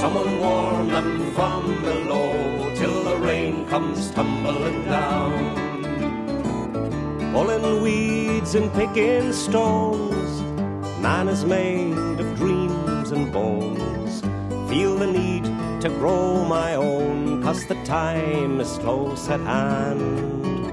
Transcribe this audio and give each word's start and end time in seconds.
Someone 0.00 0.40
warm 0.40 0.88
them 0.88 1.32
from 1.32 1.80
below 1.82 2.74
till 2.74 3.02
the 3.02 3.16
rain 3.16 3.66
comes 3.66 4.10
tumbling 4.10 4.84
down 4.84 5.66
pulling 7.36 7.82
weeds 7.82 8.54
and 8.54 8.72
picking 8.72 9.30
stones. 9.30 10.40
Man 11.00 11.28
is 11.28 11.44
made 11.44 12.18
of 12.18 12.36
dreams 12.36 13.10
and 13.10 13.30
bones. 13.30 14.22
Feel 14.70 14.96
the 14.96 15.06
need 15.06 15.44
to 15.82 15.90
grow 16.00 16.44
my 16.44 16.74
own, 16.74 17.42
cause 17.42 17.66
the 17.66 17.74
time 17.84 18.58
is 18.58 18.78
close 18.78 19.28
at 19.28 19.40
hand. 19.40 20.72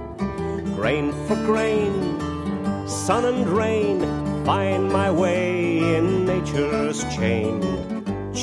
Grain 0.75 1.11
for 1.27 1.35
grain, 1.35 1.93
sun 2.87 3.25
and 3.25 3.47
rain, 3.47 3.99
find 4.45 4.89
my 4.89 5.11
way 5.11 5.95
in 5.95 6.25
nature's 6.25 7.03
chain. 7.15 7.92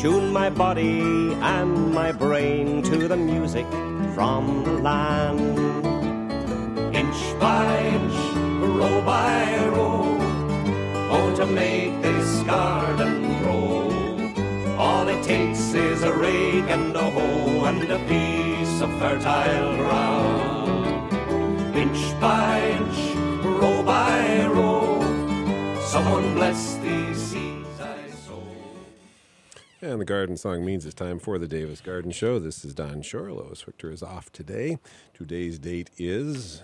Tune 0.01 0.33
my 0.33 0.49
body 0.49 1.35
and 1.43 1.93
my 1.93 2.11
brain 2.11 2.81
to 2.85 3.07
the 3.07 3.19
music 3.19 3.67
from 4.15 4.65
the 4.65 4.73
land 4.73 5.41
inch 6.97 7.39
by 7.39 7.67
inch, 7.85 8.19
row 8.79 9.03
by 9.03 9.67
row, 9.67 10.17
oh, 11.11 11.35
to 11.37 11.45
make 11.45 12.01
this 12.01 12.41
garden 12.45 13.43
grow. 13.43 13.91
All 14.79 15.07
it 15.07 15.23
takes 15.23 15.75
is 15.75 16.03
a 16.03 16.15
rake 16.15 16.71
and 16.77 16.97
a 16.97 17.11
hoe 17.11 17.67
and 17.67 17.83
a 17.93 17.99
piece 18.09 18.81
of 18.81 18.91
fertile 18.99 19.77
ground. 19.77 21.13
Inch 21.77 22.19
by 22.19 22.59
inch, 22.79 22.99
row 23.45 23.83
by 23.83 24.47
row, 24.47 25.03
someone 25.83 26.33
bless 26.33 26.80
And 29.83 29.99
the 29.99 30.05
garden 30.05 30.37
song 30.37 30.63
means 30.63 30.85
it's 30.85 30.95
time 30.95 31.19
for 31.19 31.39
the 31.39 31.49
Davis 31.49 31.81
Garden 31.81 32.11
Show. 32.11 32.39
This 32.39 32.67
is 32.67 32.75
Don 32.75 33.01
Shore. 33.01 33.33
Lois 33.33 33.65
is 33.83 34.03
off 34.03 34.31
today. 34.31 34.79
Today's 35.15 35.59
date 35.59 35.89
is, 35.97 36.61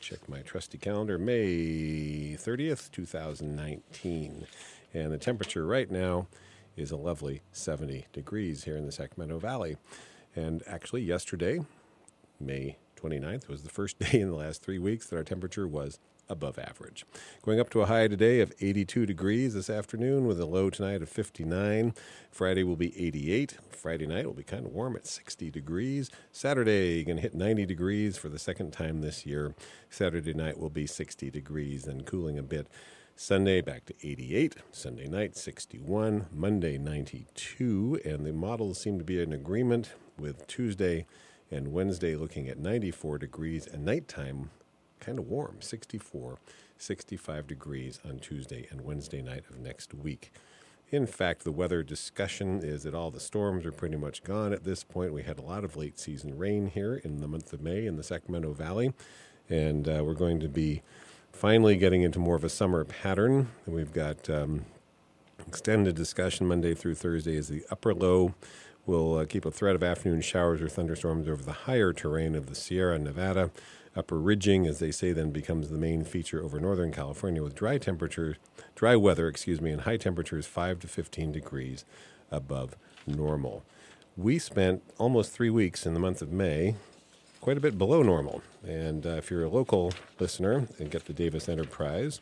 check 0.00 0.28
my 0.28 0.42
trusty 0.42 0.78
calendar, 0.78 1.18
May 1.18 2.36
30th, 2.38 2.92
2019. 2.92 4.46
And 4.94 5.10
the 5.10 5.18
temperature 5.18 5.66
right 5.66 5.90
now 5.90 6.28
is 6.76 6.92
a 6.92 6.96
lovely 6.96 7.42
70 7.50 8.06
degrees 8.12 8.62
here 8.62 8.76
in 8.76 8.86
the 8.86 8.92
Sacramento 8.92 9.40
Valley. 9.40 9.76
And 10.36 10.62
actually, 10.64 11.02
yesterday, 11.02 11.58
May 12.38 12.76
29th 12.96 13.48
was 13.48 13.64
the 13.64 13.68
first 13.68 13.98
day 14.12 14.20
in 14.20 14.28
the 14.28 14.36
last 14.36 14.62
three 14.62 14.78
weeks 14.78 15.08
that 15.08 15.16
our 15.16 15.24
temperature 15.24 15.66
was 15.66 15.98
above 16.30 16.58
average. 16.58 17.04
Going 17.42 17.60
up 17.60 17.68
to 17.70 17.82
a 17.82 17.86
high 17.86 18.08
today 18.08 18.40
of 18.40 18.52
82 18.60 19.04
degrees 19.04 19.54
this 19.54 19.68
afternoon 19.68 20.26
with 20.26 20.40
a 20.40 20.46
low 20.46 20.70
tonight 20.70 21.02
of 21.02 21.08
59. 21.08 21.92
Friday 22.30 22.62
will 22.62 22.76
be 22.76 22.98
88. 22.98 23.58
Friday 23.70 24.06
night 24.06 24.26
will 24.26 24.32
be 24.32 24.44
kind 24.44 24.64
of 24.64 24.72
warm 24.72 24.96
at 24.96 25.06
60 25.06 25.50
degrees. 25.50 26.10
Saturday 26.32 27.04
going 27.04 27.16
to 27.16 27.22
hit 27.22 27.34
90 27.34 27.66
degrees 27.66 28.16
for 28.16 28.28
the 28.28 28.38
second 28.38 28.72
time 28.72 29.00
this 29.00 29.26
year. 29.26 29.54
Saturday 29.90 30.32
night 30.32 30.58
will 30.58 30.70
be 30.70 30.86
60 30.86 31.30
degrees 31.30 31.86
and 31.86 32.06
cooling 32.06 32.38
a 32.38 32.42
bit. 32.42 32.68
Sunday 33.16 33.60
back 33.60 33.84
to 33.84 33.94
88. 34.02 34.56
Sunday 34.70 35.08
night 35.08 35.36
61. 35.36 36.26
Monday 36.32 36.78
92. 36.78 38.00
And 38.04 38.24
the 38.24 38.32
models 38.32 38.80
seem 38.80 38.98
to 38.98 39.04
be 39.04 39.20
in 39.20 39.32
agreement 39.32 39.92
with 40.18 40.46
Tuesday 40.46 41.06
and 41.50 41.72
Wednesday 41.72 42.14
looking 42.14 42.48
at 42.48 42.58
94 42.58 43.18
degrees 43.18 43.66
and 43.66 43.84
nighttime 43.84 44.50
kind 45.00 45.18
of 45.18 45.26
warm 45.26 45.60
64 45.60 46.38
65 46.78 47.46
degrees 47.46 48.00
on 48.08 48.18
tuesday 48.18 48.66
and 48.70 48.82
wednesday 48.82 49.20
night 49.20 49.44
of 49.50 49.58
next 49.58 49.94
week. 49.94 50.32
In 50.90 51.06
fact 51.06 51.44
the 51.44 51.52
weather 51.52 51.82
discussion 51.82 52.60
is 52.62 52.82
that 52.84 52.94
all 52.94 53.10
the 53.10 53.20
storms 53.20 53.64
are 53.66 53.72
pretty 53.72 53.96
much 53.96 54.22
gone 54.22 54.52
at 54.52 54.64
this 54.64 54.84
point. 54.84 55.12
We 55.12 55.22
had 55.22 55.38
a 55.38 55.42
lot 55.42 55.64
of 55.64 55.76
late 55.76 55.98
season 55.98 56.36
rain 56.38 56.68
here 56.68 56.94
in 56.94 57.20
the 57.20 57.28
month 57.28 57.52
of 57.52 57.60
may 57.60 57.86
in 57.86 57.96
the 57.96 58.02
sacramento 58.02 58.52
valley 58.52 58.92
and 59.48 59.88
uh, 59.88 60.02
we're 60.04 60.14
going 60.14 60.40
to 60.40 60.48
be 60.48 60.82
finally 61.32 61.76
getting 61.76 62.02
into 62.02 62.18
more 62.18 62.36
of 62.36 62.44
a 62.44 62.48
summer 62.48 62.84
pattern. 62.84 63.48
We've 63.66 63.92
got 63.92 64.28
um, 64.30 64.64
extended 65.46 65.94
discussion 65.94 66.46
monday 66.46 66.74
through 66.74 66.94
thursday 66.94 67.36
is 67.36 67.48
the 67.48 67.64
upper 67.70 67.94
low 67.94 68.34
will 68.86 69.18
uh, 69.18 69.24
keep 69.24 69.44
a 69.44 69.50
threat 69.50 69.74
of 69.74 69.82
afternoon 69.82 70.20
showers 70.20 70.60
or 70.60 70.68
thunderstorms 70.68 71.28
over 71.28 71.42
the 71.42 71.52
higher 71.52 71.92
terrain 71.92 72.34
of 72.34 72.46
the 72.46 72.54
sierra 72.54 72.98
nevada 72.98 73.50
Upper 73.96 74.20
ridging, 74.20 74.66
as 74.66 74.78
they 74.78 74.92
say, 74.92 75.12
then 75.12 75.30
becomes 75.30 75.68
the 75.68 75.78
main 75.78 76.04
feature 76.04 76.42
over 76.42 76.60
northern 76.60 76.92
California 76.92 77.42
with 77.42 77.56
dry 77.56 77.76
temperature, 77.76 78.36
dry 78.76 78.94
weather, 78.94 79.26
excuse 79.26 79.60
me, 79.60 79.72
and 79.72 79.82
high 79.82 79.96
temperatures 79.96 80.46
5 80.46 80.80
to 80.80 80.88
15 80.88 81.32
degrees 81.32 81.84
above 82.30 82.76
normal. 83.06 83.64
We 84.16 84.38
spent 84.38 84.82
almost 84.98 85.32
three 85.32 85.50
weeks 85.50 85.86
in 85.86 85.94
the 85.94 86.00
month 86.00 86.22
of 86.22 86.30
May, 86.30 86.76
quite 87.40 87.56
a 87.56 87.60
bit 87.60 87.78
below 87.78 88.02
normal. 88.02 88.42
And 88.66 89.06
uh, 89.06 89.10
if 89.10 89.30
you're 89.30 89.44
a 89.44 89.48
local 89.48 89.92
listener 90.18 90.66
and 90.78 90.90
get 90.90 91.06
the 91.06 91.12
Davis 91.12 91.48
Enterprise, 91.48 92.20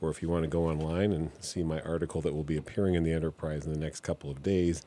or 0.00 0.10
if 0.10 0.22
you 0.22 0.28
want 0.28 0.44
to 0.44 0.48
go 0.48 0.68
online 0.68 1.12
and 1.12 1.30
see 1.40 1.62
my 1.62 1.80
article 1.82 2.20
that 2.22 2.34
will 2.34 2.44
be 2.44 2.56
appearing 2.56 2.94
in 2.94 3.02
the 3.02 3.12
Enterprise 3.12 3.66
in 3.66 3.72
the 3.72 3.78
next 3.78 4.00
couple 4.00 4.30
of 4.30 4.42
days, 4.42 4.82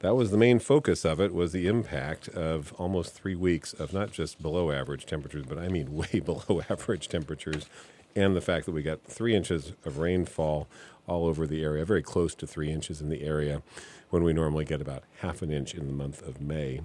that 0.00 0.14
was 0.14 0.30
the 0.30 0.36
main 0.36 0.58
focus 0.58 1.04
of 1.04 1.20
it 1.20 1.32
was 1.32 1.52
the 1.52 1.66
impact 1.66 2.28
of 2.28 2.72
almost 2.74 3.14
three 3.14 3.34
weeks 3.34 3.72
of 3.72 3.92
not 3.92 4.12
just 4.12 4.40
below 4.42 4.70
average 4.70 5.06
temperatures 5.06 5.44
but 5.48 5.58
i 5.58 5.68
mean 5.68 5.94
way 5.94 6.20
below 6.20 6.62
average 6.68 7.08
temperatures 7.08 7.66
and 8.14 8.34
the 8.34 8.40
fact 8.40 8.66
that 8.66 8.72
we 8.72 8.82
got 8.82 9.02
three 9.02 9.34
inches 9.34 9.72
of 9.84 9.98
rainfall 9.98 10.68
all 11.06 11.26
over 11.26 11.46
the 11.46 11.62
area 11.62 11.84
very 11.84 12.02
close 12.02 12.34
to 12.34 12.46
three 12.46 12.70
inches 12.70 13.00
in 13.00 13.08
the 13.08 13.22
area 13.22 13.62
when 14.10 14.22
we 14.22 14.32
normally 14.32 14.64
get 14.64 14.80
about 14.80 15.02
half 15.20 15.42
an 15.42 15.50
inch 15.50 15.74
in 15.74 15.86
the 15.86 15.92
month 15.92 16.22
of 16.22 16.40
may 16.40 16.80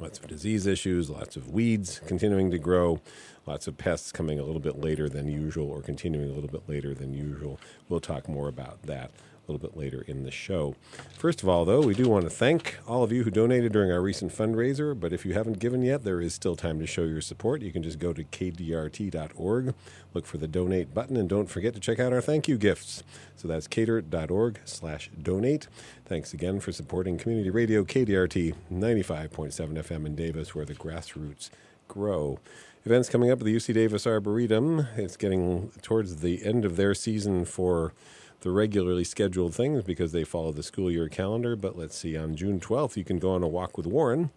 lots 0.00 0.18
of 0.18 0.26
disease 0.28 0.66
issues 0.66 1.10
lots 1.10 1.36
of 1.36 1.48
weeds 1.48 2.00
continuing 2.06 2.50
to 2.50 2.58
grow 2.58 3.00
lots 3.48 3.66
of 3.66 3.78
pests 3.78 4.12
coming 4.12 4.38
a 4.38 4.44
little 4.44 4.60
bit 4.60 4.78
later 4.78 5.08
than 5.08 5.26
usual 5.26 5.70
or 5.70 5.80
continuing 5.80 6.30
a 6.30 6.34
little 6.34 6.50
bit 6.50 6.68
later 6.68 6.94
than 6.94 7.14
usual. 7.14 7.58
We'll 7.88 7.98
talk 7.98 8.28
more 8.28 8.46
about 8.46 8.82
that 8.82 9.10
little 9.50 9.66
bit 9.66 9.76
later 9.76 10.02
in 10.02 10.22
the 10.22 10.30
show. 10.30 10.74
First 11.16 11.42
of 11.42 11.48
all, 11.48 11.64
though, 11.64 11.80
we 11.80 11.94
do 11.94 12.08
want 12.08 12.24
to 12.24 12.30
thank 12.30 12.78
all 12.86 13.02
of 13.02 13.12
you 13.12 13.24
who 13.24 13.30
donated 13.30 13.72
during 13.72 13.90
our 13.90 14.00
recent 14.00 14.32
fundraiser. 14.32 14.98
But 14.98 15.12
if 15.12 15.24
you 15.24 15.34
haven't 15.34 15.58
given 15.58 15.82
yet, 15.82 16.04
there 16.04 16.20
is 16.20 16.34
still 16.34 16.56
time 16.56 16.78
to 16.80 16.86
show 16.86 17.04
your 17.04 17.20
support. 17.20 17.62
You 17.62 17.72
can 17.72 17.82
just 17.82 17.98
go 17.98 18.12
to 18.12 18.24
kdrt.org, 18.24 19.74
look 20.14 20.26
for 20.26 20.38
the 20.38 20.48
donate 20.48 20.94
button, 20.94 21.16
and 21.16 21.28
don't 21.28 21.48
forget 21.48 21.74
to 21.74 21.80
check 21.80 21.98
out 21.98 22.12
our 22.12 22.20
thank 22.20 22.48
you 22.48 22.58
gifts. 22.58 23.02
So 23.36 23.48
that's 23.48 23.66
cater.org 23.66 24.60
slash 24.64 25.10
donate. 25.20 25.68
Thanks 26.04 26.32
again 26.32 26.60
for 26.60 26.72
supporting 26.72 27.18
community 27.18 27.50
radio 27.50 27.84
KDRT 27.84 28.54
95.7 28.72 29.50
FM 29.50 30.06
in 30.06 30.14
Davis, 30.14 30.54
where 30.54 30.64
the 30.64 30.74
grassroots 30.74 31.50
grow. 31.86 32.38
Events 32.84 33.08
coming 33.08 33.30
up 33.30 33.40
at 33.40 33.44
the 33.44 33.54
UC 33.54 33.74
Davis 33.74 34.06
Arboretum. 34.06 34.86
It's 34.96 35.16
getting 35.16 35.70
towards 35.82 36.16
the 36.16 36.44
end 36.44 36.64
of 36.64 36.76
their 36.76 36.94
season 36.94 37.44
for 37.44 37.92
the 38.40 38.50
regularly 38.50 39.04
scheduled 39.04 39.54
things 39.54 39.82
because 39.82 40.12
they 40.12 40.24
follow 40.24 40.52
the 40.52 40.62
school 40.62 40.90
year 40.90 41.08
calendar. 41.08 41.56
But 41.56 41.76
let's 41.76 41.96
see, 41.96 42.16
on 42.16 42.36
June 42.36 42.60
12th, 42.60 42.96
you 42.96 43.04
can 43.04 43.18
go 43.18 43.30
on 43.30 43.42
a 43.42 43.48
walk 43.48 43.76
with 43.76 43.86
Warren. 43.86 44.30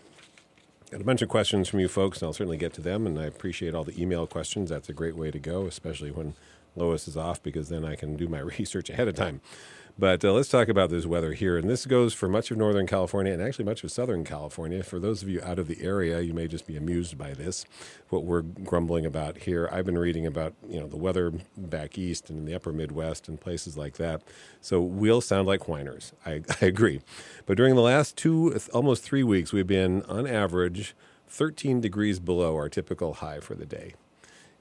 Got 0.93 1.00
a 1.00 1.05
bunch 1.05 1.23
of 1.23 1.29
questions 1.29 1.69
from 1.69 1.81
you 1.81 1.88
folks, 1.88 2.23
and 2.23 2.29
I'll 2.29 2.32
certainly 2.32 2.56
get 2.56 2.73
to 2.75 2.81
them. 2.81 3.05
And 3.05 3.19
I 3.19 3.25
appreciate 3.25 3.75
all 3.75 3.82
the 3.82 4.00
email 4.00 4.29
questions. 4.29 4.70
That's 4.70 4.88
a 4.88 4.93
great 4.93 5.17
way 5.17 5.32
to 5.32 5.41
go, 5.41 5.67
especially 5.67 6.12
when 6.12 6.35
Lois 6.79 7.09
is 7.09 7.17
off, 7.17 7.43
because 7.43 7.69
then 7.69 7.85
I 7.85 7.97
can 7.97 8.17
do 8.17 8.29
my 8.29 8.39
research 8.59 8.91
ahead 8.91 9.09
of 9.09 9.15
time. 9.15 9.41
But 10.01 10.25
uh, 10.25 10.33
let's 10.33 10.49
talk 10.49 10.69
about 10.69 10.91
this 10.91 11.07
weather 11.07 11.33
here. 11.33 11.59
And 11.59 11.69
this 11.69 11.85
goes 11.85 12.15
for 12.15 12.29
much 12.29 12.53
of 12.53 12.57
Northern 12.57 12.87
California 12.87 13.33
and 13.33 13.43
actually 13.43 13.65
much 13.65 13.83
of 13.83 13.91
Southern 13.91 14.23
California. 14.23 14.85
For 14.85 15.01
those 15.01 15.25
of 15.25 15.29
you 15.29 15.43
out 15.43 15.59
of 15.59 15.67
the 15.67 15.83
area, 15.83 16.21
you 16.21 16.33
may 16.33 16.47
just 16.47 16.69
be 16.69 16.77
amused 16.77 17.19
by 17.19 17.35
this, 17.35 17.65
what 18.09 18.25
we're 18.25 18.43
grumbling 18.43 19.05
about 19.05 19.39
here. 19.39 19.69
I've 19.73 19.85
been 19.85 19.99
reading 19.99 20.25
about, 20.25 20.55
you 20.69 20.79
know, 20.79 20.87
the 20.87 20.97
weather 20.97 21.33
back 21.57 21.99
east 21.99 22.31
and 22.31 22.39
in 22.39 22.45
the 22.45 22.55
upper 22.55 22.73
Midwest 22.73 23.27
and 23.29 23.41
places 23.41 23.77
like 23.77 23.97
that. 23.97 24.23
So 24.61 24.81
we'll 24.81 25.21
sound 25.21 25.49
like 25.49 25.67
whiners. 25.67 26.13
I, 26.25 26.43
I 26.63 26.67
agree. 26.67 27.01
But 27.45 27.57
during 27.57 27.75
the 27.75 27.83
last 27.83 28.17
two, 28.17 28.57
almost 28.73 29.03
three 29.03 29.25
weeks, 29.25 29.53
we've 29.53 29.67
been 29.67 30.03
on 30.03 30.29
average 30.29 30.95
13 31.27 31.81
degrees 31.81 32.21
below 32.21 32.55
our 32.55 32.69
typical 32.69 33.15
high 33.15 33.41
for 33.41 33.57
the 33.57 33.67
day. 33.67 33.95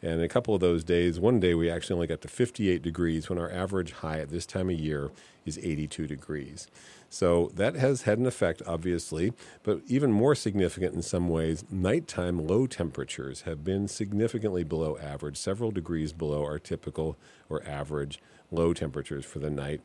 And 0.02 0.22
a 0.22 0.28
couple 0.28 0.54
of 0.54 0.62
those 0.62 0.84
days, 0.84 1.20
one 1.20 1.40
day 1.40 1.56
we 1.56 1.72
actually 1.72 1.96
only 1.96 2.08
got 2.08 2.22
to 2.22 2.28
58 2.28 2.82
degrees 2.84 3.30
when 3.30 3.40
our 3.40 3.52
average 3.52 3.94
high 3.94 4.20
at 4.20 4.30
this 4.30 4.46
time 4.46 4.70
of 4.70 4.80
year 4.80 5.12
is 5.46 5.58
82 5.58 6.06
degrees. 6.06 6.68
So 7.10 7.52
that 7.56 7.76
has 7.76 8.04
had 8.04 8.20
an 8.20 8.28
effect, 8.28 8.62
obviously, 8.68 9.34
but 9.64 9.82
even 9.88 10.12
more 10.12 10.36
significant 10.36 10.94
in 10.94 11.02
some 11.02 11.30
ways, 11.30 11.64
nighttime 11.72 12.46
low 12.46 12.68
temperatures 12.68 13.42
have 13.42 13.64
been 13.64 13.88
significantly 13.88 14.64
below 14.64 14.98
average, 14.98 15.38
several 15.38 15.72
degrees 15.72 16.14
below 16.14 16.44
our 16.44 16.60
typical 16.60 17.18
or 17.50 17.64
average 17.66 18.20
low 18.52 18.74
temperatures 18.74 19.26
for 19.26 19.40
the 19.40 19.50
night. 19.50 19.82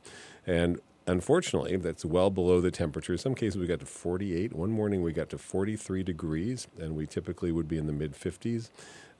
And 0.47 0.81
unfortunately, 1.07 1.77
that's 1.77 2.05
well 2.05 2.31
below 2.31 2.61
the 2.61 2.71
temperature. 2.71 3.13
In 3.13 3.19
some 3.19 3.35
cases, 3.35 3.57
we 3.57 3.67
got 3.67 3.81
to 3.81 3.87
48. 3.87 4.53
One 4.53 4.71
morning, 4.71 5.03
we 5.03 5.13
got 5.13 5.31
to 5.31 5.39
43 5.39 6.03
degrees, 6.03 6.67
and 6.79 6.97
we 6.97 7.07
typically 7.07 7.53
would 7.53 7.69
be 7.69 7.79
in 7.79 7.87
the 7.87 7.93
mid 7.93 8.15
50s. 8.15 8.71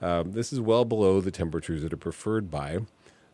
Um, 0.03 0.33
this 0.33 0.53
is 0.53 0.61
well 0.61 0.85
below 0.85 1.21
the 1.21 1.31
temperatures 1.31 1.83
that 1.83 1.93
are 1.93 1.99
preferred 1.99 2.51
by 2.51 2.81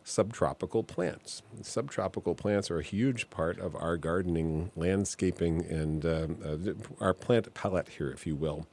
subtropical 0.03 0.83
plants. 0.83 1.41
Subtropical 1.63 2.35
plants 2.35 2.69
are 2.69 2.79
a 2.79 2.83
huge 2.83 3.29
part 3.31 3.59
of 3.59 3.75
our 3.75 3.97
gardening, 3.97 4.71
landscaping, 4.75 5.65
and 5.65 6.05
um, 6.05 6.37
uh, 6.45 7.03
our 7.03 7.13
plant 7.13 7.53
palette 7.55 7.89
here, 7.89 8.11
if 8.11 8.27
you 8.27 8.35
will. 8.35 8.67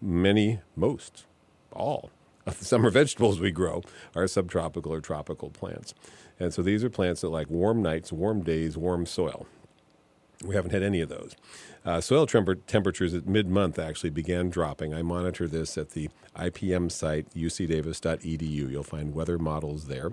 Many, 0.00 0.60
most, 0.76 1.26
all 1.72 2.10
of 2.46 2.58
the 2.58 2.64
summer 2.64 2.90
vegetables 2.90 3.40
we 3.40 3.50
grow 3.50 3.82
are 4.14 4.28
subtropical 4.28 4.92
or 4.92 5.00
tropical 5.00 5.50
plants. 5.50 5.92
And 6.38 6.54
so 6.54 6.62
these 6.62 6.84
are 6.84 6.90
plants 6.90 7.20
that 7.20 7.28
like 7.28 7.50
warm 7.50 7.82
nights, 7.82 8.12
warm 8.12 8.42
days, 8.42 8.76
warm 8.76 9.06
soil. 9.06 9.46
We 10.44 10.54
haven't 10.54 10.72
had 10.72 10.82
any 10.82 11.00
of 11.00 11.08
those. 11.08 11.36
Uh, 11.84 12.00
soil 12.00 12.26
temper- 12.26 12.54
temperatures 12.54 13.12
at 13.14 13.26
mid 13.26 13.48
month 13.48 13.78
actually 13.78 14.10
began 14.10 14.48
dropping. 14.48 14.94
I 14.94 15.02
monitor 15.02 15.46
this 15.46 15.76
at 15.76 15.90
the 15.90 16.08
IPM 16.36 16.90
site, 16.90 17.28
ucdavis.edu. 17.34 18.70
You'll 18.70 18.82
find 18.82 19.14
weather 19.14 19.38
models 19.38 19.86
there. 19.86 20.12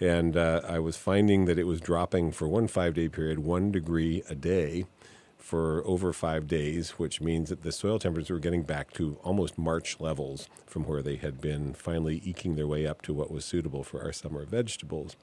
And 0.00 0.36
uh, 0.36 0.62
I 0.68 0.78
was 0.78 0.96
finding 0.96 1.44
that 1.46 1.58
it 1.58 1.66
was 1.66 1.80
dropping 1.80 2.32
for 2.32 2.48
one 2.48 2.66
five 2.66 2.94
day 2.94 3.08
period, 3.08 3.38
one 3.40 3.70
degree 3.70 4.22
a 4.28 4.34
day 4.34 4.84
for 5.38 5.82
over 5.86 6.12
five 6.12 6.46
days, 6.46 6.92
which 6.92 7.20
means 7.20 7.48
that 7.48 7.62
the 7.62 7.72
soil 7.72 7.98
temperatures 7.98 8.30
were 8.30 8.38
getting 8.38 8.62
back 8.62 8.92
to 8.92 9.18
almost 9.22 9.58
March 9.58 10.00
levels 10.00 10.48
from 10.66 10.84
where 10.84 11.02
they 11.02 11.16
had 11.16 11.40
been, 11.40 11.74
finally 11.74 12.22
eking 12.24 12.56
their 12.56 12.66
way 12.66 12.86
up 12.86 13.02
to 13.02 13.12
what 13.12 13.30
was 13.30 13.44
suitable 13.44 13.82
for 13.82 14.02
our 14.02 14.12
summer 14.12 14.44
vegetables. 14.44 15.16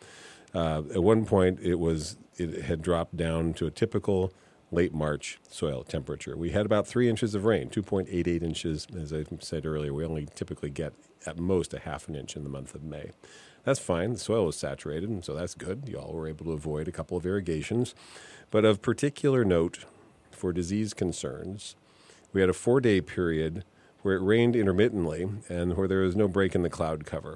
Uh, 0.54 0.84
at 0.94 1.04
one 1.04 1.26
point, 1.26 1.60
it 1.62 1.76
was 1.76 2.18
it 2.38 2.64
had 2.64 2.82
dropped 2.82 3.18
down 3.18 3.54
to 3.54 3.68
a 3.68 3.72
typical 3.72 4.34
late 4.72 4.94
March 4.94 5.40
soil 5.50 5.84
temperature. 5.84 6.38
We 6.38 6.52
had 6.52 6.66
about 6.66 6.88
three 6.88 7.10
inches 7.10 7.36
of 7.36 7.46
rain, 7.46 7.70
2.88 7.70 8.44
inches. 8.44 8.88
As 8.98 9.12
I 9.12 9.26
said 9.40 9.66
earlier, 9.66 9.94
we 9.94 10.06
only 10.06 10.28
typically 10.36 10.70
get 10.70 10.94
at 11.26 11.38
most 11.38 11.74
a 11.74 11.80
half 11.80 12.08
an 12.08 12.16
inch 12.16 12.36
in 12.36 12.44
the 12.44 12.50
month 12.50 12.76
of 12.76 12.84
May. 12.84 13.12
That's 13.64 13.80
fine. 13.80 14.14
The 14.14 14.20
soil 14.20 14.46
was 14.46 14.56
saturated, 14.56 15.10
and 15.10 15.24
so 15.24 15.34
that's 15.34 15.54
good. 15.54 15.84
You 15.88 15.98
all 15.98 16.14
were 16.14 16.28
able 16.28 16.46
to 16.46 16.54
avoid 16.54 16.88
a 16.88 16.92
couple 16.92 17.18
of 17.18 17.26
irrigations. 17.26 17.94
But 18.52 18.64
of 18.66 18.82
particular 18.82 19.44
note 19.44 19.86
for 20.32 20.54
disease 20.54 20.94
concerns, 20.94 21.76
we 22.32 22.42
had 22.42 22.50
a 22.50 22.54
four 22.54 22.80
day 22.80 23.02
period 23.02 23.66
where 24.02 24.16
it 24.16 24.22
rained 24.22 24.56
intermittently 24.56 25.28
and 25.50 25.76
where 25.76 25.88
there 25.88 26.00
was 26.00 26.16
no 26.16 26.28
break 26.28 26.56
in 26.56 26.62
the 26.62 26.70
cloud 26.70 27.06
cover 27.06 27.36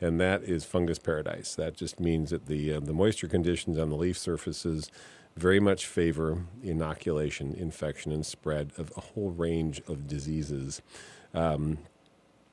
and 0.00 0.20
that 0.20 0.42
is 0.42 0.64
fungus 0.64 0.98
paradise. 0.98 1.54
That 1.54 1.74
just 1.74 2.00
means 2.00 2.30
that 2.30 2.46
the 2.46 2.74
uh, 2.74 2.80
the 2.80 2.92
moisture 2.92 3.28
conditions 3.28 3.78
on 3.78 3.90
the 3.90 3.96
leaf 3.96 4.18
surfaces 4.18 4.90
very 5.36 5.60
much 5.60 5.86
favor 5.86 6.44
inoculation, 6.62 7.54
infection, 7.54 8.10
and 8.10 8.24
spread 8.24 8.72
of 8.78 8.92
a 8.96 9.00
whole 9.00 9.30
range 9.30 9.82
of 9.86 10.06
diseases. 10.06 10.80
Um, 11.34 11.78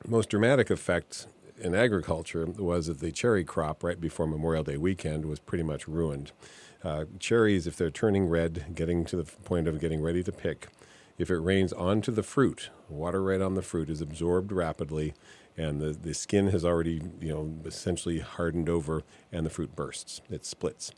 most 0.06 0.30
dramatic 0.30 0.70
effect 0.70 1.28
in 1.58 1.74
agriculture 1.74 2.46
was 2.46 2.88
that 2.88 3.00
the 3.00 3.12
cherry 3.12 3.46
crop 3.46 3.84
right 3.84 4.00
before 4.00 4.28
Memorial 4.28 4.64
Day 4.64 4.78
weekend 4.78 5.26
was 5.26 5.40
pretty 5.40 5.64
much 5.64 5.88
ruined. 5.88 6.34
Uh, 6.84 7.06
cherries, 7.20 7.66
if 7.66 7.78
they're 7.78 7.90
turning 7.90 8.28
red, 8.28 8.76
getting 8.76 9.06
to 9.06 9.16
the 9.16 9.24
point 9.24 9.68
of 9.68 9.80
getting 9.80 10.02
ready 10.02 10.22
to 10.22 10.32
pick, 10.34 10.68
if 11.18 11.30
it 11.30 11.38
rains 11.38 11.72
onto 11.72 12.12
the 12.12 12.24
fruit, 12.24 12.70
water 12.90 13.24
right 13.24 13.40
on 13.40 13.54
the 13.54 13.62
fruit 13.62 13.90
is 13.90 14.02
absorbed 14.02 14.52
rapidly 14.52 15.14
and 15.58 15.80
the, 15.80 15.92
the 15.92 16.14
skin 16.14 16.48
has 16.48 16.66
already 16.66 17.02
you 17.20 17.34
know 17.34 17.54
essentially 17.66 18.20
hardened 18.20 18.70
over 18.70 19.04
and 19.32 19.46
the 19.46 19.50
fruit 19.50 19.76
bursts 19.76 20.22
it 20.30 20.46
splits. 20.46 20.92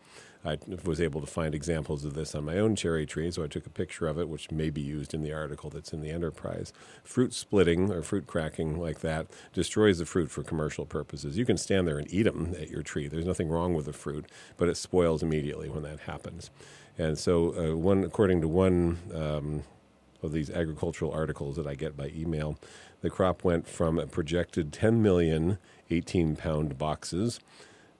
I 0.47 0.59
was 0.83 1.01
able 1.01 1.21
to 1.21 1.27
find 1.27 1.55
examples 1.55 2.05
of 2.05 2.13
this 2.13 2.35
on 2.35 2.45
my 2.45 2.59
own 2.59 2.75
cherry 2.75 3.07
tree 3.07 3.31
so 3.31 3.43
i 3.43 3.47
took 3.47 3.65
a 3.65 3.69
picture 3.71 4.07
of 4.07 4.19
it 4.19 4.29
which 4.29 4.51
may 4.51 4.69
be 4.69 4.81
used 4.81 5.15
in 5.15 5.24
the 5.24 5.33
article 5.33 5.69
that's 5.71 5.91
in 5.91 6.01
the 6.01 6.12
enterprise. 6.12 6.71
Fruit 7.03 7.33
splitting 7.33 7.91
or 7.91 8.01
fruit 8.03 8.27
cracking 8.27 8.79
like 8.79 9.00
that 9.01 9.27
destroys 9.53 9.97
the 9.97 10.05
fruit 10.05 10.29
for 10.29 10.43
commercial 10.43 10.85
purposes. 10.85 11.38
You 11.38 11.45
can 11.45 11.57
stand 11.57 11.88
there 11.88 11.97
and 11.97 12.12
eat 12.13 12.24
them 12.24 12.55
at 12.59 12.69
your 12.69 12.83
tree. 12.83 13.07
There's 13.07 13.25
nothing 13.25 13.50
wrong 13.50 13.74
with 13.74 13.85
the 13.85 13.93
fruit 13.93 14.25
but 14.57 14.69
it 14.69 14.77
spoils 14.77 15.24
immediately 15.24 15.69
when 15.69 15.83
that 15.83 16.01
happens. 16.01 16.51
And 16.97 17.17
so 17.17 17.71
uh, 17.74 17.75
one 17.75 18.03
according 18.03 18.41
to 18.41 18.47
one 18.47 19.00
um, 19.13 19.63
of 20.24 20.31
these 20.31 20.50
agricultural 20.50 21.12
articles 21.12 21.55
that 21.55 21.67
I 21.67 21.75
get 21.75 21.95
by 21.97 22.12
email, 22.15 22.57
the 23.05 23.12
crop 23.12 23.43
went 23.43 23.67
from 23.67 24.00
a 24.00 24.07
projected 24.07 24.74
10 24.74 25.01
million 25.01 25.59
18 25.91 26.35
pound 26.35 26.77
boxes 26.77 27.39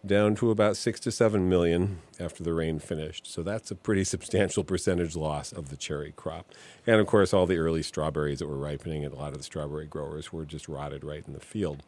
down 0.06 0.36
to 0.36 0.52
about 0.52 0.78
6 0.78 1.00
to 1.00 1.12
7 1.12 1.48
million 1.48 2.00
after 2.20 2.44
the 2.44 2.54
rain 2.54 2.80
finished. 2.80 3.28
So 3.28 3.44
that's 3.44 3.70
a 3.70 3.76
pretty 3.76 4.04
substantial 4.16 4.64
percentage 4.64 5.16
loss 5.16 5.52
of 5.52 5.70
the 5.70 5.78
cherry 5.78 6.12
crop. 6.16 6.52
And 6.86 7.00
of 7.00 7.08
course, 7.08 7.34
all 7.34 7.46
the 7.46 7.58
early 7.58 7.84
strawberries 7.84 8.40
that 8.40 8.48
were 8.48 8.58
ripening, 8.58 9.06
and 9.06 9.14
a 9.14 9.18
lot 9.18 9.34
of 9.34 9.38
the 9.38 9.44
strawberry 9.44 9.86
growers 9.86 10.34
were 10.34 10.46
just 10.46 10.68
rotted 10.68 11.04
right 11.04 11.24
in 11.26 11.34
the 11.34 11.40
field. 11.40 11.84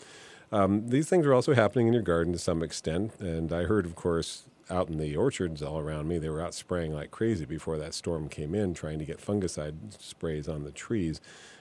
Um, 0.52 0.90
these 0.90 1.10
things 1.10 1.26
are 1.26 1.34
also 1.34 1.54
happening 1.54 1.88
in 1.88 1.94
your 1.94 2.04
garden 2.04 2.34
to 2.34 2.40
some 2.40 2.64
extent. 2.64 3.20
And 3.20 3.52
I 3.52 3.64
heard, 3.64 3.86
of 3.86 3.96
course, 3.96 4.44
out 4.70 4.90
in 4.90 4.98
the 4.98 5.16
orchards 5.16 5.62
all 5.62 5.80
around 5.80 6.08
me, 6.08 6.18
they 6.18 6.30
were 6.30 6.42
out 6.42 6.54
spraying 6.54 6.94
like 6.94 7.12
crazy 7.12 7.46
before 7.46 7.78
that 7.78 7.94
storm 7.94 8.30
came 8.30 8.54
in, 8.54 8.74
trying 8.74 9.00
to 9.00 9.06
get 9.06 9.20
fungicide 9.20 9.76
sprays 10.00 10.48
on 10.48 10.64
the 10.64 10.72
trees. 10.72 11.20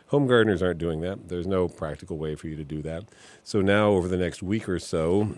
Home 0.08 0.26
gardeners 0.26 0.62
aren't 0.62 0.78
doing 0.78 1.00
that. 1.00 1.28
There's 1.28 1.46
no 1.46 1.68
practical 1.68 2.16
way 2.16 2.36
for 2.36 2.46
you 2.46 2.56
to 2.56 2.64
do 2.64 2.80
that. 2.82 3.04
So 3.42 3.60
now, 3.60 3.90
over 3.90 4.06
the 4.06 4.16
next 4.16 4.42
week 4.42 4.68
or 4.68 4.78
so, 4.78 5.34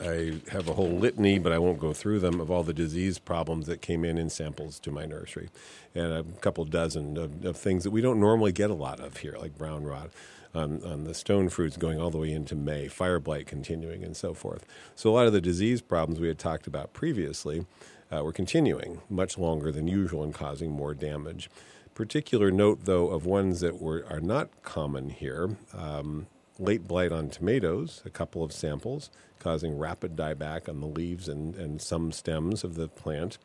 I 0.00 0.40
have 0.52 0.68
a 0.68 0.74
whole 0.74 0.90
litany, 0.90 1.40
but 1.40 1.50
I 1.50 1.58
won't 1.58 1.80
go 1.80 1.92
through 1.92 2.20
them, 2.20 2.40
of 2.40 2.52
all 2.52 2.62
the 2.62 2.72
disease 2.72 3.18
problems 3.18 3.66
that 3.66 3.82
came 3.82 4.04
in 4.04 4.16
in 4.16 4.30
samples 4.30 4.78
to 4.80 4.92
my 4.92 5.06
nursery, 5.06 5.48
and 5.92 6.12
a 6.12 6.22
couple 6.40 6.64
dozen 6.66 7.16
of, 7.16 7.44
of 7.44 7.56
things 7.56 7.82
that 7.82 7.90
we 7.90 8.00
don't 8.00 8.20
normally 8.20 8.52
get 8.52 8.70
a 8.70 8.74
lot 8.74 9.00
of 9.00 9.18
here, 9.18 9.36
like 9.38 9.58
brown 9.58 9.84
rot. 9.84 10.10
On, 10.54 10.82
on, 10.82 11.04
the 11.04 11.12
stone 11.12 11.50
fruits 11.50 11.76
going 11.76 12.00
all 12.00 12.10
the 12.10 12.16
way 12.16 12.32
into 12.32 12.56
May, 12.56 12.88
fire 12.88 13.20
blight 13.20 13.46
continuing, 13.46 14.02
and 14.02 14.16
so 14.16 14.32
forth. 14.32 14.64
So, 14.94 15.10
a 15.10 15.12
lot 15.12 15.26
of 15.26 15.34
the 15.34 15.42
disease 15.42 15.82
problems 15.82 16.20
we 16.20 16.28
had 16.28 16.38
talked 16.38 16.66
about 16.66 16.94
previously 16.94 17.66
uh, 18.10 18.24
were 18.24 18.32
continuing 18.32 19.02
much 19.10 19.36
longer 19.36 19.70
than 19.70 19.86
usual 19.86 20.22
and 20.22 20.32
causing 20.32 20.70
more 20.70 20.94
damage. 20.94 21.50
Particular 21.98 22.52
note, 22.52 22.84
though, 22.84 23.08
of 23.08 23.26
ones 23.26 23.58
that 23.58 23.82
were 23.82 24.06
are 24.08 24.20
not 24.20 24.62
common 24.62 25.10
here. 25.10 25.56
Um, 25.76 26.28
late 26.56 26.86
blight 26.86 27.10
on 27.10 27.28
tomatoes, 27.28 28.02
a 28.06 28.08
couple 28.10 28.44
of 28.44 28.52
samples, 28.52 29.10
causing 29.40 29.76
rapid 29.76 30.14
dieback 30.14 30.68
on 30.68 30.80
the 30.80 30.86
leaves 30.86 31.28
and, 31.28 31.56
and 31.56 31.82
some 31.82 32.12
stems 32.12 32.62
of 32.62 32.76
the 32.76 32.86
plant, 32.86 33.38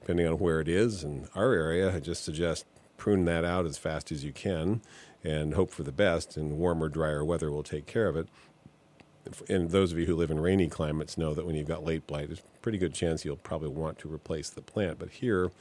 depending 0.00 0.26
on 0.26 0.40
where 0.40 0.60
it 0.60 0.66
is. 0.66 1.04
In 1.04 1.28
our 1.36 1.52
area, 1.52 1.94
I 1.94 2.00
just 2.00 2.24
suggest 2.24 2.66
prune 2.96 3.24
that 3.26 3.44
out 3.44 3.66
as 3.66 3.78
fast 3.78 4.10
as 4.10 4.24
you 4.24 4.32
can 4.32 4.80
and 5.22 5.54
hope 5.54 5.70
for 5.70 5.84
the 5.84 5.92
best, 5.92 6.36
and 6.36 6.58
warmer, 6.58 6.88
drier 6.88 7.24
weather 7.24 7.52
will 7.52 7.62
take 7.62 7.86
care 7.86 8.08
of 8.08 8.16
it. 8.16 8.26
And 9.48 9.70
those 9.70 9.92
of 9.92 9.98
you 10.00 10.06
who 10.06 10.16
live 10.16 10.32
in 10.32 10.40
rainy 10.40 10.66
climates 10.66 11.16
know 11.16 11.34
that 11.34 11.46
when 11.46 11.54
you've 11.54 11.68
got 11.68 11.84
late 11.84 12.08
blight, 12.08 12.26
there's 12.26 12.40
a 12.40 12.58
pretty 12.62 12.78
good 12.78 12.94
chance 12.94 13.24
you'll 13.24 13.36
probably 13.36 13.68
want 13.68 14.00
to 14.00 14.12
replace 14.12 14.50
the 14.50 14.60
plant. 14.60 14.98
But 14.98 15.10
here, 15.10 15.52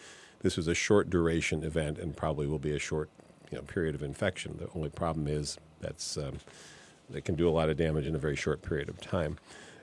this 0.41 0.57
was 0.57 0.67
a 0.67 0.75
short 0.75 1.09
duration 1.09 1.63
event 1.63 1.97
and 1.97 2.15
probably 2.15 2.47
will 2.47 2.59
be 2.59 2.75
a 2.75 2.79
short 2.79 3.09
you 3.51 3.57
know, 3.57 3.63
period 3.63 3.95
of 3.95 4.03
infection. 4.03 4.57
The 4.57 4.69
only 4.75 4.89
problem 4.89 5.27
is 5.27 5.57
that's 5.79 6.17
um, 6.17 6.39
it 7.13 7.25
can 7.25 7.35
do 7.35 7.47
a 7.47 7.51
lot 7.51 7.69
of 7.69 7.77
damage 7.77 8.07
in 8.07 8.15
a 8.15 8.19
very 8.19 8.35
short 8.35 8.61
period 8.61 8.89
of 8.89 8.99
time. 9.01 9.37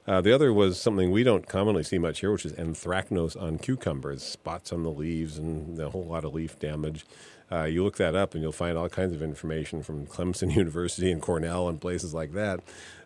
Uh, 0.07 0.23
the 0.23 0.33
other 0.33 0.55
was 0.55 0.81
something 0.81 1.11
we 1.11 1.23
don't 1.23 1.47
commonly 1.47 1.83
see 1.83 1.99
much 1.99 2.21
here, 2.21 2.33
which 2.33 2.47
is 2.47 2.53
anthracnose 2.55 3.41
on 3.41 3.59
cucumbers, 3.59 4.23
spots 4.23 4.73
on 4.73 4.83
the 4.83 4.91
leaves, 4.91 5.37
and 5.37 5.79
a 5.79 5.91
whole 5.91 6.07
lot 6.07 6.25
of 6.25 6.33
leaf 6.33 6.59
damage. 6.59 7.05
Uh, 7.51 7.65
you 7.65 7.83
look 7.83 7.97
that 7.97 8.15
up, 8.15 8.35
and 8.35 8.43
you'll 8.43 8.53
find 8.53 8.77
all 8.77 8.89
kinds 8.89 9.15
of 9.15 9.23
information 9.23 9.83
from 9.83 10.07
Clemson 10.07 10.55
University 10.57 11.11
and 11.11 11.23
Cornell 11.23 11.69
and 11.69 11.81
places 11.81 12.13
like 12.13 12.33
that. 12.33 12.61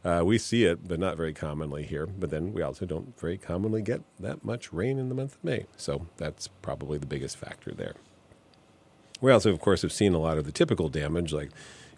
Uh, 0.04 0.22
we 0.24 0.36
see 0.36 0.64
it, 0.64 0.86
but 0.86 0.98
not 0.98 1.16
very 1.16 1.32
commonly 1.32 1.84
here. 1.84 2.06
But 2.06 2.30
then 2.30 2.52
we 2.52 2.62
also 2.62 2.84
don't 2.84 3.18
very 3.18 3.38
commonly 3.38 3.82
get 3.82 4.02
that 4.18 4.44
much 4.44 4.72
rain 4.72 4.98
in 4.98 5.08
the 5.08 5.14
month 5.14 5.34
of 5.34 5.44
May, 5.44 5.66
so 5.76 6.06
that's 6.16 6.48
probably 6.60 6.98
the 6.98 7.06
biggest 7.06 7.36
factor 7.36 7.72
there. 7.72 7.94
We 9.20 9.30
also, 9.30 9.50
of 9.52 9.60
course, 9.60 9.82
have 9.82 9.92
seen 9.92 10.14
a 10.14 10.18
lot 10.18 10.38
of 10.38 10.44
the 10.44 10.52
typical 10.52 10.88
damage, 10.88 11.32
like 11.32 11.50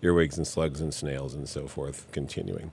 earwigs 0.03 0.37
and 0.37 0.47
slugs 0.47 0.81
and 0.81 0.93
snails 0.93 1.35
and 1.35 1.49
so 1.49 1.67
forth 1.67 2.07
continuing. 2.13 2.71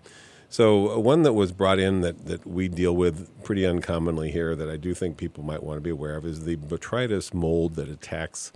So, 0.49 0.91
uh, 0.91 0.99
one 0.99 1.23
that 1.23 1.31
was 1.31 1.53
brought 1.53 1.79
in 1.79 2.01
that, 2.01 2.25
that 2.25 2.45
we 2.45 2.67
deal 2.67 2.93
with 2.93 3.29
pretty 3.41 3.65
uncommonly 3.65 4.31
here 4.31 4.53
that 4.53 4.69
I 4.69 4.75
do 4.75 4.93
think 4.93 5.15
people 5.15 5.45
might 5.45 5.63
want 5.63 5.77
to 5.77 5.81
be 5.81 5.89
aware 5.89 6.17
of 6.17 6.25
is 6.25 6.43
the 6.43 6.57
botrytis 6.57 7.33
mold 7.33 7.75
that 7.75 7.87
attacks 7.87 8.51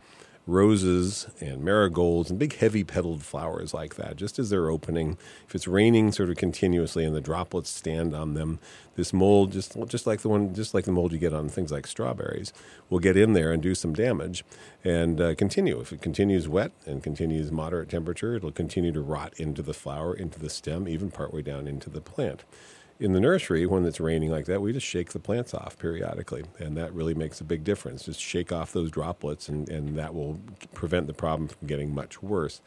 roses 0.47 1.27
and 1.41 1.63
marigolds 1.63 2.29
and 2.29 2.37
big 2.37 2.55
heavy 2.57 2.83
petaled 2.83 3.23
flowers 3.23 3.73
like 3.73 3.95
that, 3.95 4.15
just 4.15 4.37
as 4.37 4.49
they're 4.49 4.69
opening. 4.69 5.17
If 5.47 5.55
it's 5.55 5.67
raining 5.67 6.11
sort 6.11 6.29
of 6.29 6.37
continuously 6.37 7.03
and 7.03 7.15
the 7.15 7.21
droplets 7.21 7.69
stand 7.69 8.13
on 8.15 8.35
them, 8.35 8.59
this 8.95 9.11
mold, 9.11 9.51
just 9.51 9.75
just 9.87 10.05
like 10.07 10.21
the 10.21 10.29
one, 10.29 10.53
just 10.53 10.73
like 10.73 10.85
the 10.85 10.91
mold 10.91 11.11
you 11.11 11.17
get 11.17 11.33
on 11.33 11.49
things 11.49 11.71
like 11.71 11.87
strawberries, 11.87 12.53
will 12.89 12.99
get 12.99 13.17
in 13.17 13.33
there 13.33 13.51
and 13.51 13.61
do 13.61 13.75
some 13.75 13.93
damage 13.93 14.45
and 14.83 15.19
uh, 15.19 15.35
continue. 15.35 15.79
If 15.79 15.91
it 15.91 16.01
continues 16.01 16.47
wet 16.47 16.71
and 16.85 17.01
continues 17.01 17.51
moderate 17.51 17.89
temperature, 17.89 18.35
it'll 18.35 18.51
continue 18.51 18.91
to 18.91 19.01
rot 19.01 19.33
into 19.37 19.61
the 19.61 19.73
flower, 19.73 20.13
into 20.13 20.39
the 20.39 20.49
stem, 20.49 20.87
even 20.87 21.11
partway 21.11 21.41
down 21.41 21.67
into 21.67 21.89
the 21.89 22.01
plant 22.01 22.43
in 22.99 23.13
the 23.13 23.19
nursery, 23.19 23.65
when 23.65 23.85
it's 23.85 23.99
raining 23.99 24.31
like 24.31 24.45
that, 24.45 24.61
we 24.61 24.71
just 24.71 24.85
shake 24.85 25.11
the 25.11 25.19
plants 25.19 25.53
off 25.53 25.77
periodically, 25.77 26.43
and 26.59 26.77
that 26.77 26.93
really 26.93 27.13
makes 27.13 27.41
a 27.41 27.43
big 27.43 27.63
difference. 27.63 28.05
Just 28.05 28.21
shake 28.21 28.51
off 28.51 28.71
those 28.71 28.89
droplets, 28.89 29.49
and, 29.49 29.67
and 29.69 29.97
that 29.97 30.13
will 30.13 30.39
prevent 30.73 31.07
the 31.07 31.13
problem 31.13 31.49
from 31.49 31.67
getting 31.67 31.93
much 31.93 32.23
worse. 32.23 32.61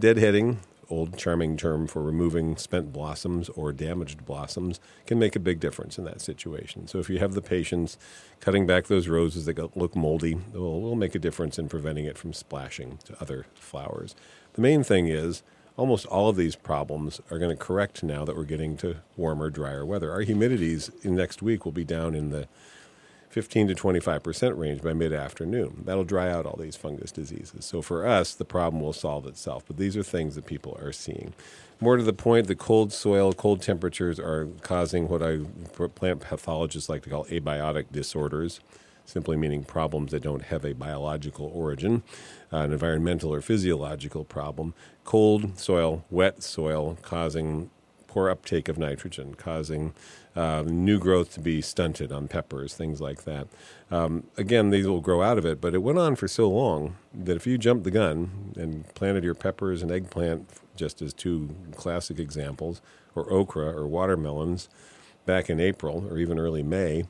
Deadheading, 0.00 0.58
old 0.88 1.16
charming 1.16 1.56
term 1.56 1.88
for 1.88 2.02
removing 2.02 2.56
spent 2.56 2.92
blossoms 2.92 3.48
or 3.50 3.72
damaged 3.72 4.24
blossoms, 4.24 4.78
can 5.06 5.18
make 5.18 5.34
a 5.34 5.40
big 5.40 5.58
difference 5.58 5.98
in 5.98 6.04
that 6.04 6.20
situation. 6.20 6.86
So 6.86 7.00
if 7.00 7.10
you 7.10 7.18
have 7.18 7.34
the 7.34 7.42
patience, 7.42 7.98
cutting 8.40 8.66
back 8.66 8.86
those 8.86 9.08
roses 9.08 9.46
that 9.46 9.76
look 9.76 9.96
moldy 9.96 10.34
will, 10.52 10.80
will 10.80 10.94
make 10.94 11.16
a 11.16 11.18
difference 11.18 11.58
in 11.58 11.68
preventing 11.68 12.04
it 12.04 12.18
from 12.18 12.32
splashing 12.32 12.98
to 13.04 13.20
other 13.20 13.46
flowers. 13.54 14.14
The 14.52 14.60
main 14.60 14.84
thing 14.84 15.08
is 15.08 15.42
almost 15.76 16.06
all 16.06 16.28
of 16.28 16.36
these 16.36 16.56
problems 16.56 17.20
are 17.30 17.38
going 17.38 17.56
to 17.56 17.62
correct 17.62 18.02
now 18.02 18.24
that 18.24 18.36
we're 18.36 18.44
getting 18.44 18.76
to 18.78 18.96
warmer, 19.16 19.50
drier 19.50 19.84
weather. 19.86 20.10
Our 20.10 20.24
humidities 20.24 20.90
in 21.04 21.16
next 21.16 21.42
week 21.42 21.64
will 21.64 21.72
be 21.72 21.84
down 21.84 22.14
in 22.14 22.30
the 22.30 22.48
15 23.30 23.68
to 23.68 23.74
25 23.74 24.22
percent 24.22 24.58
range 24.58 24.82
by 24.82 24.92
mid 24.92 25.12
afternoon. 25.12 25.82
That'll 25.86 26.04
dry 26.04 26.30
out 26.30 26.44
all 26.44 26.58
these 26.60 26.76
fungus 26.76 27.10
diseases. 27.10 27.64
So 27.64 27.80
for 27.80 28.06
us, 28.06 28.34
the 28.34 28.44
problem 28.44 28.82
will 28.82 28.92
solve 28.92 29.26
itself. 29.26 29.64
But 29.66 29.78
these 29.78 29.96
are 29.96 30.02
things 30.02 30.34
that 30.34 30.44
people 30.44 30.76
are 30.82 30.92
seeing. 30.92 31.32
More 31.80 31.96
to 31.96 32.02
the 32.02 32.12
point, 32.12 32.46
the 32.46 32.54
cold 32.54 32.92
soil, 32.92 33.32
cold 33.32 33.62
temperatures 33.62 34.20
are 34.20 34.48
causing 34.60 35.08
what 35.08 35.22
I 35.22 35.38
plant 35.94 36.20
pathologists 36.20 36.90
like 36.90 37.02
to 37.04 37.10
call 37.10 37.24
abiotic 37.26 37.86
disorders 37.90 38.60
simply 39.04 39.36
meaning 39.36 39.64
problems 39.64 40.12
that 40.12 40.22
don't 40.22 40.44
have 40.44 40.64
a 40.64 40.72
biological 40.72 41.50
origin, 41.54 42.02
uh, 42.52 42.58
an 42.58 42.72
environmental 42.72 43.32
or 43.32 43.40
physiological 43.40 44.24
problem. 44.24 44.74
Cold 45.04 45.58
soil, 45.58 46.04
wet 46.10 46.42
soil, 46.42 46.98
causing 47.02 47.70
poor 48.06 48.28
uptake 48.28 48.68
of 48.68 48.76
nitrogen, 48.76 49.34
causing 49.34 49.94
uh, 50.36 50.62
new 50.66 50.98
growth 50.98 51.32
to 51.32 51.40
be 51.40 51.62
stunted 51.62 52.12
on 52.12 52.28
peppers, 52.28 52.74
things 52.74 53.00
like 53.00 53.24
that. 53.24 53.48
Um, 53.90 54.24
again, 54.36 54.70
these 54.70 54.86
will 54.86 55.00
grow 55.00 55.22
out 55.22 55.38
of 55.38 55.46
it, 55.46 55.60
but 55.60 55.74
it 55.74 55.82
went 55.82 55.98
on 55.98 56.16
for 56.16 56.28
so 56.28 56.48
long 56.48 56.96
that 57.14 57.36
if 57.36 57.46
you 57.46 57.56
jumped 57.56 57.84
the 57.84 57.90
gun 57.90 58.52
and 58.56 58.86
planted 58.94 59.24
your 59.24 59.34
peppers 59.34 59.82
and 59.82 59.90
eggplant, 59.90 60.48
just 60.76 61.00
as 61.00 61.14
two 61.14 61.54
classic 61.74 62.18
examples, 62.18 62.82
or 63.14 63.30
okra 63.32 63.66
or 63.66 63.86
watermelons 63.86 64.68
back 65.26 65.48
in 65.48 65.60
April 65.60 66.06
or 66.10 66.18
even 66.18 66.38
early 66.38 66.62
May, 66.62 67.04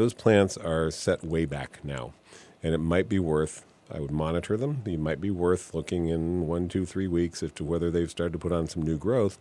those 0.00 0.14
plants 0.14 0.56
are 0.56 0.90
set 0.90 1.22
way 1.22 1.44
back 1.44 1.84
now, 1.84 2.14
and 2.62 2.72
it 2.72 2.78
might 2.78 3.06
be 3.06 3.18
worth. 3.18 3.66
I 3.92 4.00
would 4.00 4.10
monitor 4.10 4.56
them. 4.56 4.82
It 4.86 4.98
might 4.98 5.20
be 5.20 5.30
worth 5.30 5.74
looking 5.74 6.08
in 6.08 6.46
one, 6.46 6.70
two, 6.70 6.86
three 6.86 7.06
weeks 7.06 7.42
as 7.42 7.52
to 7.52 7.64
whether 7.64 7.90
they've 7.90 8.10
started 8.10 8.32
to 8.32 8.38
put 8.38 8.50
on 8.50 8.66
some 8.66 8.80
new 8.80 8.96
growth, 8.96 9.38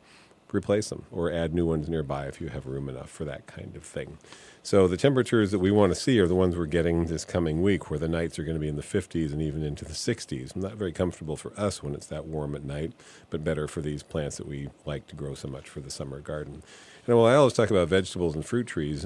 replace 0.51 0.89
them, 0.89 1.05
or 1.11 1.31
add 1.31 1.53
new 1.53 1.65
ones 1.65 1.87
nearby 1.87 2.25
if 2.25 2.41
you 2.41 2.49
have 2.49 2.65
room 2.65 2.89
enough 2.89 3.09
for 3.09 3.23
that 3.23 3.47
kind 3.47 3.77
of 3.77 3.83
thing. 3.83 4.17
So 4.61 4.85
the 4.85 4.97
temperatures 4.97 5.51
that 5.51 5.59
we 5.59 5.71
want 5.71 5.93
to 5.93 5.99
see 5.99 6.19
are 6.19 6.27
the 6.27 6.35
ones 6.35 6.57
we're 6.57 6.65
getting 6.65 7.05
this 7.05 7.23
coming 7.23 7.61
week, 7.61 7.89
where 7.89 7.99
the 7.99 8.09
nights 8.09 8.37
are 8.37 8.43
going 8.43 8.57
to 8.57 8.59
be 8.59 8.67
in 8.67 8.75
the 8.75 8.81
50s 8.81 9.31
and 9.31 9.41
even 9.41 9.63
into 9.63 9.85
the 9.85 9.93
60s. 9.93 10.57
Not 10.57 10.73
very 10.73 10.91
comfortable 10.91 11.37
for 11.37 11.57
us 11.57 11.81
when 11.81 11.93
it's 11.95 12.07
that 12.07 12.25
warm 12.25 12.53
at 12.53 12.65
night, 12.65 12.91
but 13.29 13.45
better 13.45 13.69
for 13.69 13.79
these 13.79 14.03
plants 14.03 14.35
that 14.35 14.47
we 14.47 14.67
like 14.85 15.07
to 15.07 15.15
grow 15.15 15.35
so 15.35 15.47
much 15.47 15.69
for 15.69 15.79
the 15.79 15.89
summer 15.89 16.19
garden. 16.19 16.63
And 17.07 17.15
while 17.15 17.27
I 17.27 17.35
always 17.35 17.53
talk 17.53 17.71
about 17.71 17.87
vegetables 17.87 18.35
and 18.35 18.45
fruit 18.45 18.67
trees, 18.67 19.05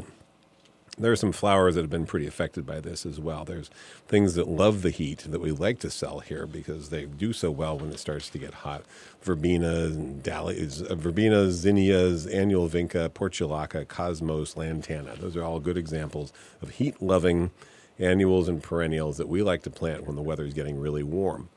there 0.97 1.11
are 1.11 1.15
some 1.15 1.31
flowers 1.31 1.73
that 1.73 1.81
have 1.81 1.89
been 1.89 2.05
pretty 2.05 2.27
affected 2.27 2.65
by 2.65 2.79
this 2.79 3.05
as 3.05 3.19
well. 3.19 3.45
There's 3.45 3.69
things 4.07 4.35
that 4.35 4.47
love 4.47 4.83
the 4.83 4.91
heat 4.91 5.25
that 5.27 5.41
we 5.41 5.51
like 5.51 5.79
to 5.79 5.89
sell 5.89 6.19
here 6.19 6.45
because 6.45 6.89
they 6.89 7.05
do 7.05 7.33
so 7.33 7.49
well 7.49 7.79
when 7.79 7.89
it 7.89 7.99
starts 7.99 8.29
to 8.29 8.37
get 8.37 8.53
hot. 8.53 8.83
Verbena, 9.21 9.89
dahlias, 9.89 10.83
uh, 10.83 10.93
verbena, 10.93 11.49
zinnias, 11.49 12.27
annual 12.27 12.69
vinca, 12.69 13.09
portulaca, 13.09 13.87
cosmos, 13.87 14.55
lantana. 14.55 15.15
Those 15.15 15.35
are 15.35 15.43
all 15.43 15.59
good 15.59 15.77
examples 15.77 16.31
of 16.61 16.71
heat-loving 16.71 17.49
annuals 17.97 18.47
and 18.47 18.61
perennials 18.61 19.17
that 19.17 19.27
we 19.27 19.41
like 19.41 19.63
to 19.63 19.71
plant 19.71 20.05
when 20.05 20.15
the 20.15 20.21
weather 20.21 20.45
is 20.45 20.53
getting 20.53 20.79
really 20.79 21.03
warm. 21.03 21.49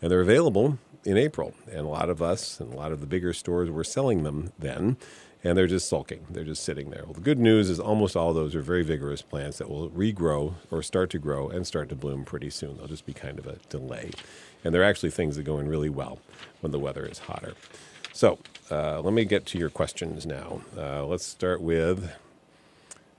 And 0.00 0.10
they're 0.10 0.20
available 0.20 0.78
in 1.04 1.16
April. 1.16 1.54
And 1.68 1.80
a 1.80 1.88
lot 1.88 2.10
of 2.10 2.22
us 2.22 2.60
and 2.60 2.72
a 2.72 2.76
lot 2.76 2.92
of 2.92 3.00
the 3.00 3.06
bigger 3.06 3.32
stores 3.32 3.70
were 3.70 3.84
selling 3.84 4.22
them 4.22 4.52
then 4.58 4.96
and 5.44 5.58
they're 5.58 5.66
just 5.66 5.88
sulking. 5.88 6.26
They're 6.30 6.42
just 6.42 6.64
sitting 6.64 6.90
there. 6.90 7.02
Well, 7.04 7.12
the 7.12 7.20
good 7.20 7.38
news 7.38 7.68
is 7.68 7.78
almost 7.78 8.16
all 8.16 8.32
those 8.32 8.54
are 8.54 8.62
very 8.62 8.82
vigorous 8.82 9.20
plants 9.20 9.58
that 9.58 9.68
will 9.68 9.90
regrow 9.90 10.54
or 10.70 10.82
start 10.82 11.10
to 11.10 11.18
grow 11.18 11.50
and 11.50 11.66
start 11.66 11.90
to 11.90 11.94
bloom 11.94 12.24
pretty 12.24 12.48
soon. 12.48 12.78
They'll 12.78 12.86
just 12.86 13.04
be 13.04 13.12
kind 13.12 13.38
of 13.38 13.46
a 13.46 13.58
delay. 13.68 14.10
And 14.64 14.74
they're 14.74 14.82
actually 14.82 15.10
things 15.10 15.36
that 15.36 15.42
go 15.42 15.58
in 15.58 15.68
really 15.68 15.90
well 15.90 16.18
when 16.62 16.72
the 16.72 16.78
weather 16.78 17.04
is 17.04 17.18
hotter. 17.18 17.52
So 18.14 18.38
uh, 18.70 19.02
let 19.02 19.12
me 19.12 19.26
get 19.26 19.44
to 19.46 19.58
your 19.58 19.68
questions 19.68 20.24
now. 20.24 20.62
Uh, 20.76 21.04
let's 21.04 21.26
start 21.26 21.60
with, 21.60 22.10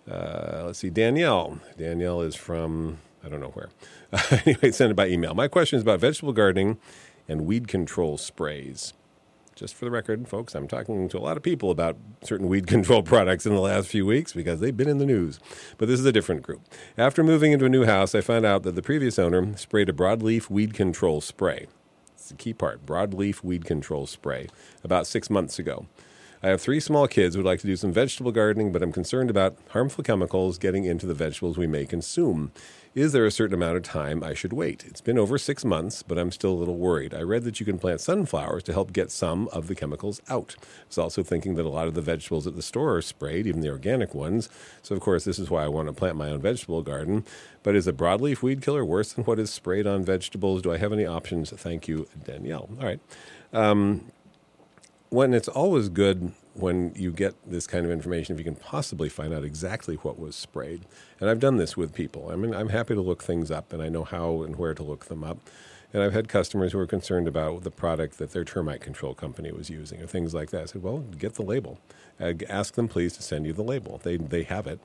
uh, 0.10 0.64
let's 0.66 0.80
see, 0.80 0.90
Danielle. 0.90 1.60
Danielle 1.78 2.22
is 2.22 2.36
from, 2.36 2.98
I 3.24 3.30
don't 3.30 3.40
know 3.40 3.50
where. 3.50 3.70
anyway, 4.46 4.72
send 4.72 4.90
it 4.90 4.96
by 4.96 5.08
email. 5.08 5.36
My 5.36 5.48
question 5.48 5.78
is 5.78 5.84
about 5.84 6.00
vegetable 6.00 6.34
gardening 6.34 6.80
and 7.28 7.46
weed 7.46 7.68
control 7.68 8.18
sprays 8.18 8.94
just 9.56 9.74
for 9.74 9.86
the 9.86 9.92
record, 9.92 10.28
folks, 10.28 10.54
I'm 10.54 10.68
talking 10.68 11.08
to 11.08 11.18
a 11.18 11.20
lot 11.20 11.38
of 11.38 11.44
people 11.44 11.72
about 11.72 11.98
certain 12.24 12.48
weed 12.48 12.68
control 12.76 13.02
products 13.02 13.46
in 13.46 13.56
the 13.56 13.62
last 13.62 13.88
few 13.88 14.06
weeks 14.06 14.34
because 14.34 14.60
they've 14.60 14.76
been 14.76 14.90
in 14.90 14.98
the 14.98 15.06
news. 15.06 15.40
But 15.78 15.88
this 15.88 16.00
is 16.00 16.06
a 16.06 16.12
different 16.12 16.44
group. 16.44 16.62
After 16.98 17.24
moving 17.24 17.54
into 17.54 17.66
a 17.66 17.70
new 17.70 17.86
house, 17.86 18.14
I 18.14 18.22
found 18.22 18.46
out 18.46 18.64
that 18.64 18.76
the 18.76 18.82
previous 18.82 19.18
owner 19.18 19.56
sprayed 19.56 19.90
a 19.90 19.94
broadleaf 19.94 20.50
weed 20.50 20.74
control 20.74 21.22
spray. 21.22 21.68
It's 22.16 22.30
the 22.30 22.36
key 22.36 22.54
part 22.54 22.86
broadleaf 22.86 23.44
weed 23.44 23.66
control 23.66 24.08
spray 24.08 24.48
about 24.84 25.08
six 25.08 25.30
months 25.30 25.58
ago. 25.58 25.86
I 26.46 26.50
have 26.50 26.62
three 26.62 26.80
small 26.80 27.08
kids 27.08 27.34
who 27.34 27.40
would 27.40 27.50
like 27.50 27.62
to 27.62 27.66
do 27.66 27.76
some 27.76 27.92
vegetable 27.92 28.32
gardening, 28.32 28.72
but 28.72 28.84
I'm 28.84 28.92
concerned 28.92 29.32
about 29.32 29.58
harmful 29.70 30.04
chemicals 30.04 30.60
getting 30.60 30.86
into 30.86 31.08
the 31.08 31.16
vegetables 31.16 31.58
we 31.58 31.66
may 31.66 31.88
consume. 31.88 32.52
Is 32.94 33.14
there 33.14 33.26
a 33.26 33.32
certain 33.32 33.56
amount 33.56 33.78
of 33.78 33.82
time 33.82 34.24
I 34.24 34.36
should 34.36 34.54
wait? 34.54 34.84
It's 34.86 35.02
been 35.02 35.18
over 35.18 35.40
six 35.40 35.66
months, 35.66 36.04
but 36.04 36.20
I'm 36.20 36.32
still 36.32 36.52
a 36.52 36.54
little 36.54 36.78
worried. 36.78 37.16
I 37.16 37.22
read 37.22 37.46
that 37.46 37.60
you 37.60 37.66
can 37.66 37.80
plant 37.80 38.00
sunflowers 38.00 38.62
to 38.66 38.74
help 38.74 38.94
get 38.94 39.10
some 39.10 39.48
of 39.48 39.66
the 39.66 39.74
chemicals 39.74 40.22
out. 40.30 40.56
I 40.62 40.66
was 40.88 41.00
also 41.00 41.24
thinking 41.24 41.56
that 41.56 41.66
a 41.66 41.70
lot 41.70 41.88
of 41.88 41.96
the 41.96 42.02
vegetables 42.04 42.46
at 42.46 42.56
the 42.56 42.62
store 42.62 42.96
are 42.96 43.02
sprayed, 43.02 43.48
even 43.48 43.62
the 43.62 43.72
organic 43.72 44.14
ones. 44.14 44.48
So, 44.84 44.94
of 44.94 45.02
course, 45.02 45.26
this 45.26 45.40
is 45.40 45.50
why 45.50 45.64
I 45.64 45.68
want 45.68 45.88
to 45.88 45.94
plant 45.94 46.16
my 46.16 46.30
own 46.30 46.42
vegetable 46.42 46.84
garden. 46.84 47.26
But 47.64 47.76
is 47.76 47.88
a 47.88 47.92
broadleaf 47.92 48.44
weed 48.44 48.62
killer 48.62 48.86
worse 48.86 49.14
than 49.14 49.24
what 49.24 49.40
is 49.40 49.50
sprayed 49.50 49.88
on 49.88 50.06
vegetables? 50.06 50.62
Do 50.62 50.72
I 50.72 50.78
have 50.78 50.94
any 50.94 51.08
options? 51.08 51.50
Thank 51.50 51.88
you, 51.88 52.08
Danielle. 52.24 52.70
All 52.80 52.86
right. 52.86 53.00
Um, 53.52 54.12
when 55.16 55.34
it's 55.34 55.48
always 55.48 55.88
good 55.88 56.34
when 56.56 56.94
you 56.94 57.10
get 57.10 57.34
this 57.50 57.68
kind 57.68 57.86
of 57.86 57.92
information, 57.92 58.36
if 58.36 58.40
you 58.40 58.44
can 58.44 58.56
possibly 58.56 59.08
find 59.08 59.34
out 59.34 59.46
exactly 59.46 59.96
what 59.96 60.20
was 60.20 60.36
sprayed. 60.36 60.82
And 61.22 61.30
I've 61.30 61.40
done 61.40 61.56
this 61.56 61.78
with 61.78 61.94
people. 61.94 62.30
I 62.30 62.36
mean, 62.36 62.54
I'm 62.54 62.68
happy 62.68 62.96
to 62.96 63.02
look 63.02 63.24
things 63.24 63.50
up, 63.50 63.72
and 63.72 63.82
I 63.82 63.88
know 63.88 64.04
how 64.04 64.44
and 64.44 64.58
where 64.58 64.74
to 64.74 64.84
look 64.84 65.06
them 65.06 65.24
up. 65.24 65.38
And 65.94 66.04
I've 66.04 66.12
had 66.12 66.28
customers 66.28 66.74
who 66.74 66.80
are 66.80 66.88
concerned 66.88 67.30
about 67.30 67.64
the 67.64 67.72
product 67.72 68.18
that 68.18 68.32
their 68.32 68.44
termite 68.44 68.82
control 68.82 69.14
company 69.14 69.54
was 69.54 69.70
using 69.70 70.02
or 70.02 70.08
things 70.08 70.34
like 70.34 70.50
that. 70.50 70.64
I 70.64 70.66
said, 70.66 70.84
well, 70.84 71.00
get 71.00 71.36
the 71.36 71.44
label. 71.44 71.80
Ask 72.50 72.74
them, 72.74 72.90
please, 72.90 73.16
to 73.16 73.24
send 73.24 73.46
you 73.46 73.54
the 73.54 73.64
label. 73.64 74.02
They, 74.04 74.18
they 74.18 74.44
have 74.44 74.68
it. 74.68 74.82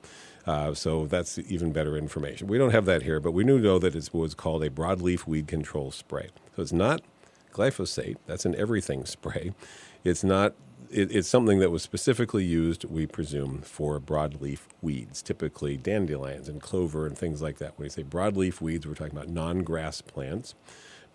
Uh, 0.47 0.73
so 0.73 1.07
that's 1.07 1.39
even 1.39 1.73
better 1.73 1.97
information. 1.97 2.47
We 2.47 2.57
don't 2.57 2.71
have 2.71 2.85
that 2.85 3.01
here, 3.03 3.19
but 3.19 3.33
we 3.33 3.43
do 3.43 3.59
know 3.59 3.79
that 3.79 3.95
it 3.95 4.13
was 4.13 4.33
called 4.33 4.63
a 4.63 4.69
broadleaf 4.69 5.27
weed 5.27 5.47
control 5.47 5.91
spray. 5.91 6.29
So 6.55 6.61
it's 6.61 6.71
not 6.71 7.01
glyphosate, 7.51 8.17
that's 8.25 8.45
an 8.45 8.55
everything 8.55 9.05
spray. 9.05 9.53
It's 10.03 10.23
not 10.23 10.53
it, 10.91 11.15
it's 11.15 11.27
something 11.27 11.59
that 11.59 11.71
was 11.71 11.81
specifically 11.81 12.43
used, 12.43 12.83
we 12.85 13.07
presume, 13.07 13.61
for 13.61 13.99
broadleaf 13.99 14.59
weeds, 14.81 15.21
typically 15.21 15.77
dandelions 15.77 16.49
and 16.49 16.61
clover 16.61 17.05
and 17.05 17.17
things 17.17 17.41
like 17.41 17.57
that. 17.59 17.77
When 17.77 17.85
we 17.85 17.89
say 17.89 18.03
broadleaf 18.03 18.61
weeds, 18.61 18.85
we're 18.85 18.95
talking 18.95 19.15
about 19.15 19.29
non 19.29 19.63
grass 19.63 20.01
plants. 20.01 20.53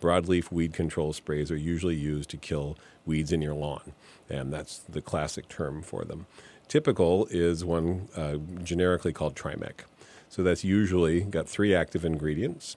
Broadleaf 0.00 0.50
weed 0.50 0.72
control 0.72 1.12
sprays 1.12 1.50
are 1.50 1.56
usually 1.56 1.94
used 1.94 2.30
to 2.30 2.36
kill 2.36 2.76
weeds 3.04 3.32
in 3.32 3.40
your 3.40 3.54
lawn, 3.54 3.92
and 4.28 4.52
that's 4.52 4.78
the 4.78 5.00
classic 5.00 5.48
term 5.48 5.82
for 5.82 6.04
them. 6.04 6.26
Typical 6.68 7.26
is 7.30 7.64
one 7.64 8.08
uh, 8.16 8.36
generically 8.62 9.12
called 9.12 9.34
Trimec. 9.34 9.80
So 10.28 10.42
that's 10.42 10.64
usually 10.64 11.20
got 11.20 11.48
three 11.48 11.74
active 11.74 12.04
ingredients 12.04 12.76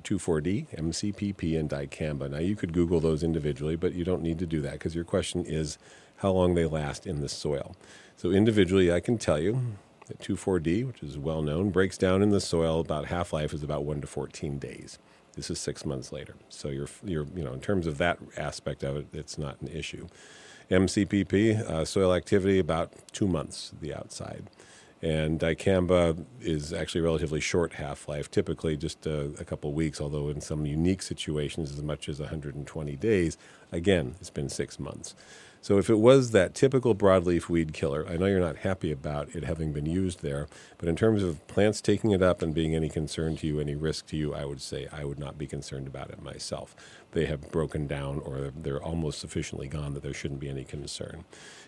2,4-D, 0.00 0.66
MCPP, 0.76 1.58
and 1.58 1.68
dicamba. 1.68 2.30
Now, 2.30 2.38
you 2.38 2.56
could 2.56 2.72
Google 2.72 3.00
those 3.00 3.22
individually, 3.22 3.76
but 3.76 3.94
you 3.94 4.04
don't 4.04 4.22
need 4.22 4.38
to 4.38 4.46
do 4.46 4.60
that 4.62 4.74
because 4.74 4.94
your 4.94 5.04
question 5.04 5.44
is 5.44 5.78
how 6.16 6.30
long 6.30 6.54
they 6.54 6.66
last 6.66 7.06
in 7.06 7.20
the 7.20 7.28
soil. 7.28 7.76
So 8.16 8.30
individually, 8.30 8.92
I 8.92 9.00
can 9.00 9.18
tell 9.18 9.38
you 9.38 9.60
that 10.06 10.20
2,4-D, 10.20 10.84
which 10.84 11.02
is 11.02 11.18
well 11.18 11.42
known, 11.42 11.70
breaks 11.70 11.98
down 11.98 12.22
in 12.22 12.30
the 12.30 12.40
soil. 12.40 12.80
About 12.80 13.06
half 13.06 13.32
life 13.32 13.52
is 13.52 13.62
about 13.62 13.84
one 13.84 14.00
to 14.00 14.06
14 14.06 14.58
days. 14.58 14.98
This 15.34 15.50
is 15.50 15.60
six 15.60 15.84
months 15.84 16.12
later. 16.12 16.34
So 16.48 16.68
you're, 16.68 16.88
you're, 17.04 17.26
you 17.34 17.44
know, 17.44 17.52
in 17.52 17.60
terms 17.60 17.86
of 17.86 17.98
that 17.98 18.18
aspect 18.36 18.82
of 18.82 18.96
it, 18.96 19.06
it's 19.12 19.36
not 19.36 19.60
an 19.60 19.68
issue. 19.68 20.06
MCPP, 20.70 21.60
uh, 21.60 21.84
soil 21.84 22.14
activity, 22.14 22.58
about 22.58 22.92
two 23.12 23.28
months 23.28 23.72
the 23.80 23.94
outside. 23.94 24.44
And 25.06 25.38
dicamba 25.38 26.26
is 26.40 26.72
actually 26.72 27.02
a 27.02 27.04
relatively 27.04 27.38
short 27.38 27.74
half 27.74 28.08
life, 28.08 28.28
typically 28.28 28.76
just 28.76 29.06
a, 29.06 29.26
a 29.38 29.44
couple 29.44 29.72
weeks, 29.72 30.00
although 30.00 30.28
in 30.30 30.40
some 30.40 30.66
unique 30.66 31.00
situations, 31.00 31.70
as 31.70 31.80
much 31.80 32.08
as 32.08 32.18
120 32.18 32.96
days. 32.96 33.38
Again, 33.70 34.16
it's 34.18 34.30
been 34.30 34.48
six 34.48 34.80
months. 34.80 35.14
So 35.60 35.78
if 35.78 35.88
it 35.88 36.00
was 36.00 36.32
that 36.32 36.54
typical 36.54 36.96
broadleaf 36.96 37.48
weed 37.48 37.72
killer, 37.72 38.04
I 38.08 38.16
know 38.16 38.26
you're 38.26 38.40
not 38.40 38.58
happy 38.58 38.90
about 38.90 39.32
it 39.32 39.44
having 39.44 39.72
been 39.72 39.86
used 39.86 40.22
there, 40.22 40.48
but 40.76 40.88
in 40.88 40.96
terms 40.96 41.22
of 41.22 41.46
plants 41.46 41.80
taking 41.80 42.10
it 42.10 42.22
up 42.22 42.42
and 42.42 42.52
being 42.52 42.74
any 42.74 42.88
concern 42.88 43.36
to 43.36 43.46
you, 43.46 43.60
any 43.60 43.76
risk 43.76 44.06
to 44.06 44.16
you, 44.16 44.34
I 44.34 44.44
would 44.44 44.60
say 44.60 44.88
I 44.92 45.04
would 45.04 45.20
not 45.20 45.38
be 45.38 45.46
concerned 45.46 45.86
about 45.86 46.10
it 46.10 46.20
myself. 46.20 46.74
They 47.12 47.26
have 47.26 47.52
broken 47.52 47.86
down 47.86 48.18
or 48.24 48.52
they're 48.56 48.82
almost 48.82 49.20
sufficiently 49.20 49.68
gone 49.68 49.94
that 49.94 50.02
there 50.02 50.14
shouldn't 50.14 50.40
be 50.40 50.48
any 50.48 50.64
concern. 50.64 51.24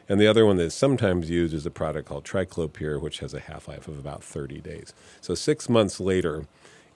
And 0.08 0.20
the 0.20 0.26
other 0.26 0.46
one 0.46 0.56
that's 0.56 0.74
sometimes 0.74 1.28
used 1.28 1.52
is 1.52 1.66
a 1.66 1.70
product 1.70 2.08
called 2.08 2.24
Triclopyr, 2.24 3.00
which 3.00 3.18
has 3.20 3.34
a 3.34 3.40
half 3.40 3.68
life 3.68 3.88
of 3.88 3.98
about 3.98 4.24
30 4.24 4.60
days. 4.60 4.94
So 5.20 5.34
six 5.34 5.68
months 5.68 6.00
later, 6.00 6.46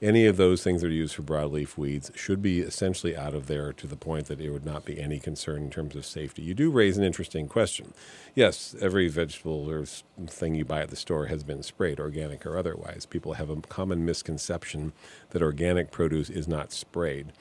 any 0.03 0.27
of 0.27 0.37
those 0.37 0.65
things 0.65 0.81
that 0.83 0.89
are 0.89 0.91
used 0.91 1.15
for 1.15 1.23
broadleaf 1.23 1.77
weeds 1.77 2.11
should 2.17 2.43
be 2.43 2.59
essentially 2.59 3.17
out 3.17 3.35
of 3.35 3.47
there 3.47 3.73
to 3.75 3.87
the 3.87 3.97
point 3.97 4.27
that 4.27 4.41
it 4.41 4.51
would 4.51 4.65
not 4.67 4.85
be 4.85 5.01
any 5.01 5.21
concern 5.21 5.63
in 5.63 5.71
terms 5.71 5.95
of 5.95 6.05
safety. 6.05 6.43
You 6.43 6.55
do 6.55 6.73
raise 6.73 6.99
an 6.99 7.05
interesting 7.05 7.47
question. 7.47 7.95
Yes, 8.35 8.75
every 8.81 9.07
vegetable 9.07 9.71
or 9.71 9.85
thing 9.85 10.57
you 10.57 10.65
buy 10.65 10.81
at 10.81 10.91
the 10.91 10.97
store 10.97 11.27
has 11.27 11.45
been 11.45 11.63
sprayed, 11.63 12.01
organic 12.01 12.45
or 12.45 12.59
otherwise. 12.59 13.07
People 13.07 13.35
have 13.35 13.49
a 13.49 13.61
common 13.61 14.05
misconception 14.05 14.93
that 15.31 15.43
organic 15.43 15.93
produce 15.93 16.31
is 16.31 16.49
not 16.49 16.73
sprayed. 16.73 17.33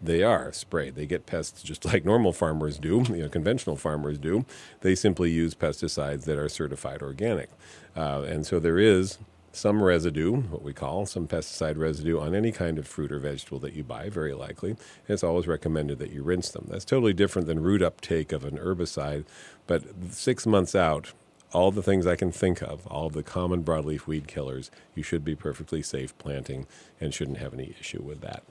They 0.00 0.22
are 0.22 0.52
sprayed. 0.52 0.94
They 0.94 1.06
get 1.06 1.26
pests 1.26 1.62
just 1.62 1.84
like 1.92 2.04
normal 2.04 2.32
farmers 2.32 2.78
do, 2.78 3.04
you 3.08 3.22
know, 3.22 3.28
conventional 3.28 3.76
farmers 3.76 4.18
do. 4.18 4.44
They 4.80 4.94
simply 4.94 5.30
use 5.30 5.54
pesticides 5.54 6.24
that 6.24 6.38
are 6.38 6.48
certified 6.48 7.02
organic. 7.02 7.50
Uh, 7.96 8.22
and 8.22 8.46
so 8.46 8.60
there 8.60 8.78
is 8.78 9.18
some 9.56 9.82
residue, 9.82 10.36
what 10.36 10.62
we 10.62 10.74
call 10.74 11.06
some 11.06 11.26
pesticide 11.26 11.78
residue, 11.78 12.20
on 12.20 12.34
any 12.34 12.52
kind 12.52 12.78
of 12.78 12.86
fruit 12.86 13.10
or 13.10 13.18
vegetable 13.18 13.58
that 13.60 13.72
you 13.72 13.82
buy, 13.82 14.10
very 14.10 14.34
likely. 14.34 14.70
And 14.70 14.78
it's 15.08 15.24
always 15.24 15.46
recommended 15.46 15.98
that 15.98 16.12
you 16.12 16.22
rinse 16.22 16.50
them. 16.50 16.66
That's 16.68 16.84
totally 16.84 17.14
different 17.14 17.48
than 17.48 17.62
root 17.62 17.82
uptake 17.82 18.32
of 18.32 18.44
an 18.44 18.58
herbicide. 18.58 19.24
But 19.66 19.82
six 20.10 20.46
months 20.46 20.74
out, 20.74 21.14
all 21.52 21.70
the 21.70 21.82
things 21.82 22.06
I 22.06 22.16
can 22.16 22.32
think 22.32 22.60
of, 22.60 22.86
all 22.86 23.06
of 23.06 23.14
the 23.14 23.22
common 23.22 23.64
broadleaf 23.64 24.06
weed 24.06 24.28
killers, 24.28 24.70
you 24.94 25.02
should 25.02 25.24
be 25.24 25.34
perfectly 25.34 25.80
safe 25.80 26.16
planting 26.18 26.66
and 27.00 27.14
shouldn't 27.14 27.38
have 27.38 27.54
any 27.54 27.74
issue 27.80 28.02
with 28.02 28.20
that. 28.20 28.42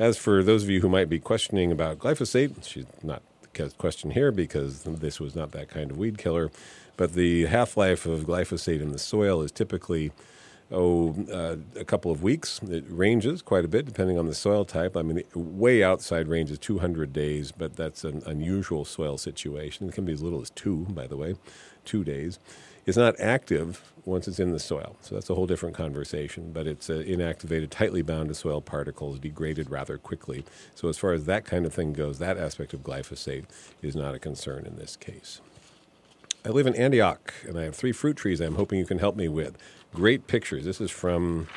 As 0.00 0.16
for 0.16 0.42
those 0.42 0.62
of 0.62 0.70
you 0.70 0.80
who 0.80 0.88
might 0.88 1.10
be 1.10 1.18
questioning 1.18 1.70
about 1.70 1.98
glyphosate, 1.98 2.64
she's 2.66 2.86
not 3.02 3.22
question 3.76 4.12
here 4.12 4.32
because 4.32 4.84
this 4.84 5.20
was 5.20 5.36
not 5.36 5.50
that 5.50 5.68
kind 5.68 5.90
of 5.90 5.98
weed 5.98 6.16
killer. 6.16 6.50
But 6.96 7.12
the 7.12 7.44
half 7.44 7.76
life 7.76 8.06
of 8.06 8.20
glyphosate 8.20 8.80
in 8.80 8.92
the 8.92 8.98
soil 8.98 9.42
is 9.42 9.52
typically 9.52 10.10
oh, 10.72 11.14
uh, 11.30 11.56
a 11.78 11.84
couple 11.84 12.10
of 12.10 12.22
weeks. 12.22 12.62
It 12.62 12.86
ranges 12.88 13.42
quite 13.42 13.66
a 13.66 13.68
bit 13.68 13.84
depending 13.84 14.18
on 14.18 14.26
the 14.26 14.34
soil 14.34 14.64
type. 14.64 14.96
I 14.96 15.02
mean, 15.02 15.22
way 15.34 15.84
outside 15.84 16.28
range 16.28 16.50
is 16.50 16.58
200 16.58 17.12
days, 17.12 17.52
but 17.52 17.76
that's 17.76 18.02
an 18.02 18.22
unusual 18.24 18.86
soil 18.86 19.18
situation. 19.18 19.86
It 19.86 19.94
can 19.94 20.06
be 20.06 20.14
as 20.14 20.22
little 20.22 20.40
as 20.40 20.48
two, 20.48 20.86
by 20.88 21.08
the 21.08 21.18
way, 21.18 21.34
two 21.84 22.04
days. 22.04 22.38
It's 22.86 22.96
not 22.96 23.18
active 23.20 23.92
once 24.04 24.26
it's 24.26 24.40
in 24.40 24.52
the 24.52 24.58
soil, 24.58 24.96
so 25.00 25.14
that's 25.14 25.28
a 25.30 25.34
whole 25.34 25.46
different 25.46 25.76
conversation. 25.76 26.52
But 26.52 26.66
it's 26.66 26.88
uh, 26.88 27.02
inactivated, 27.06 27.70
tightly 27.70 28.02
bound 28.02 28.28
to 28.28 28.34
soil 28.34 28.60
particles, 28.60 29.18
degraded 29.18 29.70
rather 29.70 29.98
quickly. 29.98 30.44
So 30.74 30.88
as 30.88 30.96
far 30.98 31.12
as 31.12 31.26
that 31.26 31.44
kind 31.44 31.66
of 31.66 31.74
thing 31.74 31.92
goes, 31.92 32.18
that 32.18 32.38
aspect 32.38 32.72
of 32.72 32.82
glyphosate 32.82 33.44
is 33.82 33.94
not 33.94 34.14
a 34.14 34.18
concern 34.18 34.66
in 34.66 34.76
this 34.76 34.96
case. 34.96 35.40
I 36.44 36.48
live 36.48 36.66
in 36.66 36.74
Antioch, 36.74 37.34
and 37.46 37.58
I 37.58 37.64
have 37.64 37.76
three 37.76 37.92
fruit 37.92 38.16
trees 38.16 38.40
I'm 38.40 38.54
hoping 38.54 38.78
you 38.78 38.86
can 38.86 38.98
help 38.98 39.14
me 39.14 39.28
with. 39.28 39.58
Great 39.92 40.26
pictures. 40.26 40.64
This 40.64 40.80
is 40.80 40.90
from, 40.90 41.48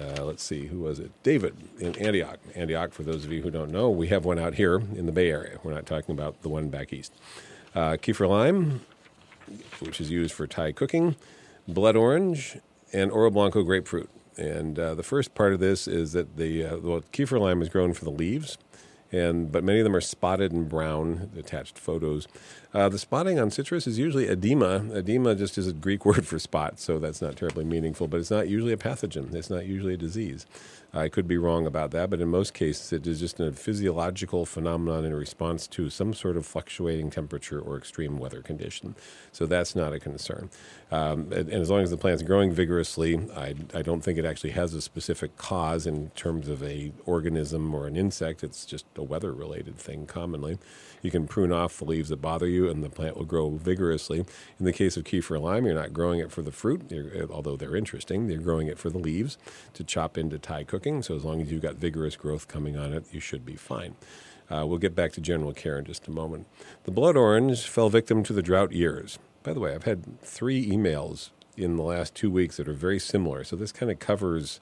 uh, 0.00 0.24
let's 0.24 0.42
see, 0.42 0.66
who 0.68 0.80
was 0.80 0.98
it? 0.98 1.10
David 1.22 1.54
in 1.78 1.94
Antioch. 1.98 2.38
Antioch, 2.54 2.94
for 2.94 3.02
those 3.02 3.26
of 3.26 3.32
you 3.32 3.42
who 3.42 3.50
don't 3.50 3.70
know, 3.70 3.90
we 3.90 4.08
have 4.08 4.24
one 4.24 4.38
out 4.38 4.54
here 4.54 4.76
in 4.76 5.04
the 5.04 5.12
Bay 5.12 5.30
Area. 5.30 5.58
We're 5.62 5.74
not 5.74 5.84
talking 5.84 6.14
about 6.14 6.40
the 6.40 6.48
one 6.48 6.70
back 6.70 6.94
east. 6.94 7.12
Uh, 7.74 7.98
Kaffir 8.00 8.26
lime, 8.26 8.80
which 9.80 10.00
is 10.00 10.10
used 10.10 10.34
for 10.34 10.46
Thai 10.46 10.72
cooking, 10.72 11.16
blood 11.66 11.96
orange, 11.96 12.58
and 12.92 13.10
Oro 13.10 13.30
Blanco 13.30 13.62
grapefruit. 13.62 14.10
And 14.36 14.78
uh, 14.78 14.94
the 14.94 15.02
first 15.02 15.34
part 15.34 15.52
of 15.52 15.60
this 15.60 15.88
is 15.88 16.12
that 16.12 16.36
the 16.36 16.64
uh, 16.64 16.76
well, 16.78 17.02
Kaffir 17.12 17.40
lime 17.40 17.62
is 17.62 17.68
grown 17.68 17.94
for 17.94 18.04
the 18.04 18.10
leaves 18.10 18.58
and 19.12 19.50
but 19.52 19.64
many 19.64 19.80
of 19.80 19.84
them 19.84 19.94
are 19.94 20.00
spotted 20.00 20.52
and 20.52 20.68
brown. 20.68 21.30
Attached 21.38 21.78
photos. 21.78 22.26
Uh, 22.74 22.88
the 22.88 22.98
spotting 22.98 23.38
on 23.38 23.50
citrus 23.50 23.86
is 23.86 23.98
usually 23.98 24.28
edema. 24.28 24.84
Edema 24.94 25.34
just 25.34 25.56
is 25.56 25.66
a 25.66 25.72
Greek 25.72 26.04
word 26.04 26.26
for 26.26 26.38
spot, 26.38 26.78
so 26.78 26.98
that's 26.98 27.22
not 27.22 27.36
terribly 27.36 27.64
meaningful. 27.64 28.08
But 28.08 28.20
it's 28.20 28.30
not 28.30 28.48
usually 28.48 28.72
a 28.72 28.76
pathogen. 28.76 29.34
It's 29.34 29.50
not 29.50 29.66
usually 29.66 29.94
a 29.94 29.98
disease. 29.98 30.46
I 30.96 31.08
could 31.08 31.28
be 31.28 31.36
wrong 31.36 31.66
about 31.66 31.90
that, 31.90 32.10
but 32.10 32.20
in 32.20 32.28
most 32.28 32.54
cases, 32.54 32.92
it 32.92 33.06
is 33.06 33.20
just 33.20 33.38
a 33.38 33.52
physiological 33.52 34.46
phenomenon 34.46 35.04
in 35.04 35.14
response 35.14 35.66
to 35.68 35.90
some 35.90 36.14
sort 36.14 36.36
of 36.36 36.46
fluctuating 36.46 37.10
temperature 37.10 37.60
or 37.60 37.76
extreme 37.76 38.18
weather 38.18 38.40
condition. 38.40 38.94
So 39.32 39.46
that's 39.46 39.76
not 39.76 39.92
a 39.92 40.00
concern. 40.00 40.48
Um, 40.90 41.32
and, 41.32 41.50
and, 41.50 41.62
as 41.62 41.70
long 41.70 41.82
as 41.82 41.90
the 41.90 41.96
plant's 41.96 42.22
growing 42.22 42.52
vigorously, 42.52 43.18
I, 43.36 43.54
I 43.74 43.82
don't 43.82 44.00
think 44.02 44.18
it 44.18 44.24
actually 44.24 44.50
has 44.50 44.72
a 44.72 44.80
specific 44.80 45.36
cause 45.36 45.86
in 45.86 46.10
terms 46.10 46.48
of 46.48 46.62
a 46.62 46.92
organism 47.04 47.74
or 47.74 47.86
an 47.86 47.96
insect. 47.96 48.42
It's 48.42 48.64
just 48.64 48.86
a 48.96 49.02
weather-related 49.02 49.76
thing 49.76 50.06
commonly. 50.06 50.58
You 51.02 51.10
can 51.10 51.26
prune 51.26 51.52
off 51.52 51.78
the 51.78 51.84
leaves 51.84 52.08
that 52.08 52.20
bother 52.20 52.46
you, 52.46 52.68
and 52.68 52.82
the 52.82 52.90
plant 52.90 53.16
will 53.16 53.24
grow 53.24 53.50
vigorously. 53.50 54.24
In 54.58 54.64
the 54.64 54.72
case 54.72 54.96
of 54.96 55.04
kaffir 55.04 55.40
lime, 55.40 55.66
you're 55.66 55.74
not 55.74 55.92
growing 55.92 56.20
it 56.20 56.32
for 56.32 56.42
the 56.42 56.52
fruit, 56.52 56.92
although 57.30 57.56
they're 57.56 57.76
interesting. 57.76 58.28
You're 58.28 58.40
growing 58.40 58.68
it 58.68 58.78
for 58.78 58.90
the 58.90 58.98
leaves 58.98 59.38
to 59.74 59.84
chop 59.84 60.18
into 60.18 60.38
Thai 60.38 60.64
cooking. 60.64 61.02
So 61.02 61.14
as 61.14 61.24
long 61.24 61.40
as 61.40 61.52
you've 61.52 61.62
got 61.62 61.76
vigorous 61.76 62.16
growth 62.16 62.48
coming 62.48 62.76
on 62.76 62.92
it, 62.92 63.04
you 63.12 63.20
should 63.20 63.44
be 63.44 63.56
fine. 63.56 63.94
Uh, 64.50 64.64
we'll 64.66 64.78
get 64.78 64.94
back 64.94 65.12
to 65.12 65.20
general 65.20 65.52
care 65.52 65.78
in 65.78 65.84
just 65.84 66.06
a 66.06 66.10
moment. 66.10 66.46
The 66.84 66.92
blood 66.92 67.16
orange 67.16 67.66
fell 67.66 67.88
victim 67.88 68.22
to 68.24 68.32
the 68.32 68.42
drought 68.42 68.72
years. 68.72 69.18
By 69.42 69.52
the 69.52 69.60
way, 69.60 69.74
I've 69.74 69.84
had 69.84 70.20
three 70.20 70.66
emails 70.66 71.30
in 71.56 71.76
the 71.76 71.82
last 71.82 72.14
two 72.14 72.30
weeks 72.30 72.56
that 72.58 72.68
are 72.68 72.72
very 72.72 72.98
similar. 72.98 73.42
So 73.42 73.56
this 73.56 73.72
kind 73.72 73.90
of 73.90 73.98
covers 73.98 74.60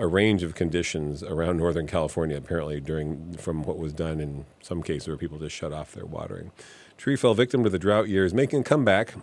a 0.00 0.06
range 0.06 0.42
of 0.42 0.54
conditions 0.54 1.22
around 1.22 1.58
Northern 1.58 1.86
California, 1.86 2.36
apparently, 2.36 2.80
during 2.80 3.34
from 3.34 3.62
what 3.62 3.78
was 3.78 3.92
done 3.92 4.18
in 4.18 4.46
some 4.62 4.82
cases 4.82 5.06
where 5.06 5.16
people 5.16 5.38
just 5.38 5.54
shut 5.54 5.72
off 5.72 5.92
their 5.92 6.06
watering. 6.06 6.50
Tree 6.96 7.16
fell 7.16 7.34
victim 7.34 7.62
to 7.64 7.70
the 7.70 7.78
drought 7.78 8.08
years, 8.08 8.32
making 8.32 8.60
a 8.60 8.64
comeback 8.64 9.14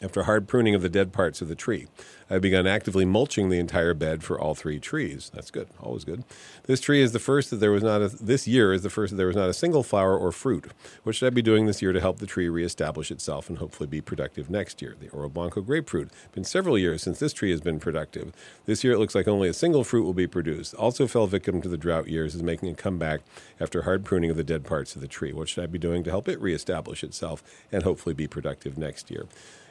after 0.00 0.22
hard 0.22 0.46
pruning 0.46 0.74
of 0.74 0.82
the 0.82 0.88
dead 0.88 1.12
parts 1.12 1.42
of 1.42 1.48
the 1.48 1.54
tree. 1.54 1.86
I've 2.30 2.42
begun 2.42 2.66
actively 2.66 3.04
mulching 3.04 3.48
the 3.48 3.58
entire 3.58 3.94
bed 3.94 4.22
for 4.22 4.38
all 4.38 4.54
three 4.54 4.78
trees. 4.78 5.30
That's 5.34 5.50
good, 5.50 5.68
always 5.80 6.04
good. 6.04 6.24
This 6.64 6.80
tree 6.80 7.00
is 7.00 7.12
the 7.12 7.18
first 7.18 7.50
that 7.50 7.56
there 7.56 7.72
was 7.72 7.82
not 7.82 8.02
a, 8.02 8.08
this 8.08 8.46
year 8.46 8.72
is 8.72 8.82
the 8.82 8.90
first 8.90 9.12
that 9.12 9.16
there 9.16 9.26
was 9.26 9.36
not 9.36 9.48
a 9.48 9.54
single 9.54 9.82
flower 9.82 10.16
or 10.16 10.30
fruit. 10.30 10.66
What 11.02 11.14
should 11.14 11.26
I 11.26 11.30
be 11.30 11.42
doing 11.42 11.66
this 11.66 11.80
year 11.80 11.92
to 11.92 12.00
help 12.00 12.18
the 12.18 12.26
tree 12.26 12.48
reestablish 12.48 13.10
itself 13.10 13.48
and 13.48 13.58
hopefully 13.58 13.86
be 13.86 14.00
productive 14.00 14.50
next 14.50 14.82
year? 14.82 14.94
The 15.00 15.08
Oro 15.08 15.28
Blanco 15.28 15.62
grapefruit. 15.62 16.10
Been 16.32 16.44
several 16.44 16.78
years 16.78 17.02
since 17.02 17.18
this 17.18 17.32
tree 17.32 17.50
has 17.50 17.62
been 17.62 17.80
productive. 17.80 18.32
This 18.66 18.84
year 18.84 18.92
it 18.92 18.98
looks 18.98 19.14
like 19.14 19.26
only 19.26 19.48
a 19.48 19.54
single 19.54 19.82
fruit 19.82 20.04
will 20.04 20.12
be 20.12 20.26
produced. 20.26 20.74
Also 20.74 21.06
fell 21.06 21.26
victim 21.26 21.62
to 21.62 21.68
the 21.68 21.78
drought 21.78 22.08
years 22.08 22.34
is 22.34 22.42
making 22.42 22.68
a 22.68 22.74
comeback 22.74 23.22
after 23.58 23.82
hard 23.82 24.04
pruning 24.04 24.30
of 24.30 24.36
the 24.36 24.44
dead 24.44 24.64
parts 24.64 24.94
of 24.94 25.00
the 25.00 25.08
tree. 25.08 25.32
What 25.32 25.48
should 25.48 25.64
I 25.64 25.66
be 25.66 25.78
doing 25.78 26.04
to 26.04 26.10
help 26.10 26.28
it 26.28 26.40
reestablish 26.40 27.02
itself 27.02 27.42
and 27.72 27.82
hopefully 27.82 28.14
be 28.14 28.28
productive 28.28 28.76
next 28.76 29.10
year? 29.10 29.26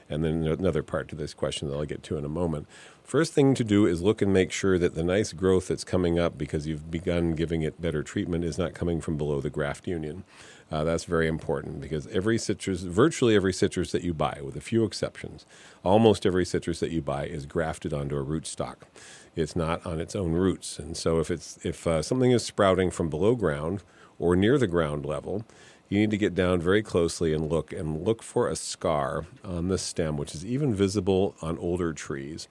And 0.10 0.24
then 0.24 0.46
another 0.46 0.84
part 0.84 1.08
to 1.10 1.16
this 1.16 1.34
question 1.34 1.68
that 1.68 1.76
I'll 1.76 1.86
get 1.86 2.04
to 2.04 2.18
in 2.18 2.26
a 2.26 2.30
moment. 2.30 2.68
First 3.04 3.34
thing 3.34 3.54
to 3.56 3.64
do 3.64 3.86
is 3.86 4.02
look 4.02 4.22
and 4.22 4.34
make 4.34 4.52
sure 4.52 4.78
that 4.78 4.96
the 4.96 5.04
nice 5.04 5.32
growth 5.32 5.70
that's 5.70 5.86
coming 5.86 6.20
up 6.20 6.38
because 6.38 6.68
you've 6.68 6.92
begun 6.92 7.36
giving 7.36 7.62
it 7.62 7.82
better 7.82 8.04
treatment 8.04 8.44
is 8.44 8.58
not 8.58 8.74
coming 8.74 9.00
from 9.00 9.18
below 9.18 9.40
the 9.40 9.50
graft 9.50 9.88
union. 9.88 10.24
Uh, 10.70 10.84
that's 10.84 11.06
very 11.06 11.28
important 11.28 11.80
because 11.80 12.08
every 12.08 12.38
citrus, 12.38 12.82
virtually 12.82 13.36
every 13.36 13.54
citrus 13.54 13.94
that 13.94 14.04
you 14.04 14.14
buy, 14.14 14.40
with 14.44 14.58
a 14.58 14.62
few 14.62 14.84
exceptions, 14.84 15.46
almost 15.84 16.26
every 16.26 16.46
citrus 16.46 16.82
that 16.82 16.92
you 16.92 17.02
buy 17.02 17.26
is 17.26 17.46
grafted 17.46 17.94
onto 17.94 18.18
a 18.18 18.26
rootstock. 18.26 18.76
It's 19.36 19.56
not 19.56 19.86
on 19.86 20.02
its 20.02 20.16
own 20.16 20.34
roots, 20.34 20.78
and 20.78 20.98
so 20.98 21.20
if 21.20 21.32
it's 21.32 21.64
if 21.64 21.88
uh, 21.88 22.02
something 22.02 22.32
is 22.32 22.44
sprouting 22.44 22.92
from 22.92 23.10
below 23.10 23.36
ground 23.36 23.84
or 24.20 24.36
near 24.36 24.58
the 24.58 24.68
ground 24.68 25.06
level, 25.06 25.46
you 25.90 26.00
need 26.00 26.12
to 26.12 26.18
get 26.18 26.36
down 26.36 26.62
very 26.62 26.84
closely 26.84 27.34
and 27.34 27.50
look 27.50 27.72
and 27.72 28.06
look 28.06 28.22
for 28.22 28.48
a 28.48 28.56
scar 28.56 29.26
on 29.44 29.70
the 29.70 29.78
stem, 29.78 30.18
which 30.18 30.36
is 30.36 30.46
even 30.46 30.76
visible 30.76 31.36
on 31.42 31.58
older 31.58 31.94
trees. 31.94 32.48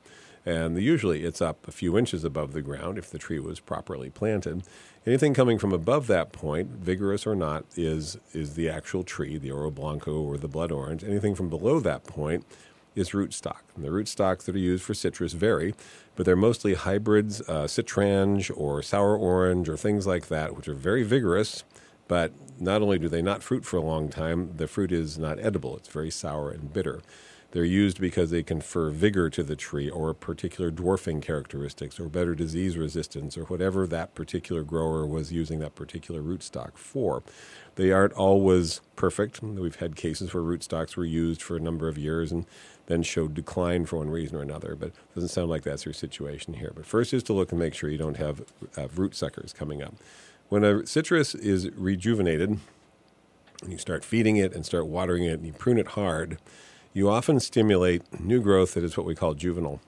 And 0.46 0.80
usually 0.80 1.24
it's 1.24 1.42
up 1.42 1.66
a 1.66 1.72
few 1.72 1.98
inches 1.98 2.24
above 2.24 2.52
the 2.52 2.62
ground 2.62 2.98
if 2.98 3.10
the 3.10 3.18
tree 3.18 3.40
was 3.40 3.58
properly 3.58 4.10
planted. 4.10 4.62
Anything 5.04 5.34
coming 5.34 5.58
from 5.58 5.72
above 5.72 6.06
that 6.06 6.32
point, 6.32 6.68
vigorous 6.68 7.26
or 7.26 7.34
not, 7.34 7.64
is, 7.76 8.16
is 8.32 8.54
the 8.54 8.68
actual 8.68 9.02
tree, 9.02 9.38
the 9.38 9.50
Oro 9.50 9.70
Blanco 9.70 10.22
or 10.22 10.38
the 10.38 10.48
blood 10.48 10.70
orange. 10.70 11.02
Anything 11.02 11.34
from 11.34 11.48
below 11.48 11.80
that 11.80 12.04
point 12.04 12.46
is 12.94 13.10
rootstock. 13.10 13.60
And 13.74 13.84
the 13.84 13.90
rootstocks 13.90 14.44
that 14.44 14.54
are 14.54 14.58
used 14.58 14.84
for 14.84 14.94
citrus 14.94 15.32
vary, 15.32 15.74
but 16.14 16.24
they're 16.24 16.36
mostly 16.36 16.74
hybrids, 16.74 17.40
uh, 17.42 17.66
citrange 17.66 18.50
or 18.56 18.82
sour 18.82 19.16
orange 19.16 19.68
or 19.68 19.76
things 19.76 20.06
like 20.06 20.28
that, 20.28 20.56
which 20.56 20.68
are 20.68 20.74
very 20.74 21.02
vigorous 21.02 21.64
but 22.08 22.32
not 22.58 22.82
only 22.82 22.98
do 22.98 23.08
they 23.08 23.22
not 23.22 23.42
fruit 23.42 23.64
for 23.64 23.76
a 23.76 23.82
long 23.82 24.08
time, 24.08 24.52
the 24.56 24.66
fruit 24.66 24.92
is 24.92 25.18
not 25.18 25.38
edible. 25.38 25.76
It's 25.76 25.88
very 25.88 26.10
sour 26.10 26.50
and 26.50 26.72
bitter. 26.72 27.02
They're 27.52 27.64
used 27.64 28.00
because 28.00 28.30
they 28.30 28.42
confer 28.42 28.90
vigor 28.90 29.30
to 29.30 29.42
the 29.42 29.56
tree 29.56 29.88
or 29.88 30.12
particular 30.12 30.70
dwarfing 30.70 31.20
characteristics 31.20 31.98
or 31.98 32.08
better 32.08 32.34
disease 32.34 32.76
resistance 32.76 33.38
or 33.38 33.44
whatever 33.44 33.86
that 33.86 34.14
particular 34.14 34.62
grower 34.62 35.06
was 35.06 35.32
using 35.32 35.60
that 35.60 35.74
particular 35.74 36.20
rootstock 36.20 36.76
for. 36.76 37.22
They 37.76 37.92
aren't 37.92 38.12
always 38.14 38.80
perfect. 38.96 39.42
We've 39.42 39.76
had 39.76 39.96
cases 39.96 40.34
where 40.34 40.42
rootstocks 40.42 40.96
were 40.96 41.04
used 41.04 41.40
for 41.40 41.56
a 41.56 41.60
number 41.60 41.88
of 41.88 41.96
years 41.96 42.32
and 42.32 42.46
then 42.86 43.02
showed 43.02 43.34
decline 43.34 43.86
for 43.86 43.98
one 43.98 44.10
reason 44.10 44.36
or 44.36 44.42
another, 44.42 44.74
but 44.74 44.88
it 44.88 45.14
doesn't 45.14 45.30
sound 45.30 45.48
like 45.48 45.62
that's 45.62 45.84
your 45.84 45.94
situation 45.94 46.54
here. 46.54 46.72
But 46.74 46.86
first 46.86 47.14
is 47.14 47.22
to 47.24 47.32
look 47.32 47.52
and 47.52 47.58
make 47.58 47.74
sure 47.74 47.90
you 47.90 47.98
don't 47.98 48.16
have 48.16 48.42
uh, 48.76 48.88
root 48.94 49.14
suckers 49.14 49.52
coming 49.52 49.82
up. 49.82 49.94
When 50.48 50.62
a 50.62 50.86
citrus 50.86 51.34
is 51.34 51.68
rejuvenated, 51.72 52.58
and 53.62 53.72
you 53.72 53.78
start 53.78 54.04
feeding 54.04 54.36
it 54.36 54.54
and 54.54 54.64
start 54.64 54.86
watering 54.86 55.24
it 55.24 55.34
and 55.34 55.46
you 55.46 55.52
prune 55.52 55.78
it 55.78 55.88
hard, 55.88 56.38
you 56.92 57.10
often 57.10 57.40
stimulate 57.40 58.20
new 58.20 58.40
growth 58.40 58.74
that 58.74 58.84
is 58.84 58.96
what 58.96 59.06
we 59.06 59.16
call 59.16 59.34
juvenile. 59.34 59.80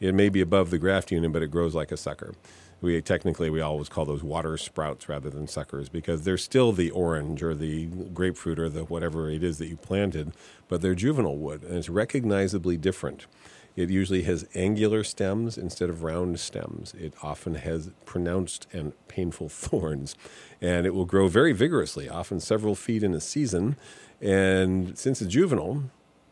It 0.00 0.14
may 0.14 0.28
be 0.28 0.42
above 0.42 0.70
the 0.70 0.78
graft 0.78 1.10
union, 1.10 1.32
but 1.32 1.42
it 1.42 1.50
grows 1.50 1.74
like 1.74 1.90
a 1.90 1.96
sucker. 1.96 2.34
We 2.82 3.00
technically 3.00 3.48
we 3.48 3.62
always 3.62 3.88
call 3.88 4.04
those 4.04 4.22
water 4.22 4.58
sprouts 4.58 5.08
rather 5.08 5.30
than 5.30 5.48
suckers 5.48 5.88
because 5.88 6.24
they're 6.24 6.36
still 6.36 6.72
the 6.72 6.90
orange 6.90 7.42
or 7.42 7.54
the 7.54 7.86
grapefruit 7.86 8.58
or 8.58 8.68
the 8.68 8.84
whatever 8.84 9.30
it 9.30 9.42
is 9.42 9.56
that 9.56 9.68
you 9.68 9.76
planted, 9.76 10.32
but 10.68 10.82
they're 10.82 10.94
juvenile 10.94 11.38
wood 11.38 11.62
and 11.62 11.78
it's 11.78 11.88
recognizably 11.88 12.76
different. 12.76 13.26
It 13.76 13.90
usually 13.90 14.22
has 14.22 14.46
angular 14.54 15.02
stems 15.02 15.58
instead 15.58 15.90
of 15.90 16.02
round 16.02 16.38
stems. 16.38 16.94
It 16.94 17.14
often 17.22 17.56
has 17.56 17.90
pronounced 18.04 18.66
and 18.72 18.92
painful 19.08 19.48
thorns, 19.50 20.14
and 20.60 20.86
it 20.86 20.94
will 20.94 21.06
grow 21.06 21.28
very 21.28 21.52
vigorously, 21.52 22.08
often 22.08 22.40
several 22.40 22.74
feet 22.74 23.02
in 23.02 23.14
a 23.14 23.20
season. 23.20 23.76
And 24.20 24.96
since 24.96 25.20
it's 25.20 25.32
juvenile, 25.32 25.84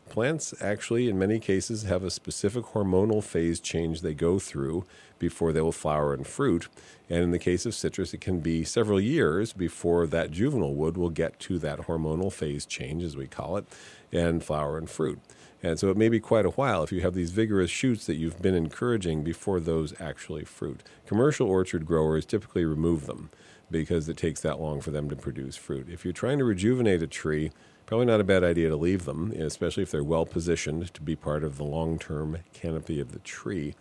plants 0.09 0.53
actually, 0.61 1.09
in 1.09 1.19
many 1.19 1.39
cases, 1.39 1.83
have 1.83 2.03
a 2.03 2.11
specific 2.11 2.65
hormonal 2.65 3.23
phase 3.23 3.59
change 3.59 4.01
they 4.01 4.13
go 4.13 4.39
through 4.39 4.85
before 5.19 5.51
they 5.51 5.61
will 5.61 5.71
flower 5.71 6.13
and 6.13 6.25
fruit. 6.25 6.67
And 7.09 7.23
in 7.23 7.31
the 7.31 7.39
case 7.39 7.65
of 7.65 7.73
citrus, 7.73 8.13
it 8.13 8.21
can 8.21 8.39
be 8.39 8.63
several 8.63 9.01
years 9.01 9.53
before 9.53 10.05
that 10.07 10.31
juvenile 10.31 10.73
wood 10.73 10.97
will 10.97 11.09
get 11.09 11.39
to 11.41 11.59
that 11.59 11.79
hormonal 11.81 12.31
phase 12.31 12.65
change, 12.65 13.03
as 13.03 13.17
we 13.17 13.27
call 13.27 13.57
it, 13.57 13.65
and 14.11 14.43
flower 14.43 14.77
and 14.77 14.89
fruit. 14.89 15.19
And 15.63 15.79
so 15.79 15.89
it 15.89 15.97
may 15.97 16.09
be 16.09 16.19
quite 16.19 16.45
a 16.45 16.51
while 16.51 16.83
if 16.83 16.91
you 16.91 17.01
have 17.01 17.13
these 17.13 17.31
vigorous 17.31 17.71
shoots 17.71 18.05
that 18.05 18.15
you've 18.15 18.41
been 18.41 18.53
encouraging 18.53 19.23
before 19.23 19.61
those 19.61 19.99
actually 19.99 20.43
fruit. 20.43 20.83
Commercial 21.07 21.47
orchard 21.47 21.85
growers 21.85 22.25
typically 22.25 22.65
remove 22.65 23.05
them 23.05 23.29
because 23.71 24.09
it 24.09 24.17
takes 24.17 24.41
that 24.41 24.59
long 24.59 24.81
for 24.81 24.91
them 24.91 25.09
to 25.09 25.15
produce 25.15 25.55
fruit. 25.55 25.87
If 25.89 26.03
you're 26.03 26.13
trying 26.13 26.37
to 26.39 26.43
rejuvenate 26.43 27.01
a 27.01 27.07
tree, 27.07 27.51
probably 27.85 28.05
not 28.05 28.19
a 28.19 28.25
bad 28.25 28.43
idea 28.43 28.69
to 28.69 28.75
leave 28.75 29.05
them, 29.05 29.31
especially 29.31 29.83
if 29.83 29.91
they're 29.91 30.03
well 30.03 30.25
positioned 30.25 30.93
to 30.93 31.01
be 31.01 31.15
part 31.15 31.45
of 31.45 31.57
the 31.57 31.63
long 31.63 31.97
term 31.97 32.39
canopy 32.51 32.99
of 32.99 33.13
the 33.13 33.19
tree. 33.19 33.73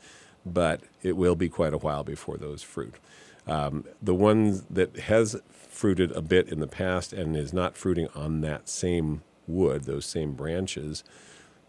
But 0.47 0.83
it 1.03 1.17
will 1.17 1.37
be 1.37 1.49
quite 1.49 1.75
a 1.75 1.79
while 1.79 2.05
before 2.05 2.37
those 2.37 2.63
fruit. 2.63 2.95
Um, 3.47 3.85
the 4.01 4.15
one 4.15 4.63
that 4.71 4.97
has 4.97 5.41
fruited 5.51 6.13
a 6.13 6.23
bit 6.23 6.49
in 6.49 6.61
the 6.61 6.69
past 6.69 7.13
and 7.13 7.37
is 7.37 7.53
not 7.53 7.77
fruiting 7.77 8.09
on 8.15 8.41
that 8.43 8.69
same 8.69 9.23
wood, 9.49 9.85
those 9.85 10.07
same 10.07 10.33
branches, 10.33 11.03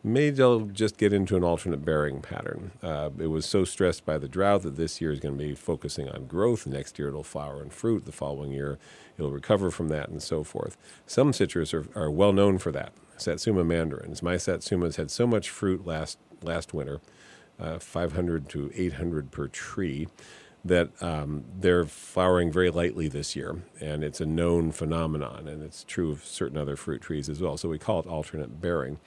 Maybe 0.05 0.35
they'll 0.35 0.65
just 0.65 0.97
get 0.97 1.13
into 1.13 1.37
an 1.37 1.45
alternate 1.45 1.85
bearing 1.85 2.21
pattern. 2.21 2.71
Uh, 2.81 3.09
it 3.17 3.27
was 3.27 3.45
so 3.45 3.63
stressed 3.63 4.05
by 4.05 4.17
the 4.17 4.27
drought 4.27 4.63
that 4.63 4.75
this 4.75 4.99
year 4.99 5.13
is 5.13 5.21
going 5.21 5.37
to 5.37 5.43
be 5.43 5.55
focusing 5.55 6.09
on 6.09 6.25
growth. 6.25 6.67
Next 6.67 6.99
year 6.99 7.07
it'll 7.07 7.23
flower 7.23 7.61
and 7.61 7.71
fruit. 7.71 8.03
The 8.03 8.11
following 8.11 8.51
year 8.51 8.79
it'll 9.17 9.31
recover 9.31 9.71
from 9.71 9.87
that 9.89 10.09
and 10.09 10.21
so 10.21 10.43
forth. 10.43 10.75
Some 11.07 11.31
citrus 11.31 11.73
are, 11.73 11.85
are 11.95 12.11
well 12.11 12.33
known 12.33 12.57
for 12.57 12.71
that. 12.73 12.91
Satsuma 13.15 13.63
mandarins. 13.63 14.21
My 14.21 14.35
satsumas 14.35 14.97
had 14.97 15.09
so 15.09 15.25
much 15.25 15.49
fruit 15.49 15.85
last 15.85 16.17
last 16.41 16.73
winter, 16.73 16.99
uh, 17.57 17.79
500 17.79 18.49
to 18.49 18.71
800 18.75 19.31
per 19.31 19.47
tree, 19.47 20.09
that 20.65 20.89
um, 21.01 21.45
they're 21.57 21.85
flowering 21.85 22.51
very 22.51 22.69
lightly 22.69 23.07
this 23.07 23.35
year, 23.35 23.63
and 23.79 24.03
it's 24.03 24.19
a 24.19 24.25
known 24.25 24.71
phenomenon, 24.73 25.47
and 25.47 25.63
it's 25.63 25.85
true 25.85 26.11
of 26.11 26.25
certain 26.25 26.57
other 26.57 26.75
fruit 26.75 27.01
trees 27.01 27.29
as 27.29 27.41
well. 27.41 27.55
So 27.55 27.69
we 27.69 27.79
call 27.79 27.99
it 27.99 28.07
alternate 28.07 28.59
bearing. 28.59 28.99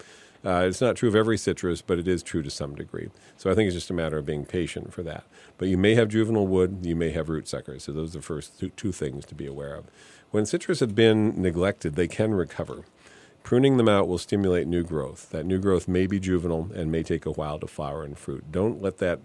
Uh, 0.47 0.61
it's 0.61 0.81
not 0.81 0.95
true 0.95 1.09
of 1.09 1.17
every 1.17 1.37
citrus, 1.37 1.83
but 1.83 1.99
it 1.99 2.07
is 2.07 2.23
true 2.23 2.41
to 2.41 2.51
some 2.51 2.77
degree. 2.77 3.09
So 3.37 3.51
I 3.51 3.55
think 3.55 3.67
it's 3.67 3.75
just 3.75 3.91
a 3.91 3.95
matter 3.95 4.17
of 4.17 4.27
being 4.27 4.45
patient 4.45 4.93
for 4.93 5.03
that. 5.03 5.25
But 5.59 5.67
you 5.67 5.77
may 5.77 5.97
have 5.97 6.09
juvenile 6.09 6.47
wood, 6.47 6.79
you 6.83 6.95
may 6.95 7.11
have 7.11 7.29
root 7.29 7.49
suckers. 7.49 7.83
So 7.83 7.93
those 7.93 8.15
are 8.15 8.21
the 8.21 8.25
first 8.25 8.61
two, 8.61 8.69
two 8.71 8.93
things 8.93 9.27
to 9.27 9.35
be 9.35 9.47
aware 9.47 9.75
of. 9.75 9.87
When 10.31 10.47
citrus 10.47 10.79
have 10.79 10.95
been 10.95 11.41
neglected, 11.43 11.97
they 11.97 12.07
can 12.07 12.33
recover. 12.33 12.85
Pruning 13.43 13.77
them 13.77 13.89
out 13.89 14.07
will 14.07 14.19
stimulate 14.19 14.69
new 14.69 14.85
growth. 14.85 15.31
That 15.31 15.47
new 15.47 15.59
growth 15.59 15.89
may 15.89 16.07
be 16.07 16.21
juvenile 16.21 16.71
and 16.75 16.93
may 16.93 17.03
take 17.03 17.27
a 17.27 17.33
while 17.33 17.59
to 17.59 17.67
flower 17.67 18.05
and 18.05 18.17
fruit. 18.17 18.53
Don't 18.53 18.81
let 18.81 18.99
that 18.99 19.21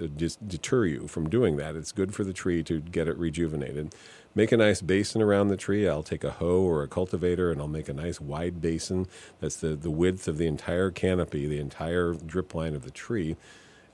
uh, 0.00 0.06
deter 0.46 0.86
you 0.86 1.06
from 1.06 1.28
doing 1.28 1.56
that. 1.56 1.76
It's 1.76 1.92
good 1.92 2.14
for 2.14 2.24
the 2.24 2.32
tree 2.32 2.62
to 2.62 2.80
get 2.80 3.08
it 3.08 3.18
rejuvenated. 3.18 3.94
Make 4.36 4.52
a 4.52 4.58
nice 4.58 4.82
basin 4.82 5.22
around 5.22 5.48
the 5.48 5.56
tree. 5.56 5.88
I'll 5.88 6.02
take 6.02 6.22
a 6.22 6.32
hoe 6.32 6.60
or 6.60 6.82
a 6.82 6.88
cultivator 6.88 7.50
and 7.50 7.58
I'll 7.58 7.68
make 7.68 7.88
a 7.88 7.94
nice 7.94 8.20
wide 8.20 8.60
basin 8.60 9.06
that's 9.40 9.56
the, 9.56 9.68
the 9.68 9.90
width 9.90 10.28
of 10.28 10.36
the 10.36 10.46
entire 10.46 10.90
canopy, 10.90 11.46
the 11.46 11.58
entire 11.58 12.12
drip 12.12 12.54
line 12.54 12.74
of 12.74 12.84
the 12.84 12.90
tree. 12.90 13.36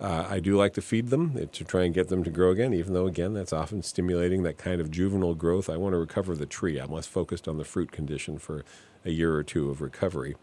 Uh, 0.01 0.27
I 0.29 0.41
do 0.41 0.57
like 0.57 0.75
to 0.75 0.83
feed 0.83 1.11
them 1.11 1.39
uh, 1.41 1.47
to 1.53 1.65
try 1.65 1.85
and 1.85 1.95
get 1.95 2.09
them 2.09 2.25
to 2.25 2.31
grow 2.31 2.51
again, 2.51 2.75
even 2.75 2.93
though, 2.93 3.07
again, 3.07 3.35
that's 3.35 3.53
often 3.53 3.85
stimulating 3.85 4.43
that 4.43 4.59
kind 4.59 4.81
of 4.81 4.91
juvenile 4.91 5.37
growth. 5.37 5.71
I 5.71 5.77
want 5.77 5.93
to 5.93 5.99
recover 5.99 6.35
the 6.35 6.45
tree. 6.45 6.77
I'm 6.77 6.91
less 6.91 7.07
focused 7.07 7.47
on 7.47 7.57
the 7.57 7.65
fruit 7.65 7.93
condition 7.93 8.37
for 8.37 8.65
a 9.05 9.11
year 9.11 9.37
or 9.37 9.45
two 9.45 9.71
of 9.71 9.81
recovery. 9.81 10.35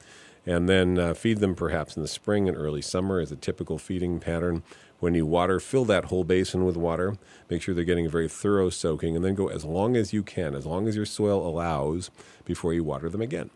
And 0.46 0.70
then 0.70 0.98
uh, 0.98 1.14
feed 1.14 1.40
them 1.40 1.56
perhaps 1.56 1.98
in 1.98 2.02
the 2.02 2.08
spring 2.08 2.48
and 2.48 2.56
early 2.56 2.82
summer 2.82 3.20
as 3.20 3.34
a 3.34 3.36
typical 3.36 3.78
feeding 3.78 4.22
pattern. 4.22 4.64
When 5.00 5.14
you 5.14 5.26
water, 5.26 5.60
fill 5.60 5.86
that 5.86 6.06
whole 6.06 6.24
basin 6.24 6.66
with 6.66 6.76
water. 6.76 7.16
Make 7.50 7.62
sure 7.62 7.74
they're 7.74 7.84
getting 7.84 8.06
a 8.06 8.10
very 8.10 8.28
thorough 8.28 8.70
soaking, 8.70 9.16
and 9.16 9.24
then 9.24 9.36
go 9.36 9.48
as 9.48 9.64
long 9.64 9.96
as 9.96 10.12
you 10.12 10.24
can, 10.24 10.56
as 10.56 10.66
long 10.66 10.88
as 10.88 10.96
your 10.96 11.06
soil 11.06 11.46
allows, 11.48 12.12
before 12.46 12.74
you 12.74 12.84
water 12.84 13.10
them 13.10 13.22
again. 13.22 13.50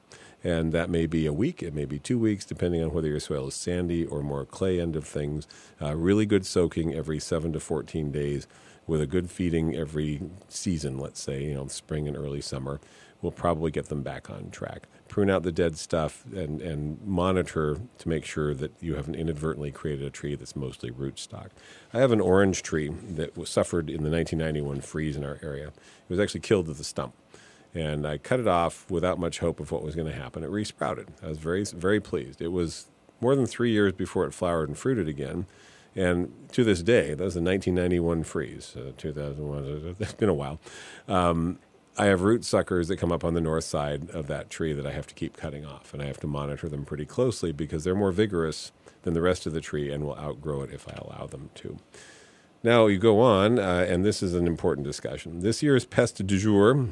And 0.43 0.73
that 0.73 0.89
may 0.89 1.05
be 1.05 1.25
a 1.25 1.33
week, 1.33 1.63
it 1.63 1.73
may 1.73 1.85
be 1.85 1.99
two 1.99 2.19
weeks, 2.19 2.45
depending 2.45 2.83
on 2.83 2.93
whether 2.93 3.07
your 3.07 3.19
soil 3.19 3.47
is 3.47 3.55
sandy 3.55 4.05
or 4.05 4.21
more 4.21 4.45
clay 4.45 4.79
end 4.79 4.95
of 4.95 5.05
things. 5.05 5.47
Uh, 5.81 5.95
really 5.95 6.25
good 6.25 6.45
soaking 6.45 6.93
every 6.93 7.19
7 7.19 7.53
to 7.53 7.59
14 7.59 8.11
days 8.11 8.47
with 8.85 9.01
a 9.01 9.07
good 9.07 9.29
feeding 9.29 9.75
every 9.75 10.21
season, 10.49 10.97
let's 10.97 11.21
say, 11.21 11.43
you 11.45 11.53
know, 11.53 11.67
spring 11.67 12.07
and 12.07 12.17
early 12.17 12.41
summer, 12.41 12.81
will 13.21 13.31
probably 13.31 13.71
get 13.71 13.87
them 13.87 14.01
back 14.01 14.29
on 14.29 14.49
track. 14.51 14.87
Prune 15.13 15.29
out 15.29 15.43
the 15.43 15.51
dead 15.51 15.77
stuff 15.77 16.25
and, 16.35 16.59
and 16.59 16.99
monitor 17.05 17.77
to 17.99 18.09
make 18.09 18.25
sure 18.25 18.55
that 18.55 18.71
you 18.79 18.95
haven't 18.95 19.13
inadvertently 19.13 19.69
created 19.69 20.03
a 20.03 20.09
tree 20.09 20.33
that's 20.33 20.55
mostly 20.55 20.89
rootstock. 20.89 21.49
I 21.93 21.99
have 21.99 22.11
an 22.11 22.19
orange 22.19 22.63
tree 22.63 22.89
that 23.11 23.37
was 23.37 23.51
suffered 23.51 23.91
in 23.91 24.01
the 24.01 24.09
1991 24.09 24.81
freeze 24.81 25.15
in 25.15 25.23
our 25.23 25.37
area. 25.43 25.67
It 25.67 26.09
was 26.09 26.19
actually 26.19 26.39
killed 26.39 26.67
at 26.67 26.77
the 26.77 26.83
stump. 26.83 27.13
And 27.75 28.07
I 28.07 28.17
cut 28.17 28.39
it 28.39 28.47
off 28.47 28.89
without 28.89 29.19
much 29.19 29.37
hope 29.37 29.59
of 29.59 29.71
what 29.71 29.83
was 29.83 29.93
going 29.93 30.07
to 30.07 30.17
happen. 30.19 30.43
It 30.43 30.49
resprouted. 30.49 31.09
I 31.21 31.27
was 31.27 31.37
very, 31.37 31.63
very 31.63 31.99
pleased. 31.99 32.41
It 32.41 32.51
was 32.51 32.87
more 33.21 33.35
than 33.35 33.45
three 33.45 33.69
years 33.69 33.93
before 33.93 34.25
it 34.25 34.33
flowered 34.33 34.67
and 34.67 34.75
fruited 34.75 35.07
again. 35.07 35.45
And 35.95 36.33
to 36.53 36.63
this 36.63 36.81
day, 36.81 37.13
that 37.13 37.23
was 37.23 37.35
the 37.35 37.41
1991 37.41 38.23
freeze, 38.23 38.75
uh, 38.75 38.93
2001, 38.97 39.95
it's 39.99 40.13
been 40.13 40.29
a 40.29 40.33
while. 40.33 40.59
Um, 41.07 41.59
I 41.95 42.05
have 42.05 42.21
root 42.21 42.43
suckers 42.43 42.87
that 42.87 42.97
come 42.97 43.11
up 43.11 43.23
on 43.23 43.35
the 43.35 43.41
north 43.41 43.65
side 43.65 44.09
of 44.09 44.25
that 44.27 44.49
tree 44.49 44.73
that 44.73 44.85
I 44.85 44.91
have 44.91 45.05
to 45.07 45.13
keep 45.13 45.37
cutting 45.37 45.63
off, 45.63 45.93
and 45.93 46.01
I 46.01 46.07
have 46.07 46.19
to 46.21 46.27
monitor 46.27 46.67
them 46.67 46.85
pretty 46.85 47.05
closely 47.05 47.51
because 47.51 47.83
they're 47.83 47.93
more 47.93 48.11
vigorous 48.11 48.71
than 49.03 49.13
the 49.13 49.21
rest 49.21 49.45
of 49.45 49.53
the 49.53 49.61
tree 49.61 49.91
and 49.91 50.03
will 50.03 50.17
outgrow 50.17 50.63
it 50.63 50.71
if 50.71 50.87
I 50.87 50.93
allow 50.93 51.27
them 51.27 51.51
to. 51.55 51.77
Now 52.63 52.87
you 52.87 52.97
go 52.97 53.19
on, 53.19 53.59
uh, 53.59 53.85
and 53.87 54.03
this 54.03 54.23
is 54.23 54.33
an 54.33 54.47
important 54.47 54.87
discussion. 54.87 55.41
This 55.41 55.61
year's 55.61 55.85
pest 55.85 56.25
du 56.25 56.37
jour 56.37 56.87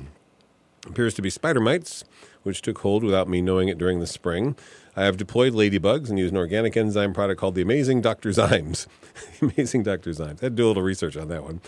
appears 0.85 1.13
to 1.15 1.21
be 1.21 1.29
spider 1.29 1.59
mites, 1.59 2.03
which 2.43 2.61
took 2.61 2.79
hold 2.79 3.03
without 3.03 3.27
me 3.27 3.41
knowing 3.41 3.69
it 3.69 3.77
during 3.77 3.99
the 3.99 4.07
spring. 4.07 4.55
I 4.95 5.05
have 5.05 5.17
deployed 5.17 5.53
ladybugs 5.53 6.09
and 6.09 6.19
used 6.19 6.33
an 6.33 6.37
organic 6.37 6.75
enzyme 6.75 7.13
product 7.13 7.39
called 7.39 7.55
the 7.55 7.61
Amazing 7.61 8.01
Dr. 8.01 8.29
Zymes. 8.29 8.87
Amazing 9.41 9.83
Dr. 9.83 10.11
Zymes. 10.11 10.21
I 10.21 10.27
had 10.27 10.39
to 10.41 10.49
do 10.49 10.65
a 10.65 10.69
little 10.69 10.83
research 10.83 11.15
on 11.15 11.27
that 11.29 11.43
one. 11.43 11.61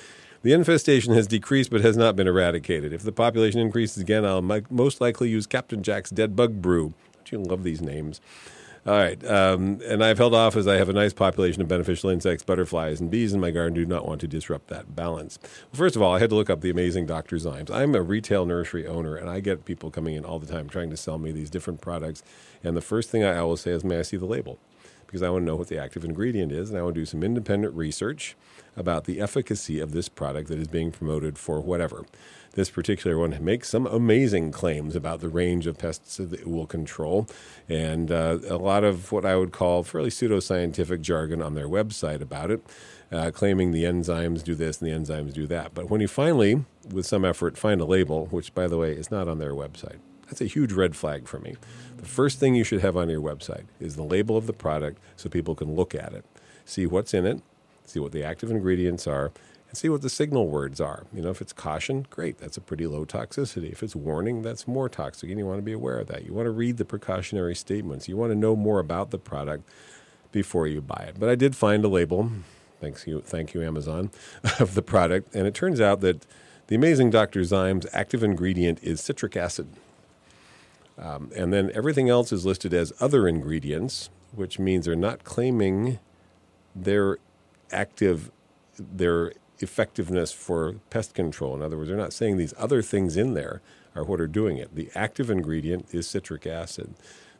The 0.43 0.51
infestation 0.51 1.13
has 1.13 1.25
decreased 1.25 1.71
but 1.71 1.79
has 1.81 1.95
not 1.95 2.17
been 2.17 2.27
eradicated. 2.27 2.91
If 2.91 3.03
the 3.03 3.13
population 3.13 3.61
increases 3.61 4.03
again, 4.03 4.25
I'll 4.25 4.41
most 4.69 4.99
likely 4.99 5.29
use 5.29 5.47
Captain 5.47 5.81
Jack's 5.81 6.09
Dead 6.09 6.35
Bug 6.35 6.61
Brew. 6.61 6.93
Don't 7.13 7.31
you 7.31 7.39
love 7.39 7.63
these 7.63 7.81
names? 7.81 8.19
All 8.85 8.91
right. 8.91 9.25
Um, 9.25 9.79
and 9.85 10.03
I've 10.03 10.17
held 10.17 10.35
off 10.35 10.57
as 10.57 10.67
I 10.67 10.75
have 10.75 10.89
a 10.89 10.93
nice 10.93 11.13
population 11.13 11.61
of 11.61 11.69
beneficial 11.69 12.09
insects, 12.09 12.43
butterflies, 12.43 12.99
and 12.99 13.09
bees 13.09 13.31
in 13.31 13.39
my 13.39 13.51
garden. 13.51 13.73
Do 13.73 13.85
not 13.85 14.05
want 14.05 14.19
to 14.19 14.27
disrupt 14.27 14.67
that 14.67 14.93
balance. 14.93 15.39
Well, 15.41 15.77
first 15.77 15.95
of 15.95 16.01
all, 16.01 16.13
I 16.13 16.19
had 16.19 16.29
to 16.31 16.35
look 16.35 16.49
up 16.49 16.59
the 16.59 16.69
amazing 16.69 17.05
Dr. 17.05 17.37
Zymes. 17.37 17.71
I'm 17.71 17.95
a 17.95 18.01
retail 18.01 18.45
nursery 18.45 18.85
owner, 18.85 19.15
and 19.15 19.29
I 19.29 19.39
get 19.39 19.63
people 19.63 19.91
coming 19.91 20.15
in 20.15 20.25
all 20.25 20.39
the 20.39 20.51
time 20.51 20.67
trying 20.67 20.89
to 20.89 20.97
sell 20.97 21.17
me 21.17 21.31
these 21.31 21.49
different 21.49 21.79
products. 21.79 22.21
And 22.61 22.75
the 22.75 22.81
first 22.81 23.09
thing 23.09 23.23
I 23.23 23.37
always 23.37 23.61
say 23.61 23.71
is, 23.71 23.85
may 23.85 23.99
I 23.99 24.01
see 24.01 24.17
the 24.17 24.25
label? 24.25 24.59
Because 25.05 25.21
I 25.21 25.29
want 25.29 25.43
to 25.43 25.45
know 25.45 25.55
what 25.55 25.69
the 25.69 25.81
active 25.81 26.03
ingredient 26.03 26.51
is, 26.51 26.69
and 26.69 26.77
I 26.77 26.81
want 26.81 26.95
to 26.95 27.01
do 27.01 27.05
some 27.05 27.23
independent 27.23 27.73
research 27.75 28.35
about 28.75 29.05
the 29.05 29.21
efficacy 29.21 29.79
of 29.79 29.91
this 29.91 30.09
product 30.09 30.49
that 30.49 30.59
is 30.59 30.67
being 30.67 30.91
promoted 30.91 31.37
for 31.37 31.61
whatever. 31.61 32.05
This 32.53 32.69
particular 32.69 33.17
one 33.17 33.43
makes 33.43 33.69
some 33.69 33.87
amazing 33.87 34.51
claims 34.51 34.95
about 34.95 35.21
the 35.21 35.29
range 35.29 35.65
of 35.65 35.79
pests 35.79 36.17
that 36.17 36.33
it 36.33 36.47
will 36.47 36.67
control, 36.67 37.27
and 37.67 38.11
uh, 38.11 38.37
a 38.47 38.57
lot 38.57 38.83
of 38.83 39.11
what 39.11 39.25
I 39.25 39.35
would 39.35 39.51
call 39.51 39.81
fairly 39.81 40.11
pseudoscientific 40.11 41.01
jargon 41.01 41.41
on 41.41 41.55
their 41.55 41.67
website 41.67 42.21
about 42.21 42.51
it, 42.51 42.63
uh, 43.11 43.31
claiming 43.31 43.71
the 43.71 43.85
enzymes 43.85 44.43
do 44.43 44.53
this 44.53 44.81
and 44.81 44.89
the 44.89 44.95
enzymes 44.95 45.33
do 45.33 45.47
that. 45.47 45.73
But 45.73 45.89
when 45.89 45.99
you 45.99 46.07
finally, 46.07 46.63
with 46.91 47.07
some 47.07 47.25
effort, 47.25 47.57
find 47.57 47.81
a 47.81 47.85
label, 47.85 48.27
which 48.27 48.53
by 48.53 48.67
the 48.67 48.77
way 48.77 48.91
is 48.91 49.09
not 49.09 49.27
on 49.27 49.39
their 49.39 49.53
website, 49.53 49.97
that's 50.27 50.41
a 50.41 50.45
huge 50.45 50.73
red 50.73 50.95
flag 50.95 51.27
for 51.27 51.39
me. 51.39 51.55
The 51.97 52.05
first 52.05 52.39
thing 52.39 52.53
you 52.53 52.63
should 52.63 52.81
have 52.81 52.97
on 52.97 53.09
your 53.09 53.21
website 53.21 53.65
is 53.79 53.95
the 53.95 54.03
label 54.03 54.37
of 54.37 54.45
the 54.45 54.53
product 54.53 54.99
so 55.15 55.27
people 55.27 55.55
can 55.55 55.75
look 55.75 55.95
at 55.95 56.13
it, 56.13 56.25
see 56.65 56.85
what's 56.85 57.13
in 57.13 57.25
it, 57.25 57.41
see 57.85 57.99
what 57.99 58.11
the 58.11 58.23
active 58.23 58.51
ingredients 58.51 59.07
are, 59.07 59.31
and 59.69 59.77
see 59.77 59.89
what 59.89 60.01
the 60.01 60.09
signal 60.09 60.47
words 60.47 60.79
are. 60.79 61.05
You 61.13 61.21
know, 61.21 61.29
if 61.29 61.41
it's 61.41 61.53
caution, 61.53 62.05
great, 62.09 62.37
that's 62.37 62.57
a 62.57 62.61
pretty 62.61 62.85
low 62.87 63.05
toxicity. 63.05 63.71
If 63.71 63.81
it's 63.83 63.95
warning, 63.95 64.41
that's 64.41 64.67
more 64.67 64.89
toxic, 64.89 65.29
and 65.29 65.39
you 65.39 65.45
want 65.45 65.59
to 65.59 65.63
be 65.63 65.73
aware 65.73 65.99
of 65.99 66.07
that. 66.07 66.25
You 66.25 66.33
want 66.33 66.45
to 66.45 66.51
read 66.51 66.77
the 66.77 66.85
precautionary 66.85 67.55
statements. 67.55 68.07
You 68.07 68.17
want 68.17 68.31
to 68.31 68.35
know 68.37 68.55
more 68.55 68.79
about 68.79 69.11
the 69.11 69.17
product 69.17 69.67
before 70.31 70.67
you 70.67 70.81
buy 70.81 71.05
it. 71.07 71.19
But 71.19 71.29
I 71.29 71.35
did 71.35 71.55
find 71.55 71.83
a 71.85 71.87
label, 71.87 72.29
thanks 72.79 73.07
you, 73.07 73.21
thank 73.21 73.53
you, 73.53 73.63
Amazon, 73.63 74.11
of 74.59 74.75
the 74.75 74.81
product, 74.81 75.33
and 75.33 75.47
it 75.47 75.53
turns 75.53 75.81
out 75.81 76.01
that 76.01 76.25
the 76.67 76.75
amazing 76.75 77.09
Dr. 77.09 77.41
Zymes 77.41 77.85
active 77.93 78.23
ingredient 78.23 78.79
is 78.81 79.01
citric 79.01 79.35
acid. 79.35 79.67
Um, 80.97 81.31
and 81.35 81.51
then 81.51 81.71
everything 81.73 82.09
else 82.09 82.31
is 82.31 82.45
listed 82.45 82.73
as 82.73 82.93
other 82.99 83.27
ingredients, 83.27 84.09
which 84.31 84.59
means 84.59 84.85
they're 84.85 84.95
not 84.95 85.23
claiming 85.23 85.99
their 86.75 87.17
active, 87.73 88.31
their 88.77 89.33
effectiveness 89.59 90.31
for 90.31 90.73
pest 90.89 91.13
control. 91.13 91.55
In 91.55 91.61
other 91.61 91.77
words, 91.77 91.89
they're 91.89 91.97
not 91.97 92.13
saying 92.13 92.37
these 92.37 92.53
other 92.57 92.81
things 92.81 93.17
in 93.17 93.33
there 93.33 93.61
are 93.95 94.03
what 94.03 94.19
are 94.19 94.27
doing 94.27 94.57
it. 94.57 94.75
The 94.75 94.89
active 94.95 95.29
ingredient 95.29 95.87
is 95.91 96.07
citric 96.07 96.47
acid. 96.47 96.93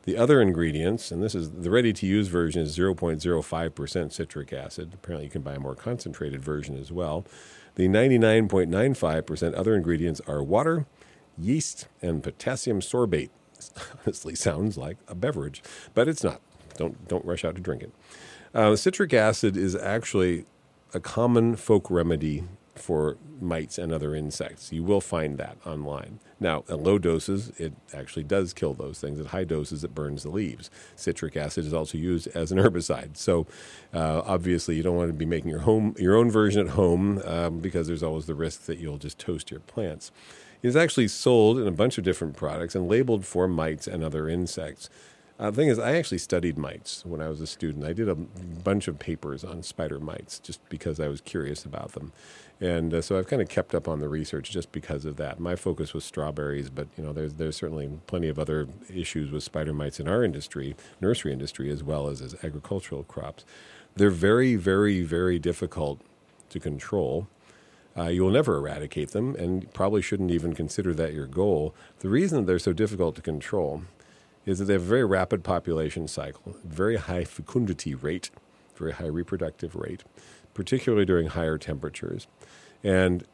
The 0.03 0.17
other 0.17 0.41
ingredients, 0.41 1.11
and 1.11 1.23
this 1.23 1.33
is 1.33 1.51
the 1.51 1.69
ready 1.69 1.93
to 1.93 2.05
use 2.05 2.27
version, 2.27 2.61
is 2.61 2.77
0.05% 2.77 4.11
citric 4.11 4.51
acid. 4.51 4.91
Apparently, 4.93 5.25
you 5.25 5.31
can 5.31 5.41
buy 5.41 5.53
a 5.53 5.59
more 5.59 5.75
concentrated 5.75 6.43
version 6.43 6.77
as 6.77 6.91
well. 6.91 7.25
The 7.75 7.87
99.95% 7.87 9.57
other 9.57 9.75
ingredients 9.75 10.21
are 10.27 10.43
water, 10.43 10.85
yeast, 11.37 11.87
and 12.01 12.21
potassium 12.23 12.81
sorbate. 12.81 13.29
This 13.55 13.71
honestly 14.05 14.35
sounds 14.35 14.77
like 14.77 14.97
a 15.07 15.15
beverage, 15.15 15.63
but 15.93 16.09
it's 16.09 16.23
not. 16.23 16.41
Don't, 16.75 17.07
don't 17.07 17.23
rush 17.23 17.45
out 17.45 17.55
to 17.55 17.61
drink 17.61 17.81
it. 17.83 17.93
Uh, 18.53 18.75
citric 18.75 19.13
acid 19.13 19.57
is 19.57 19.75
actually 19.75 20.45
a 20.93 20.99
common 20.99 21.55
folk 21.55 21.89
remedy 21.89 22.43
for 22.75 23.17
mites 23.41 23.77
and 23.77 23.91
other 23.91 24.15
insects. 24.15 24.71
You 24.71 24.83
will 24.83 25.01
find 25.01 25.37
that 25.37 25.57
online. 25.65 26.19
Now, 26.39 26.63
at 26.69 26.79
low 26.79 26.97
doses, 26.97 27.51
it 27.57 27.73
actually 27.93 28.23
does 28.23 28.53
kill 28.53 28.73
those 28.73 28.99
things. 28.99 29.19
At 29.19 29.27
high 29.27 29.43
doses, 29.43 29.83
it 29.83 29.95
burns 29.95 30.23
the 30.23 30.29
leaves. 30.29 30.69
Citric 30.95 31.37
acid 31.37 31.65
is 31.65 31.73
also 31.73 31.97
used 31.97 32.27
as 32.35 32.51
an 32.51 32.57
herbicide. 32.59 33.17
So, 33.17 33.47
uh, 33.93 34.21
obviously, 34.25 34.75
you 34.75 34.83
don't 34.83 34.95
want 34.95 35.09
to 35.09 35.13
be 35.13 35.25
making 35.25 35.49
your 35.49 35.61
home 35.61 35.95
your 35.97 36.15
own 36.15 36.29
version 36.29 36.67
at 36.67 36.73
home 36.73 37.21
um, 37.25 37.59
because 37.59 37.87
there's 37.87 38.03
always 38.03 38.25
the 38.25 38.35
risk 38.35 38.65
that 38.65 38.79
you'll 38.79 38.97
just 38.97 39.17
toast 39.17 39.51
your 39.51 39.61
plants. 39.61 40.11
It 40.61 40.67
is 40.67 40.75
actually 40.75 41.09
sold 41.09 41.59
in 41.59 41.67
a 41.67 41.71
bunch 41.71 41.97
of 41.97 42.03
different 42.03 42.37
products 42.37 42.75
and 42.75 42.87
labeled 42.87 43.25
for 43.25 43.47
mites 43.47 43.87
and 43.87 44.03
other 44.03 44.29
insects. 44.29 44.89
Uh, 45.43 45.51
the 45.51 45.57
thing 45.57 45.67
is, 45.67 45.77
I 45.77 45.97
actually 45.97 46.19
studied 46.19 46.57
mites 46.57 47.05
when 47.05 47.19
I 47.19 47.27
was 47.27 47.41
a 47.41 47.47
student. 47.47 47.83
I 47.83 47.91
did 47.91 48.07
a 48.07 48.15
bunch 48.15 48.87
of 48.87 48.97
papers 48.97 49.43
on 49.43 49.61
spider 49.61 49.99
mites 49.99 50.39
just 50.39 50.61
because 50.69 51.01
I 51.01 51.09
was 51.09 51.19
curious 51.19 51.65
about 51.65 51.91
them. 51.91 52.13
And 52.61 52.93
uh, 52.93 53.01
so 53.01 53.19
I've 53.19 53.27
kind 53.27 53.41
of 53.41 53.49
kept 53.49 53.75
up 53.75 53.89
on 53.89 53.99
the 53.99 54.07
research 54.07 54.51
just 54.51 54.71
because 54.71 55.03
of 55.03 55.17
that. 55.17 55.41
My 55.41 55.57
focus 55.57 55.93
was 55.93 56.05
strawberries, 56.05 56.69
but 56.69 56.87
you 56.97 57.03
know, 57.03 57.11
there's 57.11 57.33
there's 57.33 57.57
certainly 57.57 57.91
plenty 58.07 58.29
of 58.29 58.39
other 58.39 58.69
issues 58.89 59.31
with 59.31 59.43
spider 59.43 59.73
mites 59.73 59.99
in 59.99 60.07
our 60.07 60.23
industry, 60.23 60.77
nursery 61.01 61.33
industry, 61.33 61.69
as 61.69 61.83
well 61.83 62.07
as 62.07 62.21
as 62.21 62.35
agricultural 62.41 63.03
crops. 63.03 63.43
They're 63.97 64.11
very, 64.11 64.55
very, 64.55 65.01
very 65.01 65.39
difficult 65.39 65.99
to 66.51 66.59
control. 66.61 67.27
Uh, 67.97 68.03
you 68.03 68.23
will 68.23 68.31
never 68.31 68.55
eradicate 68.55 69.11
them, 69.11 69.35
and 69.35 69.71
probably 69.73 70.01
shouldn't 70.01 70.31
even 70.31 70.53
consider 70.53 70.93
that 70.93 71.11
your 71.11 71.27
goal. 71.27 71.75
The 71.99 72.07
reason 72.07 72.45
they're 72.45 72.59
so 72.59 72.71
difficult 72.71 73.15
to 73.15 73.21
control 73.21 73.83
is 74.45 74.59
that 74.59 74.65
they 74.65 74.73
have 74.73 74.81
a 74.81 74.85
very 74.85 75.05
rapid 75.05 75.43
population 75.43 76.07
cycle, 76.07 76.55
very 76.63 76.97
high 76.97 77.23
fecundity 77.23 77.95
rate, 77.95 78.29
very 78.75 78.93
high 78.93 79.07
reproductive 79.07 79.75
rate, 79.75 80.03
particularly 80.53 81.05
during 81.05 81.27
higher 81.27 81.57
temperatures. 81.57 82.27
And 82.83 83.25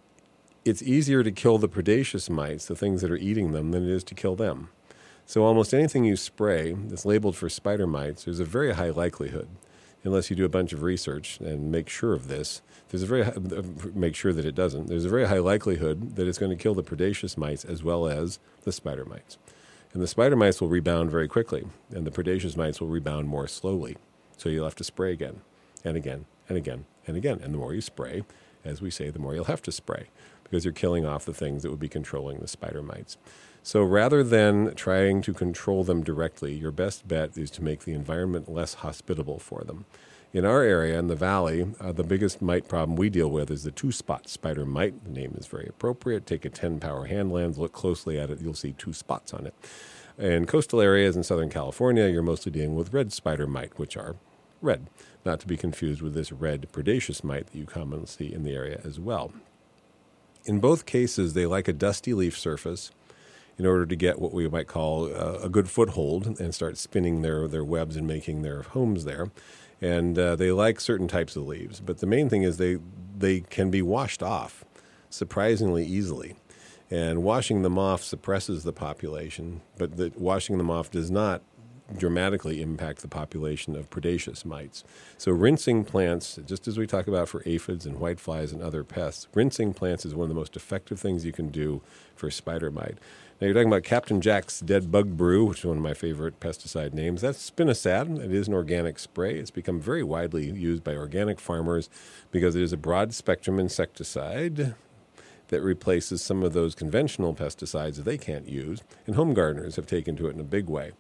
it's 0.66 0.84
easier 0.84 1.24
to 1.24 1.32
kill 1.32 1.58
the 1.58 1.68
predaceous 1.68 2.30
mites, 2.30 2.66
the 2.66 2.76
things 2.76 3.02
that 3.02 3.12
are 3.12 3.18
eating 3.18 3.52
them, 3.52 3.72
than 3.72 3.84
it 3.84 3.90
is 3.90 4.04
to 4.06 4.16
kill 4.16 4.36
them. 4.36 4.70
So 5.26 5.44
almost 5.44 5.74
anything 5.74 6.06
you 6.06 6.16
spray 6.16 6.74
that's 6.74 7.06
labeled 7.06 7.36
for 7.36 7.50
spider 7.50 7.88
mites, 7.88 8.26
there's 8.26 8.40
a 8.40 8.46
very 8.46 8.74
high 8.74 8.90
likelihood, 8.90 9.48
unless 10.04 10.30
you 10.30 10.36
do 10.36 10.46
a 10.46 10.50
bunch 10.50 10.74
of 10.74 10.82
research 10.82 11.40
and 11.40 11.72
make 11.72 11.90
sure 11.90 12.14
of 12.14 12.28
this. 12.28 12.62
There's 12.90 13.04
a 13.04 13.06
very 13.06 13.24
high, 13.24 13.32
uh, 13.32 13.62
make 13.94 14.16
sure 14.16 14.34
that 14.34 14.46
it 14.46 14.56
doesn't. 14.56 14.88
There's 14.88 15.06
a 15.06 15.10
very 15.10 15.28
high 15.28 15.40
likelihood 15.40 16.16
that 16.16 16.28
it's 16.28 16.40
going 16.40 16.56
to 16.56 16.62
kill 16.62 16.74
the 16.74 16.84
predaceous 16.84 17.38
mites 17.38 17.64
as 17.64 17.84
well 17.84 18.08
as 18.08 18.40
the 18.64 18.72
spider 18.72 19.06
mites. 19.06 19.38
And 19.94 20.02
the 20.02 20.08
spider 20.08 20.36
mites 20.36 20.62
will 20.62 20.68
rebound 20.68 21.10
very 21.10 21.28
quickly, 21.28 21.68
and 21.90 22.06
the 22.06 22.12
predaceous 22.12 22.56
mites 22.56 22.80
will 22.80 22.88
rebound 22.88 23.28
more 23.28 23.48
slowly. 23.48 23.98
So 24.38 24.50
you'll 24.50 24.66
have 24.66 24.76
to 24.76 24.84
spray 24.84 25.12
again 25.12 25.42
and 25.84 25.98
again 25.98 26.26
and 26.48 26.58
again 26.58 26.86
and 27.08 27.18
again. 27.18 27.40
And 27.44 27.54
the 27.54 27.58
more 27.58 27.74
you 27.74 27.82
spray, 27.82 28.24
as 28.64 28.82
we 28.82 28.92
say, 28.92 29.10
the 29.10 29.20
more 29.20 29.34
you'll 29.34 29.46
have 29.46 29.64
to 29.64 29.72
spray 29.72 30.10
because 30.44 30.66
you're 30.66 30.74
killing 30.74 31.06
off 31.06 31.26
the 31.26 31.34
things 31.34 31.64
that 31.64 31.70
would 31.70 31.80
be 31.80 31.90
controlling 31.90 32.40
the 32.40 32.48
spider 32.48 32.82
mites. 32.82 33.18
So 33.62 33.84
rather 33.84 34.24
than 34.24 34.74
trying 34.76 35.22
to 35.24 35.34
control 35.34 35.84
them 35.84 36.04
directly, 36.04 36.54
your 36.56 36.72
best 36.72 37.08
bet 37.08 37.38
is 37.38 37.52
to 37.52 37.64
make 37.64 37.84
the 37.84 37.94
environment 37.94 38.50
less 38.50 38.76
hospitable 38.76 39.38
for 39.38 39.64
them. 39.64 39.86
In 40.32 40.46
our 40.46 40.62
area, 40.62 41.00
in 41.00 41.08
the 41.08 41.16
valley, 41.16 41.66
uh, 41.80 41.92
the 41.92 42.04
biggest 42.04 42.40
mite 42.40 42.68
problem 42.68 42.96
we 42.96 43.10
deal 43.10 43.30
with 43.30 43.50
is 43.50 43.64
the 43.64 43.72
two 43.72 43.92
spot 43.92 44.30
spider 44.30 44.64
mite. 44.64 45.04
The 45.04 45.10
name 45.10 45.34
is 45.36 45.48
very 45.48 45.66
appropriate. 45.68 46.28
Take 46.28 46.46
a 46.46 46.52
10 46.52 46.80
power 46.80 47.06
hand 47.06 47.34
lens, 47.34 47.58
look 47.58 47.74
closely 47.74 48.20
at 48.20 48.30
it, 48.30 48.40
you'll 48.40 48.54
see 48.54 48.74
two 48.74 48.94
spots 48.94 49.34
on 49.34 49.48
it. 49.48 49.56
In 50.20 50.46
coastal 50.46 50.82
areas 50.82 51.16
in 51.16 51.24
Southern 51.24 51.50
California, 51.50 52.08
you're 52.08 52.22
mostly 52.22 52.52
dealing 52.52 52.76
with 52.76 52.94
red 52.94 53.12
spider 53.12 53.48
mite, 53.48 53.80
which 53.80 53.98
are 53.98 54.18
red, 54.62 54.88
not 55.26 55.40
to 55.40 55.48
be 55.48 55.58
confused 55.58 56.04
with 56.04 56.14
this 56.14 56.32
red 56.32 56.72
predaceous 56.72 57.24
mite 57.24 57.48
that 57.48 57.58
you 57.58 57.66
commonly 57.66 58.06
see 58.06 58.32
in 58.32 58.44
the 58.44 58.54
area 58.54 58.80
as 58.84 59.00
well. 59.00 59.34
In 60.46 60.60
both 60.60 60.86
cases, 60.86 61.34
they 61.34 61.48
like 61.48 61.68
a 61.68 61.74
dusty 61.74 62.14
leaf 62.14 62.38
surface 62.38 62.92
in 63.58 63.66
order 63.66 63.88
to 63.88 63.96
get 63.96 64.20
what 64.20 64.34
we 64.34 64.48
might 64.48 64.68
call 64.68 65.08
a, 65.08 65.46
a 65.46 65.50
good 65.50 65.70
foothold 65.70 66.40
and 66.40 66.54
start 66.54 66.78
spinning 66.78 67.24
their, 67.24 67.48
their 67.48 67.64
webs 67.64 67.96
and 67.96 68.06
making 68.06 68.44
their 68.44 68.62
homes 68.62 69.06
there. 69.06 69.32
And 69.82 70.18
uh, 70.20 70.36
they 70.36 70.52
like 70.52 70.80
certain 70.80 71.08
types 71.08 71.36
of 71.36 71.48
leaves, 71.48 71.80
but 71.80 72.00
the 72.00 72.06
main 72.06 72.30
thing 72.30 72.44
is 72.44 72.58
they, 72.58 72.78
they 73.18 73.42
can 73.42 73.72
be 73.72 73.82
washed 73.82 74.22
off 74.22 74.66
surprisingly 75.10 75.86
easily. 75.86 76.36
And 76.92 77.24
washing 77.24 77.62
them 77.62 77.78
off 77.78 78.04
suppresses 78.04 78.64
the 78.64 78.74
population, 78.74 79.62
but 79.78 79.98
the, 79.98 80.12
washing 80.16 80.58
them 80.58 80.72
off 80.72 80.90
does 80.90 81.12
not 81.12 81.44
dramatically 81.98 82.62
impact 82.62 83.02
the 83.02 83.08
population 83.08 83.76
of 83.76 83.90
predaceous 83.90 84.46
mites. 84.46 84.84
So, 85.18 85.32
rinsing 85.32 85.86
plants, 85.86 86.40
just 86.46 86.68
as 86.68 86.78
we 86.78 86.88
talk 86.88 87.08
about 87.08 87.30
for 87.30 87.44
aphids 87.46 87.86
and 87.86 87.98
whiteflies 87.98 88.52
and 88.54 88.62
other 88.62 88.84
pests, 88.84 89.28
rinsing 89.34 89.74
plants 89.74 90.06
is 90.06 90.16
one 90.16 90.26
of 90.26 90.30
the 90.30 90.36
most 90.36 90.56
effective 90.56 91.00
things 91.00 91.26
you 91.26 91.32
can 91.32 91.50
do 91.50 91.82
for 92.16 92.30
spider 92.32 92.72
mite. 92.72 92.98
Now, 93.40 93.46
you're 93.46 93.54
talking 93.54 93.70
about 93.70 93.84
Captain 93.84 94.20
Jack's 94.20 94.60
Dead 94.60 94.92
Bug 94.92 95.16
Brew, 95.16 95.46
which 95.46 95.60
is 95.60 95.66
one 95.66 95.78
of 95.78 95.84
my 95.84 95.94
favorite 95.94 96.42
pesticide 96.42 96.94
names. 96.94 97.22
That's 97.22 97.50
spinosad. 97.50 98.20
It 98.20 98.34
is 98.34 98.50
an 98.50 98.54
organic 98.54 99.00
spray. 99.00 99.40
It's 99.40 99.50
become 99.50 99.80
very 99.80 100.04
widely 100.04 100.50
used 100.50 100.84
by 100.84 100.94
organic 100.98 101.40
farmers 101.40 101.90
because 102.32 102.58
it 102.58 102.62
is 102.62 102.74
a 102.74 102.78
broad 102.78 103.14
spectrum 103.14 103.58
insecticide 103.58 104.76
that 105.48 105.62
replaces 105.62 106.22
some 106.22 106.44
of 106.44 106.52
those 106.52 106.76
conventional 106.76 107.34
pesticides 107.34 107.96
that 107.96 108.04
they 108.04 108.18
can't 108.18 108.50
use, 108.50 108.82
and 109.08 109.16
home 109.16 109.34
gardeners 109.34 109.78
have 109.78 109.88
taken 109.88 110.18
to 110.18 110.28
it 110.28 110.34
in 110.34 110.42
a 110.42 110.44
big 110.44 110.68
way. 110.68 110.92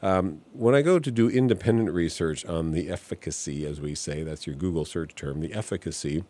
Um, 0.00 0.42
when 0.52 0.76
I 0.76 0.82
go 0.82 1.00
to 1.00 1.10
do 1.10 1.28
independent 1.28 1.90
research 1.90 2.46
on 2.46 2.70
the 2.70 2.88
efficacy, 2.88 3.66
as 3.66 3.80
we 3.80 3.96
say, 3.96 4.22
that's 4.22 4.46
your 4.46 4.54
Google 4.54 4.84
search 4.84 5.16
term, 5.16 5.40
the 5.40 5.52
efficacy 5.52 6.22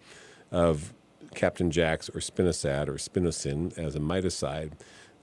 of 0.50 0.94
Captain 1.34 1.70
Jack's 1.70 2.08
or 2.08 2.20
spinosad 2.20 2.88
or 2.88 2.94
spinosyn 2.94 3.76
as 3.78 3.94
a 3.94 4.00
miticide, 4.00 4.72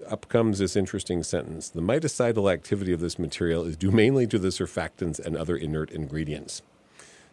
up 0.06 0.28
comes 0.30 0.60
this 0.60 0.76
interesting 0.76 1.24
sentence. 1.24 1.70
The 1.70 1.82
miticidal 1.82 2.50
activity 2.50 2.94
of 2.94 3.00
this 3.00 3.18
material 3.18 3.66
is 3.66 3.78
due 3.78 3.92
mainly 3.92 4.28
to 4.28 4.40
the 4.40 4.50
surfactants 4.50 5.20
and 5.20 5.36
other 5.36 5.56
inert 5.56 5.92
ingredients. 5.92 6.62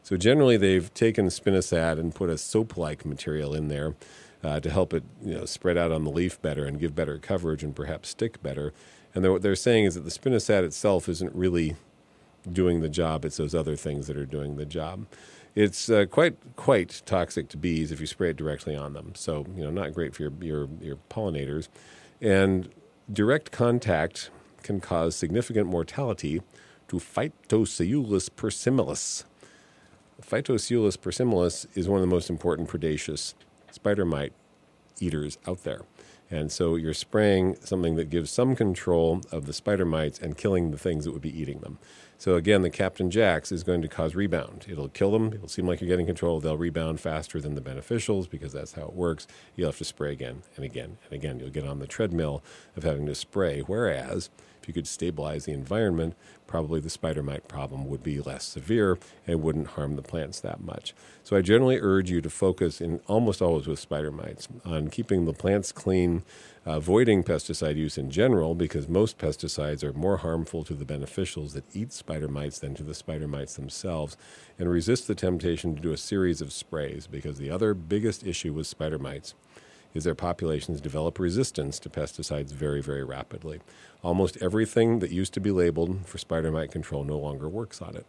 So 0.02 0.16
generally, 0.16 0.56
they've 0.56 0.92
taken 0.92 1.26
spinosad 1.28 1.98
and 1.98 2.14
put 2.14 2.28
a 2.30 2.36
soap-like 2.36 3.06
material 3.06 3.54
in 3.54 3.68
there 3.68 3.94
uh, 4.42 4.60
to 4.60 4.70
help 4.70 4.92
it 4.92 5.02
you 5.24 5.34
know, 5.34 5.44
spread 5.46 5.78
out 5.78 5.90
on 5.90 6.04
the 6.04 6.10
leaf 6.10 6.40
better 6.42 6.66
and 6.66 6.78
give 6.78 6.94
better 6.94 7.18
coverage 7.18 7.62
and 7.62 7.74
perhaps 7.74 8.10
stick 8.10 8.42
better. 8.42 8.72
And 9.14 9.30
what 9.30 9.42
they're 9.42 9.56
saying 9.56 9.86
is 9.86 9.94
that 9.94 10.02
the 10.02 10.10
spinosad 10.10 10.64
itself 10.64 11.08
isn't 11.08 11.34
really 11.34 11.76
doing 12.50 12.80
the 12.80 12.88
job; 12.88 13.24
it's 13.24 13.38
those 13.38 13.54
other 13.54 13.76
things 13.76 14.06
that 14.06 14.16
are 14.16 14.26
doing 14.26 14.56
the 14.56 14.66
job. 14.66 15.06
It's 15.54 15.88
uh, 15.88 16.04
quite 16.06 16.36
quite 16.56 17.00
toxic 17.06 17.48
to 17.50 17.56
bees 17.56 17.92
if 17.92 18.00
you 18.00 18.06
spray 18.06 18.30
it 18.30 18.36
directly 18.36 18.76
on 18.76 18.92
them. 18.92 19.12
So 19.14 19.46
you 19.56 19.62
know, 19.62 19.70
not 19.70 19.94
great 19.94 20.14
for 20.14 20.22
your 20.24 20.32
your, 20.40 20.68
your 20.82 20.98
pollinators, 21.08 21.68
and 22.24 22.70
direct 23.12 23.52
contact 23.52 24.30
can 24.62 24.80
cause 24.80 25.14
significant 25.14 25.68
mortality 25.68 26.40
to 26.88 26.96
Phytoseiulus 26.96 28.30
persimilis. 28.30 29.24
Phytoseiulus 30.22 30.96
persimilis 30.96 31.66
is 31.74 31.86
one 31.86 31.98
of 31.98 32.00
the 32.00 32.14
most 32.14 32.30
important 32.30 32.68
predaceous 32.68 33.34
spider 33.70 34.06
mite 34.06 34.32
eaters 35.00 35.36
out 35.46 35.64
there. 35.64 35.82
And 36.30 36.50
so 36.50 36.76
you're 36.76 36.94
spraying 36.94 37.56
something 37.62 37.96
that 37.96 38.08
gives 38.08 38.30
some 38.30 38.56
control 38.56 39.20
of 39.30 39.44
the 39.44 39.52
spider 39.52 39.84
mites 39.84 40.18
and 40.18 40.38
killing 40.38 40.70
the 40.70 40.78
things 40.78 41.04
that 41.04 41.12
would 41.12 41.20
be 41.20 41.38
eating 41.38 41.58
them. 41.60 41.78
So 42.24 42.36
again, 42.36 42.62
the 42.62 42.70
Captain 42.70 43.10
Jacks 43.10 43.52
is 43.52 43.62
going 43.62 43.82
to 43.82 43.88
cause 43.88 44.14
rebound. 44.14 44.64
It'll 44.66 44.88
kill 44.88 45.12
them. 45.12 45.34
It'll 45.34 45.46
seem 45.46 45.66
like 45.66 45.82
you're 45.82 45.90
getting 45.90 46.06
control. 46.06 46.40
They'll 46.40 46.56
rebound 46.56 46.98
faster 46.98 47.38
than 47.38 47.54
the 47.54 47.60
beneficials 47.60 48.30
because 48.30 48.50
that's 48.50 48.72
how 48.72 48.84
it 48.84 48.94
works. 48.94 49.26
You'll 49.54 49.68
have 49.68 49.76
to 49.76 49.84
spray 49.84 50.12
again 50.12 50.42
and 50.56 50.64
again 50.64 50.96
and 51.04 51.12
again. 51.12 51.38
You'll 51.38 51.50
get 51.50 51.66
on 51.66 51.80
the 51.80 51.86
treadmill 51.86 52.42
of 52.78 52.82
having 52.82 53.04
to 53.04 53.14
spray. 53.14 53.60
Whereas 53.60 54.30
if 54.62 54.68
you 54.68 54.72
could 54.72 54.86
stabilize 54.86 55.44
the 55.44 55.52
environment, 55.52 56.16
probably 56.46 56.80
the 56.80 56.88
spider 56.88 57.22
mite 57.22 57.46
problem 57.46 57.84
would 57.90 58.02
be 58.02 58.18
less 58.22 58.44
severe 58.44 58.98
and 59.26 59.42
wouldn't 59.42 59.66
harm 59.66 59.94
the 59.94 60.00
plants 60.00 60.40
that 60.40 60.64
much. 60.64 60.94
So 61.24 61.36
I 61.36 61.42
generally 61.42 61.78
urge 61.78 62.10
you 62.10 62.22
to 62.22 62.30
focus 62.30 62.80
in 62.80 63.00
almost 63.06 63.42
always 63.42 63.66
with 63.66 63.78
spider 63.78 64.10
mites 64.10 64.48
on 64.64 64.88
keeping 64.88 65.26
the 65.26 65.34
plants 65.34 65.72
clean, 65.72 66.22
avoiding 66.66 67.22
pesticide 67.22 67.76
use 67.76 67.98
in 67.98 68.10
general 68.10 68.54
because 68.54 68.88
most 68.88 69.18
pesticides 69.18 69.84
are 69.84 69.92
more 69.92 70.18
harmful 70.18 70.64
to 70.64 70.74
the 70.74 70.84
beneficials 70.84 71.52
that 71.52 71.64
eat 71.74 71.92
spider 71.92 72.28
mites 72.28 72.58
than 72.58 72.74
to 72.74 72.82
the 72.82 72.94
spider 72.94 73.28
mites 73.28 73.54
themselves, 73.56 74.16
and 74.58 74.70
resist 74.70 75.06
the 75.06 75.14
temptation 75.14 75.74
to 75.74 75.82
do 75.82 75.92
a 75.92 75.96
series 75.96 76.40
of 76.40 76.52
sprays 76.52 77.06
because 77.06 77.38
the 77.38 77.50
other 77.50 77.74
biggest 77.74 78.26
issue 78.26 78.52
with 78.52 78.66
spider 78.66 78.98
mites 78.98 79.34
is 79.94 80.04
their 80.04 80.14
populations 80.14 80.80
develop 80.80 81.18
resistance 81.18 81.78
to 81.78 81.88
pesticides 81.88 82.52
very, 82.52 82.82
very 82.82 83.04
rapidly. 83.04 83.60
Almost 84.02 84.36
everything 84.42 84.98
that 84.98 85.10
used 85.10 85.32
to 85.34 85.40
be 85.40 85.52
labeled 85.52 86.06
for 86.06 86.18
spider 86.18 86.50
mite 86.50 86.72
control 86.72 87.04
no 87.04 87.18
longer 87.18 87.48
works 87.48 87.80
on 87.80 87.96
it. 87.96 88.06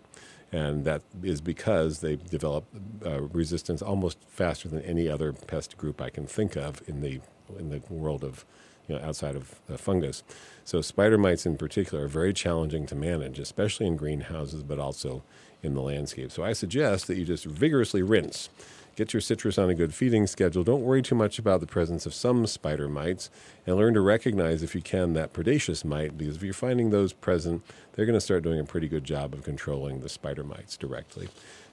And 0.51 0.83
that 0.85 1.03
is 1.21 1.41
because 1.41 1.99
they 1.99 2.15
develop 2.15 2.65
uh, 3.05 3.21
resistance 3.21 3.81
almost 3.81 4.17
faster 4.27 4.67
than 4.67 4.81
any 4.81 5.07
other 5.07 5.33
pest 5.33 5.77
group 5.77 6.01
I 6.01 6.09
can 6.09 6.25
think 6.25 6.55
of 6.55 6.81
in 6.87 7.01
the, 7.01 7.19
in 7.57 7.69
the 7.69 7.81
world 7.89 8.23
of 8.23 8.45
you 8.87 8.95
know, 8.95 9.01
outside 9.01 9.35
of 9.35 9.55
uh, 9.71 9.77
fungus. 9.77 10.23
So 10.63 10.81
spider 10.81 11.17
mites 11.17 11.45
in 11.45 11.57
particular 11.57 12.05
are 12.05 12.09
very 12.09 12.33
challenging 12.33 12.85
to 12.87 12.95
manage, 12.95 13.39
especially 13.39 13.87
in 13.87 13.95
greenhouses, 13.95 14.63
but 14.63 14.79
also 14.79 15.23
in 15.63 15.73
the 15.73 15.81
landscape. 15.81 16.31
So 16.31 16.43
I 16.43 16.53
suggest 16.53 17.07
that 17.07 17.17
you 17.17 17.25
just 17.25 17.45
vigorously 17.45 18.03
rinse 18.03 18.49
Get 18.95 19.13
your 19.13 19.19
citrus 19.19 19.57
on 19.57 19.69
a 19.69 19.75
good 19.75 19.93
feeding 19.93 20.25
schedule. 20.25 20.63
Don't 20.63 20.81
worry 20.81 21.01
too 21.01 21.15
much 21.15 21.37
about 21.37 21.59
the 21.59 21.67
presence 21.67 22.05
of 22.05 22.13
some 22.13 22.47
spider 22.47 22.87
mites 22.87 23.29
and 23.67 23.75
learn 23.75 23.93
to 23.93 23.99
recognize, 23.99 24.63
if 24.63 24.73
you 24.73 24.81
can, 24.81 25.11
that 25.13 25.33
predaceous 25.33 25.83
mite 25.83 26.17
because 26.17 26.37
if 26.37 26.43
you're 26.43 26.53
finding 26.53 26.91
those 26.91 27.11
present, 27.11 27.61
they're 27.93 28.05
going 28.05 28.17
to 28.17 28.21
start 28.21 28.43
doing 28.43 28.59
a 28.59 28.63
pretty 28.63 28.87
good 28.87 29.03
job 29.03 29.33
of 29.33 29.43
controlling 29.43 29.99
the 29.99 30.07
spider 30.07 30.45
mites 30.45 30.77
directly. 30.77 31.27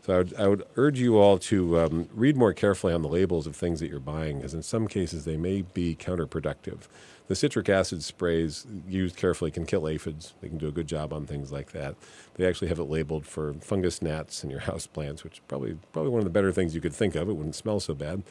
So 0.04 0.14
I 0.14 0.18
would, 0.18 0.34
I 0.34 0.48
would 0.48 0.66
urge 0.74 0.98
you 0.98 1.18
all 1.18 1.38
to 1.38 1.78
um, 1.78 2.08
read 2.12 2.36
more 2.36 2.52
carefully 2.52 2.92
on 2.92 3.02
the 3.02 3.08
labels 3.08 3.46
of 3.46 3.54
things 3.54 3.78
that 3.78 3.88
you're 3.88 4.00
buying, 4.00 4.38
because 4.38 4.52
in 4.52 4.64
some 4.64 4.88
cases 4.88 5.24
they 5.24 5.36
may 5.36 5.62
be 5.62 5.94
counterproductive. 5.94 6.88
The 7.32 7.36
citric 7.36 7.70
acid 7.70 8.04
sprays 8.04 8.66
used 8.86 9.16
carefully 9.16 9.50
can 9.50 9.64
kill 9.64 9.88
aphids. 9.88 10.34
They 10.42 10.50
can 10.50 10.58
do 10.58 10.68
a 10.68 10.70
good 10.70 10.86
job 10.86 11.14
on 11.14 11.24
things 11.24 11.50
like 11.50 11.72
that. 11.72 11.94
They 12.34 12.46
actually 12.46 12.68
have 12.68 12.78
it 12.78 12.90
labeled 12.90 13.24
for 13.24 13.54
fungus 13.54 14.02
gnats 14.02 14.44
in 14.44 14.50
your 14.50 14.60
house 14.68 14.86
plants, 14.86 15.24
which 15.24 15.38
is 15.38 15.40
probably 15.48 15.78
probably 15.94 16.10
one 16.10 16.18
of 16.18 16.26
the 16.26 16.30
better 16.30 16.52
things 16.52 16.74
you 16.74 16.82
could 16.82 16.92
think 16.92 17.14
of. 17.14 17.30
It 17.30 17.32
wouldn't 17.32 17.54
smell 17.54 17.80
so 17.80 17.94
bad. 17.94 18.22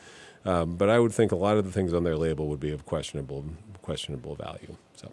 Um, 0.45 0.75
but 0.75 0.87
I 0.87 0.99
would 0.99 1.11
think 1.13 1.31
a 1.31 1.35
lot 1.35 1.57
of 1.57 1.65
the 1.65 1.71
things 1.71 1.95
on 1.95 2.03
their 2.03 2.15
label 2.15 2.47
would 2.49 2.59
be 2.59 2.69
of 2.69 2.85
questionable 2.85 3.43
questionable 3.81 4.35
value. 4.35 4.77
So. 4.95 5.11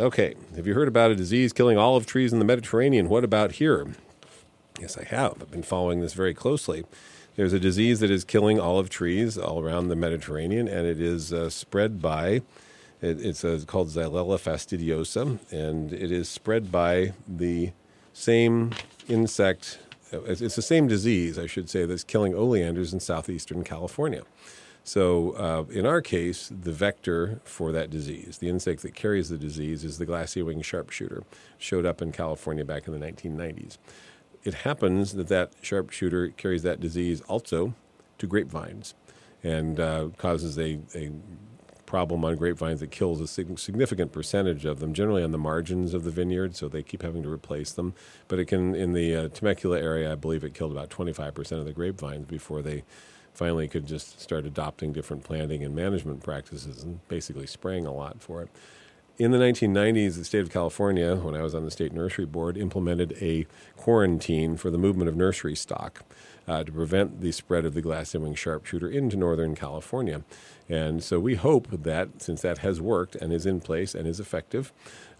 Okay, 0.00 0.34
have 0.56 0.66
you 0.66 0.72
heard 0.72 0.88
about 0.88 1.10
a 1.10 1.14
disease 1.14 1.52
killing 1.52 1.76
olive 1.76 2.06
trees 2.06 2.32
in 2.32 2.38
the 2.38 2.46
Mediterranean? 2.46 3.10
What 3.10 3.24
about 3.24 3.52
here? 3.52 3.88
Yes, 4.80 4.96
I 4.96 5.04
have. 5.04 5.34
I've 5.42 5.50
been 5.50 5.62
following 5.62 6.00
this 6.00 6.14
very 6.14 6.32
closely. 6.32 6.86
There's 7.36 7.52
a 7.52 7.58
disease 7.58 7.98
that 7.98 8.12
is 8.12 8.22
killing 8.22 8.60
olive 8.60 8.90
trees 8.90 9.36
all 9.36 9.60
around 9.60 9.88
the 9.88 9.96
Mediterranean, 9.96 10.68
and 10.68 10.86
it 10.86 11.00
is 11.00 11.32
uh, 11.32 11.50
spread 11.50 12.00
by, 12.00 12.42
it, 13.02 13.20
it's 13.20 13.44
uh, 13.44 13.60
called 13.66 13.88
Xylella 13.88 14.38
fastidiosa, 14.38 15.40
and 15.50 15.92
it 15.92 16.12
is 16.12 16.28
spread 16.28 16.70
by 16.70 17.12
the 17.26 17.72
same 18.12 18.70
insect. 19.08 19.80
Uh, 20.12 20.20
it's, 20.22 20.40
it's 20.42 20.54
the 20.54 20.62
same 20.62 20.86
disease, 20.86 21.36
I 21.36 21.46
should 21.46 21.68
say, 21.68 21.84
that's 21.86 22.04
killing 22.04 22.36
oleanders 22.36 22.92
in 22.92 23.00
southeastern 23.00 23.64
California. 23.64 24.22
So, 24.84 25.32
uh, 25.32 25.64
in 25.72 25.86
our 25.86 26.02
case, 26.02 26.52
the 26.54 26.70
vector 26.70 27.40
for 27.42 27.72
that 27.72 27.90
disease, 27.90 28.38
the 28.38 28.48
insect 28.48 28.82
that 28.82 28.94
carries 28.94 29.30
the 29.30 29.38
disease, 29.38 29.82
is 29.82 29.98
the 29.98 30.06
glassy 30.06 30.42
wing 30.42 30.62
sharpshooter. 30.62 31.24
Showed 31.58 31.84
up 31.84 32.00
in 32.00 32.12
California 32.12 32.64
back 32.64 32.86
in 32.86 32.92
the 32.92 33.04
1990s 33.04 33.78
it 34.44 34.54
happens 34.54 35.14
that 35.14 35.28
that 35.28 35.52
sharpshooter 35.62 36.28
carries 36.28 36.62
that 36.62 36.80
disease 36.80 37.20
also 37.22 37.74
to 38.18 38.26
grapevines 38.26 38.94
and 39.42 39.80
uh, 39.80 40.08
causes 40.16 40.58
a, 40.58 40.78
a 40.94 41.10
problem 41.86 42.24
on 42.24 42.36
grapevines 42.36 42.80
that 42.80 42.90
kills 42.90 43.20
a 43.20 43.26
significant 43.28 44.10
percentage 44.10 44.64
of 44.64 44.80
them, 44.80 44.92
generally 44.94 45.22
on 45.22 45.30
the 45.30 45.38
margins 45.38 45.94
of 45.94 46.04
the 46.04 46.10
vineyard, 46.10 46.56
so 46.56 46.68
they 46.68 46.82
keep 46.82 47.02
having 47.02 47.22
to 47.22 47.30
replace 47.30 47.72
them. 47.72 47.94
But 48.26 48.38
it 48.38 48.46
can, 48.46 48.74
in 48.74 48.92
the 48.92 49.14
uh, 49.14 49.28
Temecula 49.28 49.80
area, 49.80 50.10
I 50.10 50.14
believe 50.14 50.44
it 50.44 50.54
killed 50.54 50.72
about 50.72 50.90
25% 50.90 51.52
of 51.52 51.64
the 51.64 51.72
grapevines 51.72 52.26
before 52.26 52.62
they 52.62 52.84
finally 53.32 53.68
could 53.68 53.86
just 53.86 54.20
start 54.20 54.46
adopting 54.46 54.92
different 54.92 55.24
planting 55.24 55.62
and 55.62 55.74
management 55.74 56.22
practices 56.22 56.82
and 56.82 57.06
basically 57.08 57.46
spraying 57.46 57.86
a 57.86 57.92
lot 57.92 58.20
for 58.20 58.42
it. 58.42 58.48
In 59.16 59.30
the 59.30 59.38
1990s, 59.38 60.16
the 60.16 60.24
state 60.24 60.40
of 60.40 60.50
California, 60.50 61.14
when 61.14 61.36
I 61.36 61.42
was 61.42 61.54
on 61.54 61.64
the 61.64 61.70
state 61.70 61.92
nursery 61.92 62.26
board, 62.26 62.58
implemented 62.58 63.16
a 63.20 63.46
quarantine 63.76 64.56
for 64.56 64.70
the 64.70 64.78
movement 64.78 65.08
of 65.08 65.14
nursery 65.14 65.54
stock 65.54 66.02
uh, 66.48 66.64
to 66.64 66.72
prevent 66.72 67.20
the 67.20 67.30
spread 67.30 67.64
of 67.64 67.74
the 67.74 67.80
glassy 67.80 68.18
wing 68.18 68.34
sharpshooter 68.34 68.88
into 68.88 69.16
Northern 69.16 69.54
California. 69.54 70.24
And 70.68 71.00
so 71.00 71.20
we 71.20 71.36
hope 71.36 71.68
that, 71.70 72.22
since 72.22 72.42
that 72.42 72.58
has 72.58 72.80
worked 72.80 73.14
and 73.14 73.32
is 73.32 73.46
in 73.46 73.60
place 73.60 73.94
and 73.94 74.08
is 74.08 74.18
effective, 74.18 74.72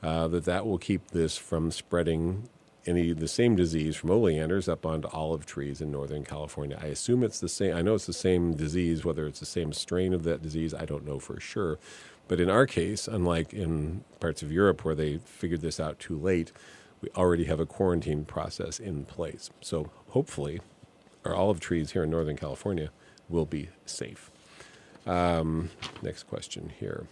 uh, 0.02 0.26
that 0.26 0.44
that 0.44 0.66
will 0.66 0.78
keep 0.78 1.12
this 1.12 1.36
from 1.36 1.70
spreading 1.70 2.48
any 2.86 3.12
the 3.12 3.28
same 3.28 3.56
disease 3.56 3.96
from 3.96 4.10
oleanders 4.10 4.68
up 4.68 4.84
onto 4.84 5.08
olive 5.08 5.46
trees 5.46 5.80
in 5.80 5.90
Northern 5.90 6.24
California. 6.24 6.78
I 6.82 6.86
assume 6.86 7.22
it's 7.22 7.40
the 7.40 7.48
same. 7.48 7.74
I 7.76 7.82
know 7.82 7.94
it's 7.94 8.06
the 8.06 8.12
same 8.12 8.54
disease. 8.54 9.04
Whether 9.04 9.26
it's 9.26 9.40
the 9.40 9.46
same 9.46 9.72
strain 9.72 10.12
of 10.12 10.24
that 10.24 10.42
disease, 10.42 10.74
I 10.74 10.84
don't 10.84 11.06
know 11.06 11.18
for 11.18 11.40
sure. 11.40 11.78
But 12.28 12.40
in 12.40 12.48
our 12.48 12.66
case, 12.66 13.06
unlike 13.06 13.52
in 13.52 14.04
parts 14.20 14.42
of 14.42 14.50
Europe 14.50 14.84
where 14.84 14.94
they 14.94 15.18
figured 15.18 15.60
this 15.60 15.78
out 15.78 15.98
too 15.98 16.16
late, 16.16 16.52
we 17.00 17.08
already 17.16 17.44
have 17.44 17.60
a 17.60 17.66
quarantine 17.66 18.24
process 18.24 18.78
in 18.80 19.04
place. 19.04 19.50
So 19.60 19.90
hopefully, 20.08 20.60
our 21.24 21.34
olive 21.34 21.60
trees 21.60 21.92
here 21.92 22.04
in 22.04 22.10
Northern 22.10 22.36
California 22.36 22.90
will 23.28 23.44
be 23.44 23.68
safe. 23.84 24.30
Um, 25.06 25.70
next 26.02 26.24
question 26.24 26.72
here. 26.78 27.06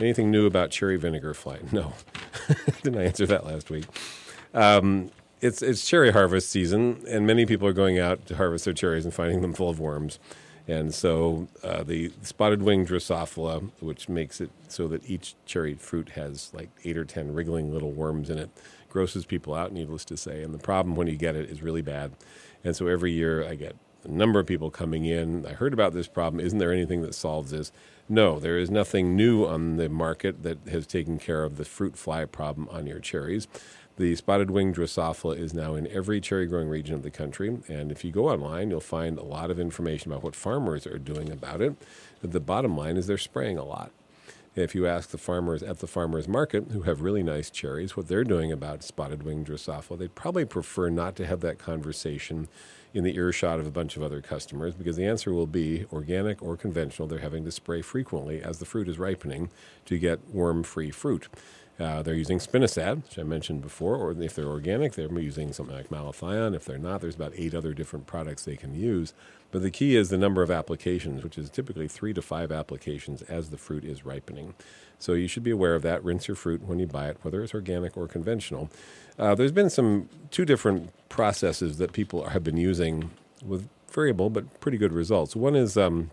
Anything 0.00 0.30
new 0.30 0.46
about 0.46 0.70
cherry 0.70 0.96
vinegar 0.96 1.34
fly? 1.34 1.58
No. 1.72 1.92
Didn't 2.82 2.98
I 2.98 3.04
answer 3.04 3.26
that 3.26 3.46
last 3.46 3.70
week? 3.70 3.84
Um, 4.54 5.10
it's 5.40 5.62
it's 5.62 5.86
cherry 5.88 6.10
harvest 6.10 6.50
season, 6.50 7.02
and 7.08 7.26
many 7.26 7.46
people 7.46 7.66
are 7.68 7.72
going 7.72 7.98
out 7.98 8.26
to 8.26 8.36
harvest 8.36 8.64
their 8.64 8.74
cherries 8.74 9.04
and 9.04 9.14
finding 9.14 9.40
them 9.42 9.52
full 9.52 9.70
of 9.70 9.78
worms. 9.78 10.18
And 10.70 10.94
so 10.94 11.48
uh, 11.64 11.82
the 11.82 12.12
spotted 12.22 12.62
wing 12.62 12.86
Drosophila, 12.86 13.72
which 13.80 14.08
makes 14.08 14.40
it 14.40 14.50
so 14.68 14.86
that 14.86 15.08
each 15.10 15.34
cherry 15.44 15.74
fruit 15.74 16.10
has 16.10 16.52
like 16.54 16.70
eight 16.84 16.96
or 16.96 17.04
ten 17.04 17.34
wriggling 17.34 17.72
little 17.72 17.90
worms 17.90 18.30
in 18.30 18.38
it, 18.38 18.50
grosses 18.88 19.26
people 19.26 19.52
out, 19.52 19.72
needless 19.72 20.04
to 20.04 20.16
say. 20.16 20.44
And 20.44 20.54
the 20.54 20.58
problem 20.58 20.94
when 20.94 21.08
you 21.08 21.16
get 21.16 21.34
it 21.34 21.50
is 21.50 21.60
really 21.60 21.82
bad. 21.82 22.12
And 22.62 22.76
so 22.76 22.86
every 22.86 23.10
year 23.10 23.44
I 23.44 23.56
get 23.56 23.74
a 24.04 24.08
number 24.08 24.38
of 24.38 24.46
people 24.46 24.70
coming 24.70 25.04
in. 25.06 25.44
I 25.44 25.54
heard 25.54 25.72
about 25.72 25.92
this 25.92 26.06
problem. 26.06 26.38
Isn't 26.38 26.60
there 26.60 26.72
anything 26.72 27.02
that 27.02 27.16
solves 27.16 27.50
this? 27.50 27.72
No, 28.08 28.38
there 28.38 28.56
is 28.56 28.70
nothing 28.70 29.16
new 29.16 29.44
on 29.46 29.76
the 29.76 29.88
market 29.88 30.44
that 30.44 30.58
has 30.68 30.86
taken 30.86 31.18
care 31.18 31.42
of 31.42 31.56
the 31.56 31.64
fruit 31.64 31.96
fly 31.96 32.24
problem 32.26 32.68
on 32.70 32.86
your 32.86 33.00
cherries. 33.00 33.48
The 34.00 34.16
spotted 34.16 34.50
wing 34.50 34.72
Drosophila 34.72 35.36
is 35.36 35.52
now 35.52 35.74
in 35.74 35.86
every 35.88 36.22
cherry 36.22 36.46
growing 36.46 36.70
region 36.70 36.94
of 36.94 37.02
the 37.02 37.10
country. 37.10 37.58
And 37.68 37.92
if 37.92 38.02
you 38.02 38.10
go 38.10 38.30
online, 38.30 38.70
you'll 38.70 38.80
find 38.80 39.18
a 39.18 39.22
lot 39.22 39.50
of 39.50 39.60
information 39.60 40.10
about 40.10 40.24
what 40.24 40.34
farmers 40.34 40.86
are 40.86 40.96
doing 40.96 41.30
about 41.30 41.60
it. 41.60 41.74
The 42.22 42.40
bottom 42.40 42.78
line 42.78 42.96
is 42.96 43.06
they're 43.06 43.18
spraying 43.18 43.58
a 43.58 43.62
lot. 43.62 43.90
If 44.56 44.74
you 44.74 44.86
ask 44.86 45.10
the 45.10 45.18
farmers 45.18 45.62
at 45.62 45.80
the 45.80 45.86
farmers 45.86 46.26
market 46.26 46.68
who 46.70 46.82
have 46.82 47.02
really 47.02 47.22
nice 47.22 47.50
cherries 47.50 47.94
what 47.94 48.08
they're 48.08 48.24
doing 48.24 48.50
about 48.50 48.82
spotted 48.82 49.22
wing 49.22 49.44
Drosophila, 49.44 49.98
they'd 49.98 50.14
probably 50.14 50.46
prefer 50.46 50.88
not 50.88 51.14
to 51.16 51.26
have 51.26 51.40
that 51.40 51.58
conversation 51.58 52.48
in 52.94 53.04
the 53.04 53.16
earshot 53.16 53.60
of 53.60 53.66
a 53.66 53.70
bunch 53.70 53.98
of 53.98 54.02
other 54.02 54.22
customers 54.22 54.74
because 54.74 54.96
the 54.96 55.04
answer 55.04 55.34
will 55.34 55.46
be 55.46 55.84
organic 55.92 56.42
or 56.42 56.56
conventional. 56.56 57.06
They're 57.06 57.18
having 57.18 57.44
to 57.44 57.50
spray 57.50 57.82
frequently 57.82 58.42
as 58.42 58.60
the 58.60 58.64
fruit 58.64 58.88
is 58.88 58.98
ripening 58.98 59.50
to 59.84 59.98
get 59.98 60.30
worm 60.30 60.62
free 60.62 60.90
fruit. 60.90 61.28
Uh, 61.80 62.02
they're 62.02 62.14
using 62.14 62.38
spinosad, 62.38 63.04
which 63.04 63.18
I 63.18 63.22
mentioned 63.22 63.62
before, 63.62 63.96
or 63.96 64.12
if 64.12 64.34
they're 64.34 64.46
organic, 64.46 64.92
they're 64.92 65.10
using 65.18 65.52
something 65.54 65.74
like 65.74 65.88
malathion. 65.88 66.54
If 66.54 66.66
they're 66.66 66.76
not, 66.76 67.00
there's 67.00 67.14
about 67.14 67.32
eight 67.36 67.54
other 67.54 67.72
different 67.72 68.06
products 68.06 68.44
they 68.44 68.56
can 68.56 68.74
use. 68.74 69.14
But 69.50 69.62
the 69.62 69.70
key 69.70 69.96
is 69.96 70.10
the 70.10 70.18
number 70.18 70.42
of 70.42 70.50
applications, 70.50 71.24
which 71.24 71.38
is 71.38 71.48
typically 71.48 71.88
three 71.88 72.12
to 72.12 72.20
five 72.20 72.52
applications 72.52 73.22
as 73.22 73.48
the 73.48 73.56
fruit 73.56 73.84
is 73.84 74.04
ripening. 74.04 74.54
So 74.98 75.14
you 75.14 75.26
should 75.26 75.42
be 75.42 75.50
aware 75.50 75.74
of 75.74 75.80
that. 75.82 76.04
Rinse 76.04 76.28
your 76.28 76.34
fruit 76.34 76.62
when 76.62 76.78
you 76.78 76.86
buy 76.86 77.08
it, 77.08 77.16
whether 77.22 77.42
it's 77.42 77.54
organic 77.54 77.96
or 77.96 78.06
conventional. 78.06 78.70
Uh, 79.18 79.34
there's 79.34 79.52
been 79.52 79.70
some 79.70 80.10
two 80.30 80.44
different 80.44 80.90
processes 81.08 81.78
that 81.78 81.92
people 81.92 82.28
have 82.28 82.44
been 82.44 82.58
using 82.58 83.10
with 83.42 83.68
variable 83.90 84.28
but 84.28 84.60
pretty 84.60 84.76
good 84.76 84.92
results. 84.92 85.34
One 85.34 85.56
is 85.56 85.78
um, 85.78 86.10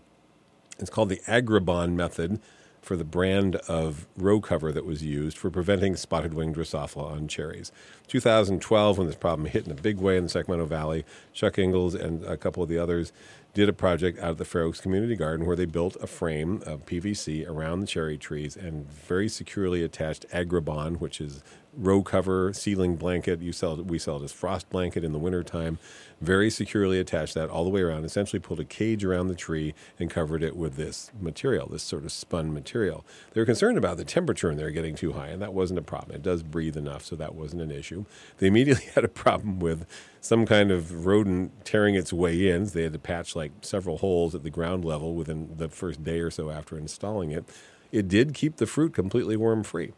it's 0.78 0.90
called 0.90 1.10
the 1.10 1.20
Agribon 1.26 1.92
method 1.92 2.40
for 2.88 2.96
the 2.96 3.04
brand 3.04 3.56
of 3.68 4.06
row 4.16 4.40
cover 4.40 4.72
that 4.72 4.86
was 4.86 5.04
used 5.04 5.36
for 5.36 5.50
preventing 5.50 5.94
spotted 5.94 6.32
wing 6.32 6.54
Drosophila 6.54 7.12
on 7.12 7.28
cherries. 7.28 7.70
2012, 8.06 8.96
when 8.96 9.06
this 9.06 9.14
problem 9.14 9.46
hit 9.46 9.66
in 9.66 9.70
a 9.70 9.74
big 9.74 9.98
way 9.98 10.16
in 10.16 10.22
the 10.22 10.30
Sacramento 10.30 10.64
Valley, 10.64 11.04
Chuck 11.34 11.56
Ingels 11.56 11.94
and 11.94 12.24
a 12.24 12.38
couple 12.38 12.62
of 12.62 12.70
the 12.70 12.78
others 12.78 13.12
did 13.52 13.68
a 13.68 13.74
project 13.74 14.18
out 14.20 14.30
of 14.30 14.38
the 14.38 14.46
Fair 14.46 14.62
Oaks 14.62 14.80
Community 14.80 15.16
Garden 15.16 15.44
where 15.44 15.54
they 15.54 15.66
built 15.66 15.98
a 16.00 16.06
frame 16.06 16.62
of 16.64 16.86
PVC 16.86 17.46
around 17.46 17.80
the 17.80 17.86
cherry 17.86 18.16
trees 18.16 18.56
and 18.56 18.90
very 18.90 19.28
securely 19.28 19.84
attached 19.84 20.24
Agribon, 20.32 20.96
which 20.96 21.20
is 21.20 21.42
row 21.76 22.02
cover, 22.02 22.52
ceiling 22.52 22.96
blanket. 22.96 23.40
You 23.40 23.52
sell 23.52 23.76
we 23.76 23.98
sell 23.98 24.16
it 24.16 24.24
as 24.24 24.32
frost 24.32 24.68
blanket 24.70 25.04
in 25.04 25.12
the 25.12 25.18
wintertime. 25.18 25.78
Very 26.20 26.50
securely 26.50 26.98
attached 26.98 27.34
that 27.34 27.48
all 27.48 27.64
the 27.64 27.70
way 27.70 27.80
around. 27.80 28.04
Essentially 28.04 28.40
pulled 28.40 28.60
a 28.60 28.64
cage 28.64 29.04
around 29.04 29.28
the 29.28 29.34
tree 29.34 29.74
and 29.98 30.10
covered 30.10 30.42
it 30.42 30.56
with 30.56 30.76
this 30.76 31.12
material, 31.20 31.68
this 31.68 31.82
sort 31.82 32.04
of 32.04 32.10
spun 32.10 32.52
material. 32.52 33.04
They 33.32 33.40
were 33.40 33.46
concerned 33.46 33.78
about 33.78 33.98
the 33.98 34.04
temperature 34.04 34.50
in 34.50 34.56
there 34.56 34.70
getting 34.70 34.96
too 34.96 35.12
high, 35.12 35.28
and 35.28 35.40
that 35.40 35.54
wasn't 35.54 35.78
a 35.78 35.82
problem. 35.82 36.16
It 36.16 36.22
does 36.22 36.42
breathe 36.42 36.76
enough, 36.76 37.04
so 37.04 37.14
that 37.16 37.34
wasn't 37.34 37.62
an 37.62 37.70
issue. 37.70 38.04
They 38.38 38.48
immediately 38.48 38.86
had 38.94 39.04
a 39.04 39.08
problem 39.08 39.60
with 39.60 39.86
some 40.20 40.46
kind 40.46 40.70
of 40.70 41.06
rodent 41.06 41.64
tearing 41.64 41.94
its 41.94 42.12
way 42.12 42.48
in. 42.48 42.64
They 42.66 42.82
had 42.82 42.92
to 42.94 42.98
patch 42.98 43.36
like 43.36 43.52
several 43.62 43.98
holes 43.98 44.34
at 44.34 44.42
the 44.42 44.50
ground 44.50 44.84
level 44.84 45.14
within 45.14 45.54
the 45.56 45.68
first 45.68 46.02
day 46.02 46.20
or 46.20 46.30
so 46.30 46.50
after 46.50 46.76
installing 46.76 47.30
it. 47.30 47.44
It 47.90 48.08
did 48.08 48.34
keep 48.34 48.56
the 48.56 48.66
fruit 48.66 48.92
completely 48.92 49.36
worm 49.36 49.62
free. 49.62 49.92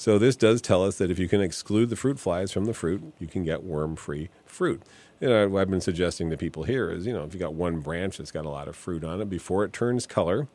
So 0.00 0.18
this 0.18 0.34
does 0.34 0.62
tell 0.62 0.82
us 0.82 0.96
that 0.96 1.10
if 1.10 1.18
you 1.18 1.28
can 1.28 1.42
exclude 1.42 1.90
the 1.90 1.94
fruit 1.94 2.18
flies 2.18 2.52
from 2.52 2.64
the 2.64 2.72
fruit, 2.72 3.12
you 3.18 3.26
can 3.26 3.44
get 3.44 3.62
worm-free 3.62 4.30
fruit. 4.46 4.82
You 5.20 5.28
know, 5.28 5.46
what 5.46 5.60
I've 5.60 5.68
been 5.68 5.82
suggesting 5.82 6.30
to 6.30 6.38
people 6.38 6.62
here 6.62 6.90
is, 6.90 7.06
you 7.06 7.12
know, 7.12 7.22
if 7.24 7.34
you 7.34 7.38
got 7.38 7.52
one 7.52 7.80
branch 7.80 8.16
that's 8.16 8.30
got 8.30 8.46
a 8.46 8.48
lot 8.48 8.66
of 8.66 8.74
fruit 8.74 9.04
on 9.04 9.20
it, 9.20 9.28
before 9.28 9.62
it 9.62 9.74
turns 9.74 10.06
color, 10.06 10.48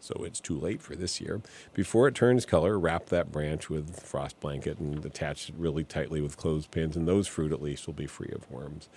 so 0.00 0.22
it's 0.26 0.38
too 0.38 0.60
late 0.60 0.82
for 0.82 0.94
this 0.94 1.18
year. 1.18 1.40
Before 1.72 2.06
it 2.08 2.14
turns 2.14 2.44
color, 2.44 2.78
wrap 2.78 3.06
that 3.06 3.32
branch 3.32 3.70
with 3.70 4.00
frost 4.00 4.38
blanket 4.38 4.78
and 4.78 5.02
attach 5.02 5.48
it 5.48 5.54
really 5.56 5.84
tightly 5.84 6.20
with 6.20 6.36
clothespins, 6.36 6.94
and 6.94 7.08
those 7.08 7.26
fruit 7.26 7.52
at 7.52 7.62
least 7.62 7.86
will 7.86 7.94
be 7.94 8.06
free 8.06 8.32
of 8.34 8.50
worms. 8.50 8.90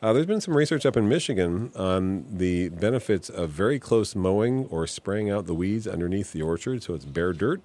Uh, 0.00 0.12
there's 0.12 0.26
been 0.26 0.40
some 0.40 0.56
research 0.56 0.86
up 0.86 0.96
in 0.96 1.08
Michigan 1.08 1.72
on 1.74 2.26
the 2.30 2.68
benefits 2.68 3.28
of 3.28 3.50
very 3.50 3.80
close 3.80 4.14
mowing 4.14 4.66
or 4.66 4.86
spraying 4.86 5.30
out 5.30 5.46
the 5.46 5.54
weeds 5.54 5.88
underneath 5.88 6.32
the 6.32 6.42
orchard, 6.42 6.84
so 6.84 6.94
it's 6.94 7.04
bare 7.04 7.32
dirt 7.32 7.60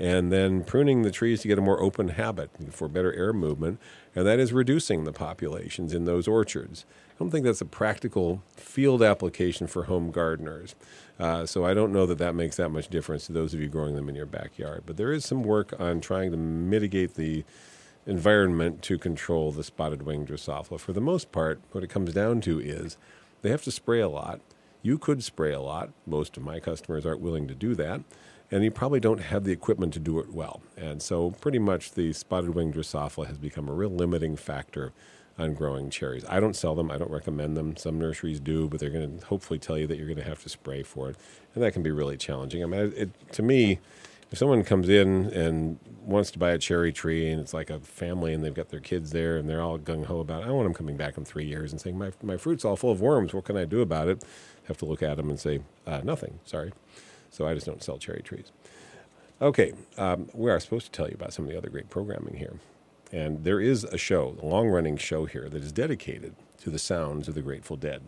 and 0.00 0.32
then 0.32 0.64
pruning 0.64 1.02
the 1.02 1.10
trees 1.10 1.42
to 1.42 1.48
get 1.48 1.58
a 1.58 1.62
more 1.62 1.82
open 1.82 2.08
habit 2.08 2.50
for 2.70 2.88
better 2.88 3.12
air 3.12 3.34
movement, 3.34 3.78
and 4.16 4.26
that 4.26 4.40
is 4.40 4.50
reducing 4.50 5.04
the 5.04 5.12
populations 5.12 5.92
in 5.92 6.06
those 6.06 6.26
orchards. 6.26 6.86
I 7.10 7.18
don't 7.18 7.30
think 7.30 7.44
that's 7.44 7.60
a 7.60 7.66
practical 7.66 8.42
field 8.56 9.02
application 9.02 9.66
for 9.66 9.84
home 9.84 10.10
gardeners. 10.10 10.74
Uh, 11.18 11.44
so 11.44 11.66
I 11.66 11.74
don't 11.74 11.92
know 11.92 12.06
that 12.06 12.16
that 12.16 12.34
makes 12.34 12.56
that 12.56 12.70
much 12.70 12.88
difference 12.88 13.26
to 13.26 13.32
those 13.32 13.52
of 13.52 13.60
you 13.60 13.68
growing 13.68 13.94
them 13.94 14.08
in 14.08 14.14
your 14.14 14.24
backyard. 14.24 14.84
But 14.86 14.96
there 14.96 15.12
is 15.12 15.26
some 15.26 15.42
work 15.42 15.78
on 15.78 16.00
trying 16.00 16.30
to 16.30 16.38
mitigate 16.38 17.14
the 17.14 17.44
environment 18.06 18.80
to 18.84 18.96
control 18.96 19.52
the 19.52 19.62
spotted 19.62 20.04
winged 20.04 20.28
Drosophila. 20.28 20.80
For 20.80 20.94
the 20.94 21.00
most 21.02 21.30
part, 21.30 21.60
what 21.72 21.84
it 21.84 21.90
comes 21.90 22.14
down 22.14 22.40
to 22.42 22.58
is 22.58 22.96
they 23.42 23.50
have 23.50 23.62
to 23.64 23.70
spray 23.70 24.00
a 24.00 24.08
lot. 24.08 24.40
You 24.80 24.96
could 24.96 25.22
spray 25.22 25.52
a 25.52 25.60
lot. 25.60 25.90
Most 26.06 26.38
of 26.38 26.42
my 26.42 26.58
customers 26.58 27.04
aren't 27.04 27.20
willing 27.20 27.46
to 27.48 27.54
do 27.54 27.74
that 27.74 28.00
and 28.50 28.64
you 28.64 28.70
probably 28.70 29.00
don't 29.00 29.20
have 29.20 29.44
the 29.44 29.52
equipment 29.52 29.92
to 29.94 30.00
do 30.00 30.18
it 30.18 30.32
well. 30.32 30.60
And 30.76 31.02
so, 31.02 31.30
pretty 31.32 31.58
much, 31.58 31.92
the 31.92 32.12
spotted 32.12 32.54
wing 32.54 32.72
Drosophila 32.72 33.26
has 33.26 33.38
become 33.38 33.68
a 33.68 33.72
real 33.72 33.90
limiting 33.90 34.36
factor 34.36 34.92
on 35.38 35.54
growing 35.54 35.88
cherries. 35.88 36.24
I 36.28 36.40
don't 36.40 36.54
sell 36.54 36.74
them, 36.74 36.90
I 36.90 36.98
don't 36.98 37.10
recommend 37.10 37.56
them. 37.56 37.76
Some 37.76 37.98
nurseries 37.98 38.40
do, 38.40 38.68
but 38.68 38.80
they're 38.80 38.90
going 38.90 39.18
to 39.18 39.26
hopefully 39.26 39.58
tell 39.58 39.78
you 39.78 39.86
that 39.86 39.96
you're 39.96 40.06
going 40.06 40.18
to 40.18 40.24
have 40.24 40.42
to 40.42 40.48
spray 40.48 40.82
for 40.82 41.10
it, 41.10 41.16
and 41.54 41.62
that 41.62 41.72
can 41.72 41.82
be 41.82 41.90
really 41.90 42.16
challenging. 42.16 42.62
I 42.62 42.66
mean, 42.66 42.92
it, 42.96 43.32
to 43.32 43.42
me, 43.42 43.78
if 44.30 44.38
someone 44.38 44.62
comes 44.62 44.88
in 44.88 45.26
and 45.26 45.78
wants 46.04 46.30
to 46.32 46.38
buy 46.38 46.50
a 46.50 46.58
cherry 46.58 46.92
tree 46.92 47.30
and 47.30 47.40
it's 47.40 47.52
like 47.52 47.68
a 47.68 47.80
family 47.80 48.32
and 48.32 48.44
they've 48.44 48.54
got 48.54 48.68
their 48.68 48.80
kids 48.80 49.10
there 49.10 49.36
and 49.36 49.48
they're 49.48 49.60
all 49.60 49.78
gung 49.78 50.04
ho 50.04 50.20
about 50.20 50.42
it, 50.42 50.44
I 50.44 50.48
don't 50.48 50.56
want 50.56 50.66
them 50.66 50.74
coming 50.74 50.96
back 50.96 51.18
in 51.18 51.24
three 51.24 51.46
years 51.46 51.72
and 51.72 51.80
saying, 51.80 51.98
my, 51.98 52.12
my 52.22 52.36
fruit's 52.36 52.64
all 52.64 52.76
full 52.76 52.92
of 52.92 53.00
worms. 53.00 53.34
What 53.34 53.44
can 53.44 53.56
I 53.56 53.64
do 53.64 53.80
about 53.80 54.08
it? 54.08 54.22
have 54.70 54.78
to 54.78 54.84
look 54.84 55.02
at 55.02 55.16
them 55.16 55.28
and 55.28 55.38
say, 55.38 55.60
uh, 55.86 56.00
nothing, 56.04 56.38
sorry. 56.44 56.72
So 57.30 57.46
I 57.46 57.54
just 57.54 57.66
don't 57.66 57.82
sell 57.82 57.98
cherry 57.98 58.22
trees. 58.22 58.52
Okay, 59.40 59.72
um, 59.96 60.28
we 60.34 60.50
are 60.50 60.60
supposed 60.60 60.86
to 60.86 60.92
tell 60.92 61.08
you 61.08 61.14
about 61.14 61.32
some 61.32 61.46
of 61.46 61.50
the 61.50 61.56
other 61.56 61.70
great 61.70 61.88
programming 61.88 62.34
here. 62.34 62.58
And 63.12 63.44
there 63.44 63.60
is 63.60 63.84
a 63.84 63.98
show, 63.98 64.36
a 64.42 64.46
long 64.46 64.68
running 64.68 64.96
show 64.96 65.24
here, 65.24 65.48
that 65.48 65.62
is 65.62 65.72
dedicated 65.72 66.34
to 66.60 66.70
the 66.70 66.78
sounds 66.78 67.26
of 67.26 67.34
the 67.34 67.42
Grateful 67.42 67.76
Dead 67.76 68.02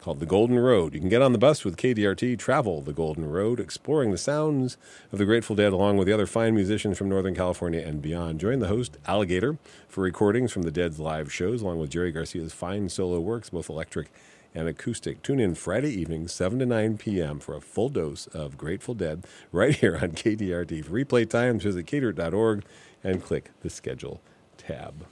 called 0.00 0.20
The 0.20 0.26
Golden 0.26 0.58
Road. 0.58 0.94
You 0.94 1.00
can 1.00 1.08
get 1.08 1.22
on 1.22 1.32
the 1.32 1.38
bus 1.38 1.64
with 1.64 1.76
KDRT, 1.76 2.38
travel 2.38 2.80
the 2.80 2.92
Golden 2.92 3.28
Road, 3.28 3.58
exploring 3.58 4.12
the 4.12 4.18
sounds 4.18 4.76
of 5.12 5.18
the 5.18 5.24
Grateful 5.24 5.56
Dead 5.56 5.72
along 5.72 5.96
with 5.96 6.06
the 6.06 6.12
other 6.12 6.26
fine 6.26 6.54
musicians 6.54 6.96
from 6.96 7.08
Northern 7.08 7.34
California 7.34 7.80
and 7.80 8.00
beyond. 8.00 8.40
Join 8.40 8.60
the 8.60 8.68
host, 8.68 8.96
Alligator, 9.06 9.58
for 9.88 10.02
recordings 10.02 10.52
from 10.52 10.62
the 10.62 10.70
Dead's 10.70 11.00
live 11.00 11.32
shows, 11.32 11.62
along 11.62 11.80
with 11.80 11.90
Jerry 11.90 12.12
Garcia's 12.12 12.52
fine 12.52 12.88
solo 12.88 13.18
works, 13.20 13.50
both 13.50 13.68
electric 13.68 14.10
and 14.54 14.68
acoustic. 14.68 15.22
Tune 15.22 15.40
in 15.40 15.54
Friday 15.54 15.90
evening, 15.90 16.28
7 16.28 16.58
to 16.58 16.66
9 16.66 16.98
p.m. 16.98 17.38
for 17.38 17.54
a 17.54 17.60
full 17.60 17.88
dose 17.88 18.26
of 18.28 18.58
Grateful 18.58 18.94
Dead 18.94 19.24
right 19.52 19.74
here 19.74 19.98
on 20.00 20.12
KDRT. 20.12 20.84
For 20.84 20.92
replay 20.92 21.28
times, 21.28 21.64
visit 21.64 21.86
cater.org 21.86 22.64
and 23.04 23.22
click 23.22 23.50
the 23.60 23.70
schedule 23.70 24.20
tab. 24.56 25.06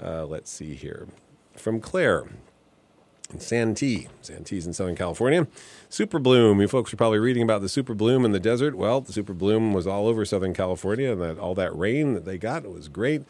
Uh, 0.00 0.24
let's 0.26 0.50
see 0.50 0.74
here. 0.74 1.08
From 1.54 1.80
Claire 1.80 2.26
Santee. 3.38 4.08
Santee's 4.22 4.66
in 4.66 4.72
Southern 4.72 4.96
California. 4.96 5.46
Super 5.88 6.18
bloom. 6.18 6.60
You 6.60 6.68
folks 6.68 6.92
are 6.92 6.96
probably 6.96 7.18
reading 7.18 7.42
about 7.42 7.60
the 7.60 7.68
super 7.68 7.94
bloom 7.94 8.24
in 8.24 8.32
the 8.32 8.40
desert. 8.40 8.74
Well, 8.74 9.00
the 9.00 9.12
super 9.12 9.32
bloom 9.34 9.72
was 9.72 9.86
all 9.86 10.06
over 10.08 10.24
Southern 10.24 10.54
California, 10.54 11.12
and 11.12 11.20
that 11.20 11.38
all 11.38 11.54
that 11.54 11.76
rain 11.76 12.14
that 12.14 12.24
they 12.24 12.38
got 12.38 12.64
was 12.70 12.88
great. 12.88 13.22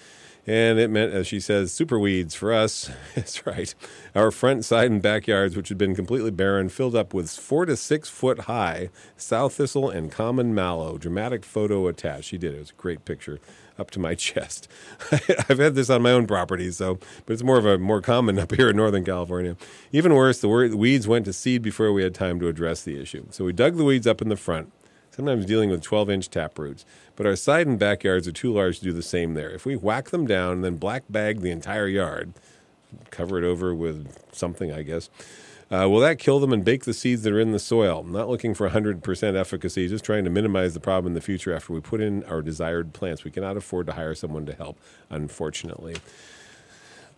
And 0.47 0.79
it 0.79 0.91
meant, 0.91 1.13
as 1.13 1.27
she 1.27 1.39
says, 1.39 1.73
super 1.73 1.99
weeds 1.99 2.35
for 2.35 2.53
us. 2.53 2.91
That's 3.15 3.47
right. 3.47 3.75
Our 4.15 4.31
front, 4.31 4.65
side, 4.65 4.91
and 4.91 5.03
backyards, 5.03 5.57
which 5.57 5.69
had 5.69 5.79
been 5.79 5.95
completely 5.95 6.31
barren, 6.31 6.69
filled 6.69 6.97
up 6.97 7.13
with 7.13 7.31
four 7.31 7.67
to 7.67 7.77
six 7.77 8.09
foot 8.09 8.41
high 8.41 8.91
sow 9.17 9.49
thistle 9.49 9.91
and 9.91 10.11
common 10.11 10.55
mallow. 10.55 10.99
Dramatic 10.99 11.45
photo 11.45 11.87
attached. 11.87 12.25
She 12.25 12.39
did. 12.39 12.55
It 12.55 12.59
was 12.59 12.71
a 12.71 12.81
great 12.81 13.05
picture 13.05 13.39
up 13.79 13.91
to 13.93 13.99
my 13.99 14.15
chest. 14.17 14.69
I've 15.13 15.59
had 15.59 15.75
this 15.75 15.91
on 15.91 16.03
my 16.03 16.13
own 16.13 16.27
property, 16.27 16.71
so 16.71 16.99
but 17.27 17.33
it's 17.33 17.43
more 17.43 17.59
of 17.59 17.67
a 17.67 17.79
more 17.79 18.01
common 18.01 18.39
up 18.39 18.55
here 18.55 18.71
in 18.71 18.77
Northern 18.77 19.05
California. 19.05 19.57
Even 19.93 20.15
worse, 20.15 20.41
the 20.41 20.49
weeds 20.49 21.09
went 21.09 21.25
to 21.25 21.33
seed 21.33 21.63
before 21.63 21.93
we 21.93 22.03
had 22.03 22.15
time 22.15 22.39
to 22.41 22.49
address 22.49 22.83
the 22.83 23.01
issue. 23.01 23.27
So 23.31 23.45
we 23.45 23.53
dug 23.53 23.77
the 23.77 23.85
weeds 23.85 24.07
up 24.07 24.23
in 24.23 24.29
the 24.29 24.37
front, 24.37 24.73
sometimes 25.11 25.47
dealing 25.47 25.71
with 25.71 25.83
12 25.83 26.11
inch 26.11 26.31
tap 26.31 26.59
roots. 26.59 26.85
But 27.21 27.27
our 27.27 27.37
side 27.37 27.67
and 27.67 27.79
backyards 27.79 28.27
are 28.27 28.33
too 28.33 28.51
large 28.51 28.79
to 28.79 28.85
do 28.85 28.95
the 28.95 29.03
same 29.03 29.35
there. 29.35 29.51
If 29.51 29.67
we 29.67 29.77
whack 29.77 30.09
them 30.09 30.27
down 30.27 30.53
and 30.55 30.65
then 30.65 30.77
black 30.77 31.03
bag 31.11 31.43
the 31.43 31.51
entire 31.51 31.87
yard, 31.87 32.33
cover 33.11 33.37
it 33.37 33.45
over 33.45 33.75
with 33.75 34.17
something, 34.33 34.73
I 34.73 34.81
guess, 34.81 35.11
uh, 35.71 35.87
will 35.91 36.01
that 36.01 36.19
kill 36.19 36.41
them 36.41 36.51
and 36.51 36.65
bake 36.65 36.85
the 36.85 36.95
seeds 36.95 37.23
that 37.25 37.35
are 37.35 37.39
in 37.39 37.53
the 37.53 37.59
soil? 37.59 38.03
Not 38.05 38.31
looking 38.31 38.55
for 38.55 38.71
100% 38.71 39.37
efficacy, 39.39 39.87
just 39.87 40.03
trying 40.03 40.25
to 40.25 40.31
minimize 40.31 40.73
the 40.73 40.81
problem 40.81 41.11
in 41.11 41.15
the 41.15 41.21
future 41.21 41.55
after 41.55 41.75
we 41.75 41.83
put 41.83 42.01
in 42.01 42.25
our 42.25 42.41
desired 42.41 42.95
plants. 42.95 43.23
We 43.23 43.31
cannot 43.31 43.59
afford 43.59 43.85
to 43.89 43.93
hire 43.93 44.15
someone 44.15 44.47
to 44.47 44.55
help, 44.55 44.79
unfortunately. 45.11 45.97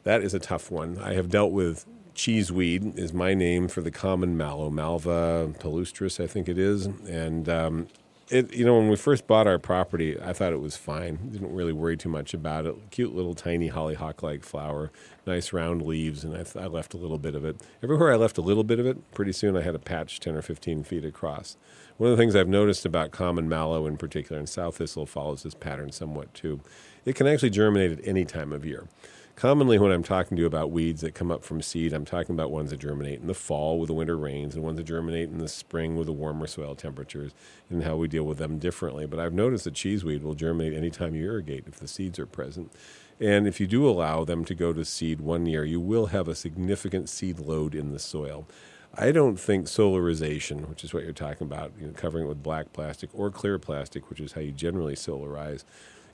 That 0.02 0.20
is 0.20 0.34
a 0.34 0.40
tough 0.40 0.68
one. 0.68 0.98
I 0.98 1.14
have 1.14 1.30
dealt 1.30 1.52
with 1.52 1.86
cheeseweed 2.14 2.98
is 2.98 3.12
my 3.12 3.34
name 3.34 3.68
for 3.68 3.82
the 3.82 3.92
common 3.92 4.36
mallow, 4.36 4.68
Malva 4.68 5.54
palustris, 5.60 6.22
I 6.22 6.26
think 6.26 6.48
it 6.48 6.58
is, 6.58 6.86
and 6.86 7.48
um, 7.48 7.86
it, 8.32 8.54
you 8.54 8.64
know, 8.64 8.78
when 8.78 8.88
we 8.88 8.96
first 8.96 9.26
bought 9.26 9.46
our 9.46 9.58
property, 9.58 10.18
I 10.18 10.32
thought 10.32 10.54
it 10.54 10.60
was 10.60 10.74
fine. 10.74 11.30
Didn't 11.30 11.54
really 11.54 11.72
worry 11.72 11.98
too 11.98 12.08
much 12.08 12.32
about 12.32 12.64
it. 12.64 12.74
Cute 12.90 13.14
little 13.14 13.34
tiny 13.34 13.68
hollyhock-like 13.68 14.42
flower, 14.42 14.90
nice 15.26 15.52
round 15.52 15.82
leaves, 15.82 16.24
and 16.24 16.32
I, 16.32 16.42
th- 16.42 16.56
I, 16.56 16.66
left 16.66 16.94
a 16.94 16.96
little 16.96 17.18
bit 17.18 17.34
of 17.34 17.44
it. 17.44 17.60
Everywhere 17.82 18.10
I 18.10 18.16
left 18.16 18.38
a 18.38 18.40
little 18.40 18.64
bit 18.64 18.78
of 18.78 18.86
it, 18.86 19.12
pretty 19.12 19.32
soon 19.32 19.54
I 19.54 19.60
had 19.60 19.74
a 19.74 19.78
patch 19.78 20.18
10 20.18 20.34
or 20.34 20.40
15 20.40 20.82
feet 20.82 21.04
across. 21.04 21.58
One 21.98 22.10
of 22.10 22.16
the 22.16 22.22
things 22.22 22.34
I've 22.34 22.48
noticed 22.48 22.86
about 22.86 23.10
common 23.10 23.50
mallow 23.50 23.86
in 23.86 23.98
particular, 23.98 24.38
and 24.38 24.48
sow 24.48 24.70
thistle 24.70 25.04
follows 25.04 25.42
this 25.42 25.54
pattern 25.54 25.92
somewhat 25.92 26.32
too, 26.32 26.60
it 27.04 27.14
can 27.14 27.26
actually 27.26 27.50
germinate 27.50 27.92
at 27.92 28.08
any 28.08 28.24
time 28.24 28.52
of 28.52 28.64
year. 28.64 28.88
Commonly, 29.34 29.78
when 29.78 29.90
I'm 29.90 30.02
talking 30.02 30.36
to 30.36 30.42
you 30.42 30.46
about 30.46 30.70
weeds 30.70 31.00
that 31.00 31.14
come 31.14 31.30
up 31.30 31.42
from 31.42 31.62
seed, 31.62 31.92
I'm 31.92 32.04
talking 32.04 32.34
about 32.34 32.52
ones 32.52 32.70
that 32.70 32.80
germinate 32.80 33.20
in 33.20 33.26
the 33.26 33.34
fall 33.34 33.78
with 33.78 33.88
the 33.88 33.94
winter 33.94 34.16
rains 34.16 34.54
and 34.54 34.62
ones 34.62 34.76
that 34.76 34.84
germinate 34.84 35.30
in 35.30 35.38
the 35.38 35.48
spring 35.48 35.96
with 35.96 36.06
the 36.06 36.12
warmer 36.12 36.46
soil 36.46 36.74
temperatures 36.74 37.32
and 37.70 37.82
how 37.82 37.96
we 37.96 38.08
deal 38.08 38.24
with 38.24 38.38
them 38.38 38.58
differently. 38.58 39.06
But 39.06 39.18
I've 39.18 39.32
noticed 39.32 39.64
that 39.64 39.74
cheeseweed 39.74 40.22
will 40.22 40.34
germinate 40.34 40.74
anytime 40.74 41.14
you 41.14 41.24
irrigate 41.24 41.64
if 41.66 41.80
the 41.80 41.88
seeds 41.88 42.18
are 42.18 42.26
present. 42.26 42.72
And 43.18 43.48
if 43.48 43.58
you 43.58 43.66
do 43.66 43.88
allow 43.88 44.24
them 44.24 44.44
to 44.44 44.54
go 44.54 44.72
to 44.72 44.84
seed 44.84 45.20
one 45.20 45.46
year, 45.46 45.64
you 45.64 45.80
will 45.80 46.06
have 46.06 46.28
a 46.28 46.34
significant 46.34 47.08
seed 47.08 47.40
load 47.40 47.74
in 47.74 47.90
the 47.90 47.98
soil. 47.98 48.46
I 48.94 49.10
don't 49.10 49.40
think 49.40 49.66
solarization, 49.66 50.68
which 50.68 50.84
is 50.84 50.92
what 50.92 51.04
you're 51.04 51.14
talking 51.14 51.46
about, 51.46 51.72
you 51.80 51.86
know, 51.86 51.94
covering 51.94 52.26
it 52.26 52.28
with 52.28 52.42
black 52.42 52.74
plastic 52.74 53.08
or 53.14 53.30
clear 53.30 53.58
plastic, 53.58 54.10
which 54.10 54.20
is 54.20 54.32
how 54.32 54.42
you 54.42 54.52
generally 54.52 54.94
solarize, 54.94 55.64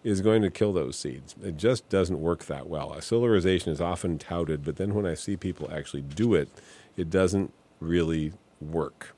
is 0.05 0.21
going 0.21 0.43
to 0.43 0.51
kill 0.51 0.73
those 0.73 0.97
seeds. 0.97 1.35
It 1.43 1.57
just 1.57 1.89
doesn't 1.89 2.21
work 2.21 2.45
that 2.47 2.69
well. 2.69 2.91
Solarization 3.01 3.69
is 3.69 3.81
often 3.81 4.19
touted, 4.19 4.65
but 4.65 4.77
then 4.77 4.95
when 4.95 5.07
I 5.07 5.15
see 5.15 5.37
people 5.37 5.71
actually 5.73 6.03
do 6.03 6.35
it, 6.35 6.49
it 6.97 7.11
doesn't 7.11 7.53
really 7.81 8.33
work. 8.61 9.15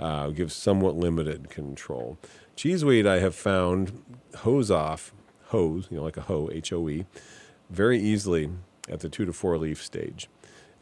Uh, 0.00 0.30
gives 0.30 0.54
somewhat 0.54 0.96
limited 0.96 1.48
control. 1.48 2.18
Cheeseweed, 2.56 3.06
I 3.06 3.18
have 3.18 3.34
found 3.34 4.02
hose 4.38 4.70
off, 4.70 5.12
hose, 5.46 5.86
you 5.90 5.98
know, 5.98 6.02
like 6.02 6.16
a 6.16 6.22
hoe, 6.22 6.48
H 6.50 6.72
O 6.72 6.88
E, 6.88 7.06
very 7.70 8.00
easily 8.00 8.50
at 8.88 9.00
the 9.00 9.08
two 9.08 9.24
to 9.24 9.32
four 9.32 9.56
leaf 9.58 9.82
stage. 9.82 10.28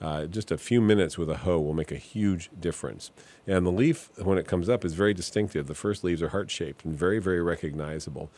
Uh, 0.01 0.25
just 0.25 0.51
a 0.51 0.57
few 0.57 0.81
minutes 0.81 1.19
with 1.19 1.29
a 1.29 1.39
hoe 1.39 1.61
will 1.61 1.75
make 1.75 1.93
a 1.93 1.97
huge 1.97 2.49
difference. 2.59 3.11
And 3.47 3.67
the 3.67 3.71
leaf, 3.71 4.09
when 4.17 4.39
it 4.39 4.47
comes 4.47 4.71
up, 4.71 4.83
is 4.83 4.95
very 4.95 5.13
distinctive. 5.13 5.67
The 5.67 5.75
first 5.75 6.03
leaves 6.03 6.23
are 6.23 6.31
heart 6.31 6.51
shaped 6.51 6.87
and 6.87 6.97
very, 6.97 7.19
very 7.19 7.43
recognizable. 7.43 8.31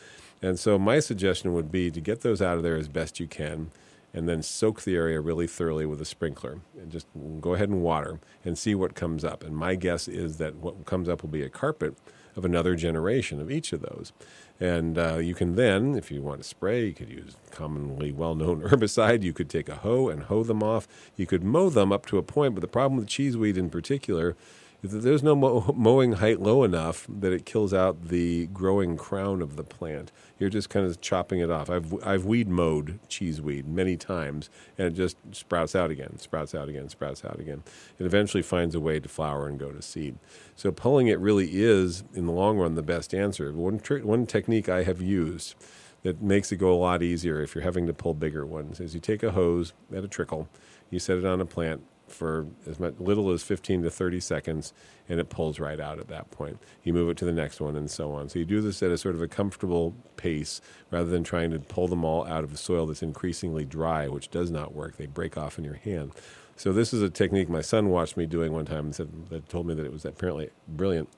And 0.43 0.59
so 0.59 0.77
my 0.77 0.99
suggestion 0.99 1.53
would 1.53 1.71
be 1.71 1.89
to 1.89 2.01
get 2.01 2.21
those 2.21 2.41
out 2.41 2.57
of 2.57 2.63
there 2.63 2.75
as 2.75 2.89
best 2.89 3.17
you 3.19 3.27
can 3.27 3.71
and 4.13 4.27
then 4.27 4.43
soak 4.43 4.81
the 4.81 4.95
area 4.95 5.19
really 5.21 5.47
thoroughly 5.47 5.85
with 5.85 6.01
a 6.01 6.05
sprinkler 6.05 6.59
and 6.77 6.91
just 6.91 7.07
go 7.39 7.53
ahead 7.53 7.69
and 7.69 7.81
water 7.81 8.19
and 8.43 8.57
see 8.57 8.75
what 8.75 8.93
comes 8.93 9.23
up. 9.23 9.41
And 9.41 9.55
my 9.55 9.75
guess 9.75 10.07
is 10.07 10.37
that 10.37 10.55
what 10.55 10.85
comes 10.85 11.07
up 11.07 11.23
will 11.23 11.29
be 11.29 11.41
a 11.43 11.49
carpet 11.49 11.95
of 12.35 12.43
another 12.43 12.75
generation 12.75 13.39
of 13.39 13.49
each 13.49 13.71
of 13.71 13.81
those. 13.81 14.11
And 14.59 14.97
uh, 14.97 15.17
you 15.17 15.33
can 15.33 15.55
then, 15.55 15.95
if 15.95 16.11
you 16.11 16.21
want 16.21 16.41
to 16.41 16.47
spray, 16.47 16.87
you 16.87 16.93
could 16.93 17.09
use 17.09 17.37
commonly 17.49 18.11
well 18.11 18.35
known 18.35 18.61
herbicide. 18.69 19.23
You 19.23 19.33
could 19.33 19.49
take 19.49 19.69
a 19.69 19.75
hoe 19.75 20.09
and 20.09 20.23
hoe 20.23 20.43
them 20.43 20.61
off. 20.61 20.87
You 21.15 21.25
could 21.25 21.43
mow 21.43 21.69
them 21.69 21.91
up 21.91 22.05
to 22.07 22.17
a 22.17 22.23
point, 22.23 22.53
but 22.53 22.61
the 22.61 22.67
problem 22.67 22.97
with 22.97 23.07
cheeseweed 23.07 23.57
in 23.57 23.69
particular 23.69 24.35
there's 24.83 25.23
no 25.23 25.35
mowing 25.75 26.13
height 26.13 26.41
low 26.41 26.63
enough 26.63 27.07
that 27.09 27.31
it 27.31 27.45
kills 27.45 27.73
out 27.73 28.09
the 28.09 28.47
growing 28.47 28.97
crown 28.97 29.41
of 29.41 29.55
the 29.55 29.63
plant. 29.63 30.11
You're 30.37 30.49
just 30.49 30.69
kind 30.69 30.85
of 30.85 30.99
chopping 30.99 31.39
it 31.39 31.49
off. 31.49 31.69
I've 31.69 31.93
I've 32.05 32.25
weed 32.25 32.49
mowed 32.49 32.99
cheeseweed 33.07 33.65
many 33.67 33.95
times, 33.95 34.49
and 34.77 34.87
it 34.87 34.93
just 34.93 35.17
sprouts 35.31 35.75
out 35.75 35.89
again, 35.89 36.19
sprouts 36.19 36.53
out 36.53 36.67
again, 36.67 36.89
sprouts 36.89 37.23
out 37.23 37.39
again. 37.39 37.63
It 37.97 38.05
eventually 38.05 38.43
finds 38.43 38.75
a 38.75 38.79
way 38.79 38.99
to 38.99 39.07
flower 39.07 39.47
and 39.47 39.57
go 39.57 39.71
to 39.71 39.81
seed. 39.81 40.17
So 40.55 40.71
pulling 40.71 41.07
it 41.07 41.19
really 41.19 41.49
is, 41.53 42.03
in 42.13 42.25
the 42.25 42.33
long 42.33 42.57
run, 42.57 42.75
the 42.75 42.83
best 42.83 43.13
answer. 43.13 43.51
One 43.53 43.79
one 43.79 44.25
technique 44.25 44.67
I 44.67 44.83
have 44.83 45.01
used 45.01 45.55
that 46.03 46.21
makes 46.21 46.51
it 46.51 46.57
go 46.57 46.73
a 46.73 46.75
lot 46.75 47.01
easier 47.01 47.41
if 47.41 47.55
you're 47.55 47.63
having 47.63 47.87
to 47.87 47.93
pull 47.93 48.13
bigger 48.13 48.45
ones 48.45 48.81
is 48.81 48.93
you 48.93 48.99
take 48.99 49.23
a 49.23 49.31
hose 49.31 49.71
at 49.95 50.03
a 50.03 50.07
trickle, 50.09 50.49
you 50.89 50.99
set 50.99 51.17
it 51.17 51.25
on 51.25 51.39
a 51.39 51.45
plant, 51.45 51.81
for 52.13 52.47
as 52.67 52.79
much, 52.79 52.95
little 52.99 53.31
as 53.31 53.43
15 53.43 53.83
to 53.83 53.89
30 53.89 54.19
seconds, 54.19 54.73
and 55.09 55.19
it 55.19 55.29
pulls 55.29 55.59
right 55.59 55.79
out 55.79 55.99
at 55.99 56.07
that 56.07 56.31
point. 56.31 56.59
You 56.83 56.93
move 56.93 57.09
it 57.09 57.17
to 57.17 57.25
the 57.25 57.33
next 57.33 57.59
one, 57.59 57.75
and 57.75 57.89
so 57.89 58.13
on. 58.13 58.29
So 58.29 58.39
you 58.39 58.45
do 58.45 58.61
this 58.61 58.81
at 58.83 58.91
a 58.91 58.97
sort 58.97 59.15
of 59.15 59.21
a 59.21 59.27
comfortable 59.27 59.93
pace 60.17 60.61
rather 60.91 61.09
than 61.09 61.23
trying 61.23 61.51
to 61.51 61.59
pull 61.59 61.87
them 61.87 62.05
all 62.05 62.25
out 62.25 62.43
of 62.43 62.51
the 62.51 62.57
soil 62.57 62.85
that's 62.85 63.03
increasingly 63.03 63.65
dry, 63.65 64.07
which 64.07 64.29
does 64.29 64.51
not 64.51 64.73
work. 64.73 64.97
They 64.97 65.05
break 65.07 65.37
off 65.37 65.57
in 65.57 65.63
your 65.63 65.75
hand. 65.75 66.11
So 66.55 66.71
this 66.71 66.93
is 66.93 67.01
a 67.01 67.09
technique 67.09 67.49
my 67.49 67.61
son 67.61 67.89
watched 67.89 68.15
me 68.15 68.25
doing 68.25 68.53
one 68.53 68.65
time 68.65 68.85
and 68.85 68.95
said 68.95 69.09
that 69.29 69.49
told 69.49 69.65
me 69.65 69.73
that 69.73 69.85
it 69.85 69.91
was 69.91 70.05
apparently 70.05 70.49
brilliant. 70.67 71.09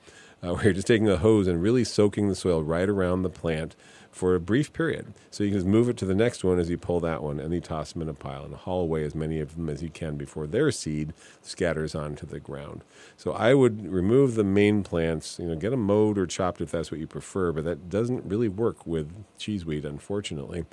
Uh, 0.42 0.52
where 0.54 0.64
you're 0.64 0.72
just 0.72 0.86
taking 0.86 1.08
a 1.08 1.16
hose 1.16 1.46
and 1.46 1.62
really 1.62 1.84
soaking 1.84 2.28
the 2.28 2.34
soil 2.34 2.62
right 2.62 2.88
around 2.88 3.22
the 3.22 3.30
plant 3.30 3.74
for 4.16 4.34
a 4.34 4.40
brief 4.40 4.72
period. 4.72 5.12
So 5.30 5.44
you 5.44 5.50
can 5.50 5.58
just 5.58 5.66
move 5.66 5.90
it 5.90 5.98
to 5.98 6.06
the 6.06 6.14
next 6.14 6.42
one 6.42 6.58
as 6.58 6.70
you 6.70 6.78
pull 6.78 7.00
that 7.00 7.22
one, 7.22 7.38
and 7.38 7.52
you 7.52 7.60
toss 7.60 7.92
them 7.92 8.00
in 8.00 8.08
a 8.08 8.14
pile 8.14 8.44
and 8.44 8.54
haul 8.54 8.80
away 8.80 9.04
as 9.04 9.14
many 9.14 9.40
of 9.40 9.56
them 9.56 9.68
as 9.68 9.82
you 9.82 9.90
can 9.90 10.16
before 10.16 10.46
their 10.46 10.70
seed 10.70 11.12
scatters 11.42 11.94
onto 11.94 12.24
the 12.24 12.40
ground. 12.40 12.82
So 13.18 13.32
I 13.32 13.52
would 13.52 13.86
remove 13.86 14.34
the 14.34 14.42
main 14.42 14.82
plants, 14.82 15.38
you 15.38 15.44
know, 15.44 15.54
get 15.54 15.68
them 15.68 15.82
mowed 15.82 16.16
or 16.16 16.26
chopped 16.26 16.62
if 16.62 16.70
that's 16.70 16.90
what 16.90 16.98
you 16.98 17.06
prefer, 17.06 17.52
but 17.52 17.64
that 17.64 17.90
doesn't 17.90 18.24
really 18.24 18.48
work 18.48 18.86
with 18.86 19.12
cheeseweed, 19.36 19.84
unfortunately. 19.84 20.64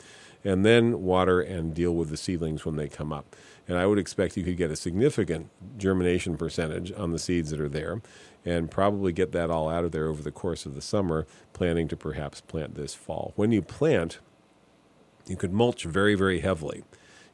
And 0.45 0.65
then 0.65 1.03
water 1.03 1.41
and 1.41 1.73
deal 1.73 1.93
with 1.93 2.09
the 2.09 2.17
seedlings 2.17 2.65
when 2.65 2.77
they 2.77 2.87
come 2.87 3.11
up. 3.11 3.35
And 3.67 3.77
I 3.77 3.85
would 3.85 3.99
expect 3.99 4.35
you 4.35 4.43
could 4.43 4.57
get 4.57 4.71
a 4.71 4.75
significant 4.75 5.49
germination 5.77 6.37
percentage 6.37 6.91
on 6.93 7.11
the 7.11 7.19
seeds 7.19 7.49
that 7.51 7.61
are 7.61 7.69
there 7.69 8.01
and 8.45 8.69
probably 8.69 9.13
get 9.13 9.31
that 9.31 9.49
all 9.49 9.69
out 9.69 9.85
of 9.85 9.91
there 9.91 10.07
over 10.07 10.21
the 10.21 10.31
course 10.31 10.65
of 10.65 10.75
the 10.75 10.81
summer, 10.81 11.25
planning 11.53 11.87
to 11.87 11.95
perhaps 11.95 12.41
plant 12.41 12.75
this 12.75 12.93
fall. 12.93 13.33
When 13.35 13.51
you 13.51 13.61
plant, 13.61 14.19
you 15.25 15.37
could 15.37 15.53
mulch 15.53 15.83
very, 15.85 16.15
very 16.15 16.41
heavily. 16.41 16.83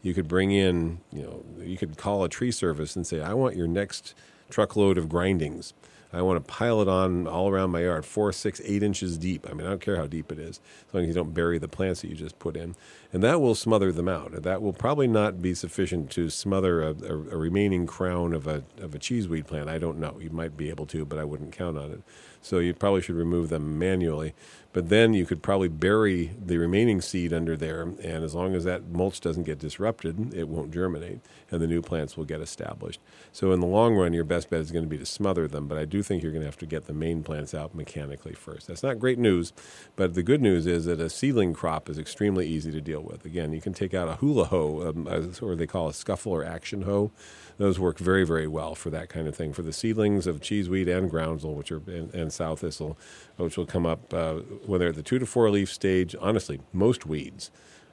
You 0.01 0.14
could 0.14 0.28
bring 0.28 0.51
in, 0.51 0.99
you 1.12 1.24
know, 1.24 1.45
you 1.64 1.78
could 1.78 1.97
call 1.97 2.24
a 2.24 2.30
tree 2.30 2.51
service 2.51 2.95
and 2.95 3.05
say, 3.05 3.22
I 3.22 3.34
want 3.34 3.55
your 3.55 3.68
next 3.68 4.14
truckload 4.49 4.97
of 4.97 5.10
grindings. 5.10 5.74
I 6.12 6.24
want 6.24 6.43
to 6.43 6.51
pile 6.51 6.82
it 6.82 6.88
on 6.88 7.28
all 7.28 7.49
around 7.49 7.70
my 7.70 7.84
yard, 7.84 8.03
four, 8.03 8.32
six, 8.32 8.60
eight 8.66 8.82
inches 8.82 9.18
deep. 9.18 9.47
I 9.47 9.53
mean, 9.53 9.68
I 9.68 9.70
don't 9.70 9.82
care 9.82 9.97
how 9.97 10.07
deep 10.07 10.32
it 10.32 10.39
is, 10.39 10.60
as 10.88 10.93
long 10.93 11.03
as 11.03 11.07
you 11.07 11.14
don't 11.14 11.34
bury 11.34 11.60
the 11.60 11.68
plants 11.68 12.01
that 12.01 12.10
you 12.10 12.16
just 12.16 12.39
put 12.39 12.57
in. 12.57 12.76
And 13.14 13.22
that 13.24 13.41
will 13.41 13.53
smother 13.53 13.91
them 13.91 14.07
out. 14.07 14.41
That 14.41 14.62
will 14.62 14.74
probably 14.74 15.07
not 15.07 15.41
be 15.41 15.53
sufficient 15.53 16.10
to 16.12 16.32
smother 16.32 16.82
a, 16.82 16.95
a, 17.03 17.14
a 17.14 17.38
remaining 17.38 17.86
crown 17.86 18.34
of 18.34 18.47
a, 18.47 18.64
of 18.80 18.95
a 18.95 18.99
cheeseweed 18.99 19.45
plant. 19.45 19.70
I 19.70 19.78
don't 19.78 19.99
know. 19.99 20.18
You 20.20 20.32
might 20.32 20.57
be 20.57 20.70
able 20.70 20.88
to, 20.88 21.05
but 21.05 21.20
I 21.20 21.24
wouldn't 21.26 21.51
count 21.51 21.78
on 21.78 21.91
it. 21.91 22.01
So 22.41 22.60
you 22.60 22.74
probably 22.74 23.01
should 23.01 23.16
remove 23.16 23.49
them 23.49 23.78
manually. 23.78 24.34
But 24.72 24.89
then 24.89 25.15
you 25.15 25.26
could 25.26 25.41
probably 25.41 25.67
bury 25.67 26.32
the 26.39 26.57
remaining 26.57 27.01
seed 27.01 27.34
under 27.34 27.57
there, 27.57 27.82
and 27.82 28.24
as 28.24 28.36
long 28.36 28.53
as 28.53 28.65
that 28.65 28.89
mulch 28.89 29.20
doesn't 29.20 29.43
get 29.43 29.57
disrupted, 29.57 30.32
it 30.34 30.47
won't 30.47 30.72
germinate, 30.72 31.22
and 31.49 31.59
the 31.59 31.67
new 31.67 31.82
plants 31.82 32.15
will 32.15 32.26
get 32.26 32.39
established. 32.39 32.99
So 33.32 33.51
in 33.51 33.61
the 33.61 33.65
long 33.65 33.95
run, 33.95 34.13
your 34.13 34.24
best 34.24 34.51
bet 34.51 34.61
is 34.61 34.72
going 34.72 34.86
to 34.86 34.89
be 34.89 34.99
to 34.99 35.07
smother 35.07 35.47
them, 35.47 35.67
but 35.67 35.80
I 35.80 35.86
do 35.86 36.03
think 36.03 36.22
you're 36.22 36.32
going 36.32 36.43
to 36.43 36.47
have 36.47 36.57
to 36.57 36.67
get 36.67 36.86
the 36.86 36.93
main 36.93 37.24
plants 37.24 37.55
out 37.55 37.74
mechanically 37.74 38.34
first. 38.34 38.67
That's 38.67 38.84
not 38.84 38.99
great 38.99 39.17
news, 39.17 39.53
but 39.95 40.13
the 40.13 40.22
good 40.22 40.41
news 40.41 40.67
is 40.67 40.86
that 40.86 40.99
a 40.99 41.09
seedling 41.09 41.55
crop 41.55 41.89
is 41.89 41.97
extremely 41.97 42.47
easy 42.47 42.72
to 42.72 42.82
deal 42.82 43.01
with. 43.01 43.26
Again, 43.26 43.53
you 43.53 43.61
can 43.61 43.74
take 43.74 43.95
out 43.95 44.07
a 44.07 44.17
hula 44.17 44.45
hoe, 44.45 44.88
um, 44.88 45.07
or 45.41 45.55
they 45.55 45.67
call 45.67 45.89
a 45.89 45.93
scuffle 45.93 46.32
or 46.32 46.43
action 46.43 46.84
hoe. 46.84 47.11
Those 47.60 47.78
work 47.78 47.99
very, 47.99 48.26
very 48.26 48.47
well 48.47 48.74
for 48.74 48.89
that 48.89 49.10
kind 49.10 49.28
of 49.28 49.36
thing. 49.36 49.51
For 49.51 49.62
the 49.62 49.74
seedlings 49.74 50.26
of 50.26 50.41
cheeseweed 50.41 50.88
and 50.88 51.12
groundsel, 51.12 51.53
which 51.53 51.72
are 51.72 51.82
and, 51.88 52.12
and 52.16 52.34
sow 52.34 52.55
thistle, 52.55 52.97
which 53.36 53.57
will 53.57 53.66
come 53.66 53.86
up 53.86 54.14
uh, 54.14 54.36
when 54.66 54.80
they're 54.80 54.89
at 54.89 54.95
the 54.95 55.03
two 55.03 55.20
to 55.20 55.26
four 55.26 55.49
leaf 55.51 55.72
stage. 55.72 56.16
Honestly, 56.20 56.62
most 56.72 57.05
weeds 57.05 57.51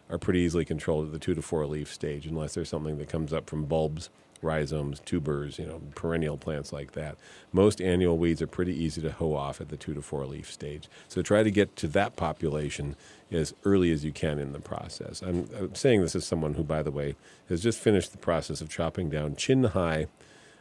are 0.09 0.19
pretty 0.19 0.39
easily 0.39 0.64
controlled 0.64 1.07
at 1.07 1.12
the 1.12 1.19
two 1.19 1.35
to 1.35 1.43
four 1.43 1.67
leaf 1.67 1.93
stage, 1.93 2.27
unless 2.27 2.55
there's 2.55 2.69
something 2.69 2.97
that 2.99 3.09
comes 3.09 3.33
up 3.33 3.51
from 3.51 3.64
bulbs 3.64 4.09
rhizomes, 4.43 5.01
tubers, 5.01 5.59
you 5.59 5.67
know, 5.67 5.81
perennial 5.95 6.37
plants 6.37 6.73
like 6.73 6.93
that. 6.93 7.17
Most 7.53 7.81
annual 7.81 8.19
weeds 8.19 8.43
are 8.43 8.47
pretty 8.47 8.75
easy 8.75 9.01
to 9.03 9.11
hoe 9.11 9.35
off 9.35 9.61
at 9.61 9.69
the 9.69 9.77
two 9.77 9.95
to 9.95 10.03
four 10.03 10.27
leaf 10.27 10.51
stage. 10.51 10.89
So 11.09 11.23
try 11.23 11.43
to 11.43 11.51
get 11.51 11.77
to 11.77 11.89
that 11.89 12.17
population 12.17 12.97
as 13.31 13.55
early 13.64 13.91
as 13.91 14.05
you 14.05 14.12
can 14.12 14.39
in 14.39 14.53
the 14.53 14.61
process. 14.61 15.22
I'm, 15.22 15.49
I'm 15.59 15.74
saying 15.74 16.01
this 16.01 16.14
as 16.14 16.24
someone 16.24 16.55
who, 16.55 16.62
by 16.62 16.83
the 16.83 16.91
way, 16.91 17.16
has 17.49 17.62
just 17.62 17.79
finished 17.79 18.12
the 18.12 18.18
process 18.18 18.61
of 18.61 18.68
chopping 18.68 19.11
down 19.11 19.37
chin 19.37 19.64
high 19.64 20.07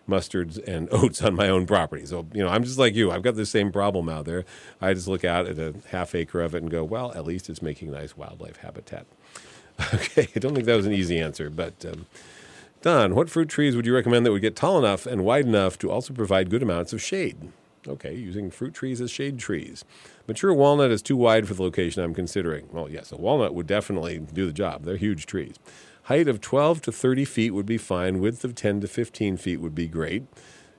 mustards 0.09 0.57
and 0.67 0.87
oats 0.91 1.21
on 1.21 1.35
my 1.35 1.49
own 1.49 1.65
property. 1.67 2.05
So, 2.05 2.25
you 2.33 2.43
know, 2.43 2.49
I'm 2.49 2.63
just 2.63 2.77
like 2.77 2.95
you. 2.95 3.11
I've 3.11 3.21
got 3.21 3.35
the 3.35 3.45
same 3.45 3.71
problem 3.71 4.09
out 4.09 4.25
there. 4.25 4.45
I 4.81 4.93
just 4.93 5.07
look 5.07 5.23
out 5.23 5.47
at 5.47 5.59
a 5.59 5.75
half 5.89 6.15
acre 6.15 6.41
of 6.41 6.55
it 6.55 6.61
and 6.61 6.71
go, 6.71 6.83
well, 6.83 7.11
at 7.13 7.25
least 7.25 7.49
it's 7.49 7.61
making 7.61 7.91
nice 7.91 8.17
wildlife 8.17 8.57
habitat. 8.57 9.05
Okay, 9.93 10.29
I 10.33 10.39
don't 10.39 10.53
think 10.53 10.65
that 10.67 10.77
was 10.77 10.85
an 10.85 10.93
easy 10.93 11.19
answer, 11.19 11.49
but 11.49 11.85
um, 11.85 12.05
Don, 12.81 13.13
what 13.13 13.29
fruit 13.29 13.49
trees 13.49 13.75
would 13.75 13.85
you 13.85 13.93
recommend 13.93 14.25
that 14.25 14.31
would 14.31 14.41
get 14.41 14.55
tall 14.55 14.79
enough 14.79 15.05
and 15.05 15.25
wide 15.25 15.45
enough 15.45 15.77
to 15.79 15.91
also 15.91 16.13
provide 16.13 16.49
good 16.49 16.63
amounts 16.63 16.93
of 16.93 17.01
shade? 17.01 17.51
Okay, 17.87 18.15
using 18.15 18.49
fruit 18.51 18.73
trees 18.73 19.01
as 19.01 19.11
shade 19.11 19.39
trees. 19.39 19.85
Mature 20.27 20.53
walnut 20.53 20.91
is 20.91 21.01
too 21.01 21.17
wide 21.17 21.47
for 21.47 21.53
the 21.53 21.63
location 21.63 22.03
I'm 22.03 22.13
considering. 22.13 22.67
Well, 22.71 22.89
yes, 22.89 23.11
a 23.11 23.17
walnut 23.17 23.53
would 23.53 23.67
definitely 23.67 24.19
do 24.19 24.45
the 24.45 24.53
job. 24.53 24.83
They're 24.83 24.97
huge 24.97 25.25
trees. 25.25 25.55
Height 26.03 26.27
of 26.27 26.41
12 26.41 26.81
to 26.83 26.91
30 26.91 27.25
feet 27.25 27.51
would 27.51 27.65
be 27.65 27.77
fine. 27.77 28.19
Width 28.19 28.43
of 28.43 28.55
10 28.55 28.81
to 28.81 28.87
15 28.87 29.37
feet 29.37 29.57
would 29.57 29.75
be 29.75 29.87
great. 29.87 30.23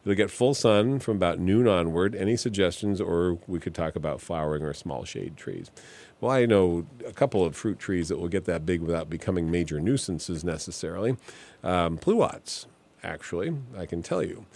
It'll 0.04 0.14
get 0.14 0.30
full 0.30 0.54
sun 0.54 1.00
from 1.00 1.16
about 1.16 1.40
noon 1.40 1.66
onward. 1.66 2.14
Any 2.14 2.36
suggestions, 2.36 3.00
or 3.00 3.38
we 3.48 3.58
could 3.58 3.74
talk 3.74 3.96
about 3.96 4.20
flowering 4.20 4.62
or 4.62 4.72
small 4.72 5.04
shade 5.04 5.36
trees. 5.36 5.72
Well, 6.20 6.30
I 6.30 6.46
know 6.46 6.86
a 7.04 7.12
couple 7.12 7.44
of 7.44 7.56
fruit 7.56 7.80
trees 7.80 8.08
that 8.08 8.18
will 8.18 8.28
get 8.28 8.44
that 8.44 8.64
big 8.64 8.82
without 8.82 9.10
becoming 9.10 9.50
major 9.50 9.80
nuisances 9.80 10.44
necessarily. 10.44 11.16
Um, 11.64 11.98
pluots, 11.98 12.66
actually, 13.02 13.56
I 13.76 13.84
can 13.84 14.00
tell 14.00 14.22
you. 14.22 14.46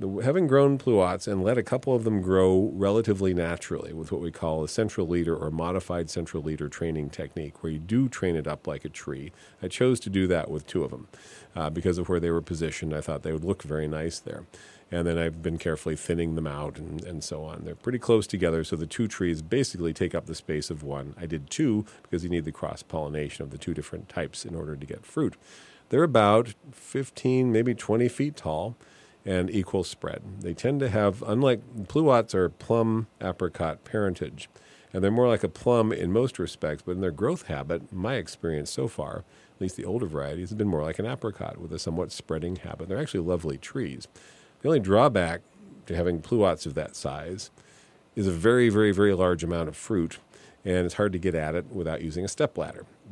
The, 0.00 0.08
having 0.24 0.46
grown 0.46 0.78
pluots 0.78 1.30
and 1.30 1.44
let 1.44 1.58
a 1.58 1.62
couple 1.62 1.94
of 1.94 2.04
them 2.04 2.22
grow 2.22 2.70
relatively 2.72 3.34
naturally 3.34 3.92
with 3.92 4.10
what 4.10 4.22
we 4.22 4.32
call 4.32 4.64
a 4.64 4.68
central 4.68 5.06
leader 5.06 5.36
or 5.36 5.50
modified 5.50 6.08
central 6.08 6.42
leader 6.42 6.70
training 6.70 7.10
technique, 7.10 7.62
where 7.62 7.70
you 7.70 7.78
do 7.78 8.08
train 8.08 8.34
it 8.34 8.46
up 8.46 8.66
like 8.66 8.86
a 8.86 8.88
tree. 8.88 9.30
I 9.62 9.68
chose 9.68 10.00
to 10.00 10.08
do 10.08 10.26
that 10.26 10.50
with 10.50 10.66
two 10.66 10.84
of 10.84 10.90
them 10.90 11.08
uh, 11.54 11.68
because 11.68 11.98
of 11.98 12.08
where 12.08 12.18
they 12.18 12.30
were 12.30 12.40
positioned. 12.40 12.94
I 12.94 13.02
thought 13.02 13.22
they 13.22 13.32
would 13.32 13.44
look 13.44 13.62
very 13.62 13.86
nice 13.86 14.18
there 14.18 14.46
and 14.90 15.06
then 15.06 15.18
I've 15.18 15.42
been 15.42 15.58
carefully 15.58 15.96
thinning 15.96 16.34
them 16.34 16.46
out 16.46 16.78
and, 16.78 17.04
and 17.04 17.22
so 17.22 17.44
on. 17.44 17.64
They're 17.64 17.74
pretty 17.74 17.98
close 17.98 18.26
together, 18.26 18.64
so 18.64 18.76
the 18.76 18.86
two 18.86 19.06
trees 19.06 19.42
basically 19.42 19.92
take 19.92 20.14
up 20.14 20.26
the 20.26 20.34
space 20.34 20.70
of 20.70 20.82
one. 20.82 21.14
I 21.20 21.26
did 21.26 21.50
two 21.50 21.84
because 22.02 22.24
you 22.24 22.30
need 22.30 22.44
the 22.44 22.52
cross 22.52 22.82
pollination 22.82 23.44
of 23.44 23.50
the 23.50 23.58
two 23.58 23.74
different 23.74 24.08
types 24.08 24.44
in 24.44 24.54
order 24.54 24.76
to 24.76 24.86
get 24.86 25.06
fruit. 25.06 25.36
They're 25.90 26.02
about 26.02 26.54
15, 26.72 27.52
maybe 27.52 27.74
20 27.74 28.08
feet 28.08 28.36
tall 28.36 28.76
and 29.24 29.50
equal 29.50 29.84
spread. 29.84 30.22
They 30.40 30.54
tend 30.54 30.80
to 30.80 30.88
have, 30.88 31.22
unlike 31.22 31.60
pluots, 31.84 32.34
are 32.34 32.48
plum 32.48 33.06
apricot 33.20 33.84
parentage. 33.84 34.48
And 34.92 35.04
they're 35.04 35.10
more 35.10 35.28
like 35.28 35.44
a 35.44 35.48
plum 35.48 35.92
in 35.92 36.12
most 36.12 36.38
respects, 36.38 36.82
but 36.84 36.92
in 36.92 37.00
their 37.00 37.10
growth 37.10 37.46
habit, 37.46 37.92
my 37.92 38.14
experience 38.14 38.70
so 38.70 38.88
far, 38.88 39.24
at 39.54 39.60
least 39.60 39.76
the 39.76 39.84
older 39.84 40.06
varieties, 40.06 40.48
have 40.48 40.58
been 40.58 40.68
more 40.68 40.82
like 40.82 40.98
an 40.98 41.06
apricot 41.06 41.58
with 41.58 41.72
a 41.72 41.78
somewhat 41.78 42.10
spreading 42.10 42.56
habit. 42.56 42.88
They're 42.88 42.98
actually 42.98 43.20
lovely 43.20 43.56
trees. 43.56 44.08
The 44.62 44.68
only 44.68 44.80
drawback 44.80 45.42
to 45.86 45.94
having 45.94 46.20
pluots 46.20 46.66
of 46.66 46.74
that 46.74 46.96
size 46.96 47.50
is 48.16 48.26
a 48.26 48.32
very, 48.32 48.68
very, 48.68 48.90
very 48.90 49.14
large 49.14 49.44
amount 49.44 49.68
of 49.68 49.76
fruit, 49.76 50.18
and 50.64 50.84
it's 50.86 50.94
hard 50.94 51.12
to 51.12 51.18
get 51.18 51.34
at 51.34 51.54
it 51.54 51.66
without 51.66 52.02
using 52.02 52.24
a 52.24 52.28
step 52.28 52.58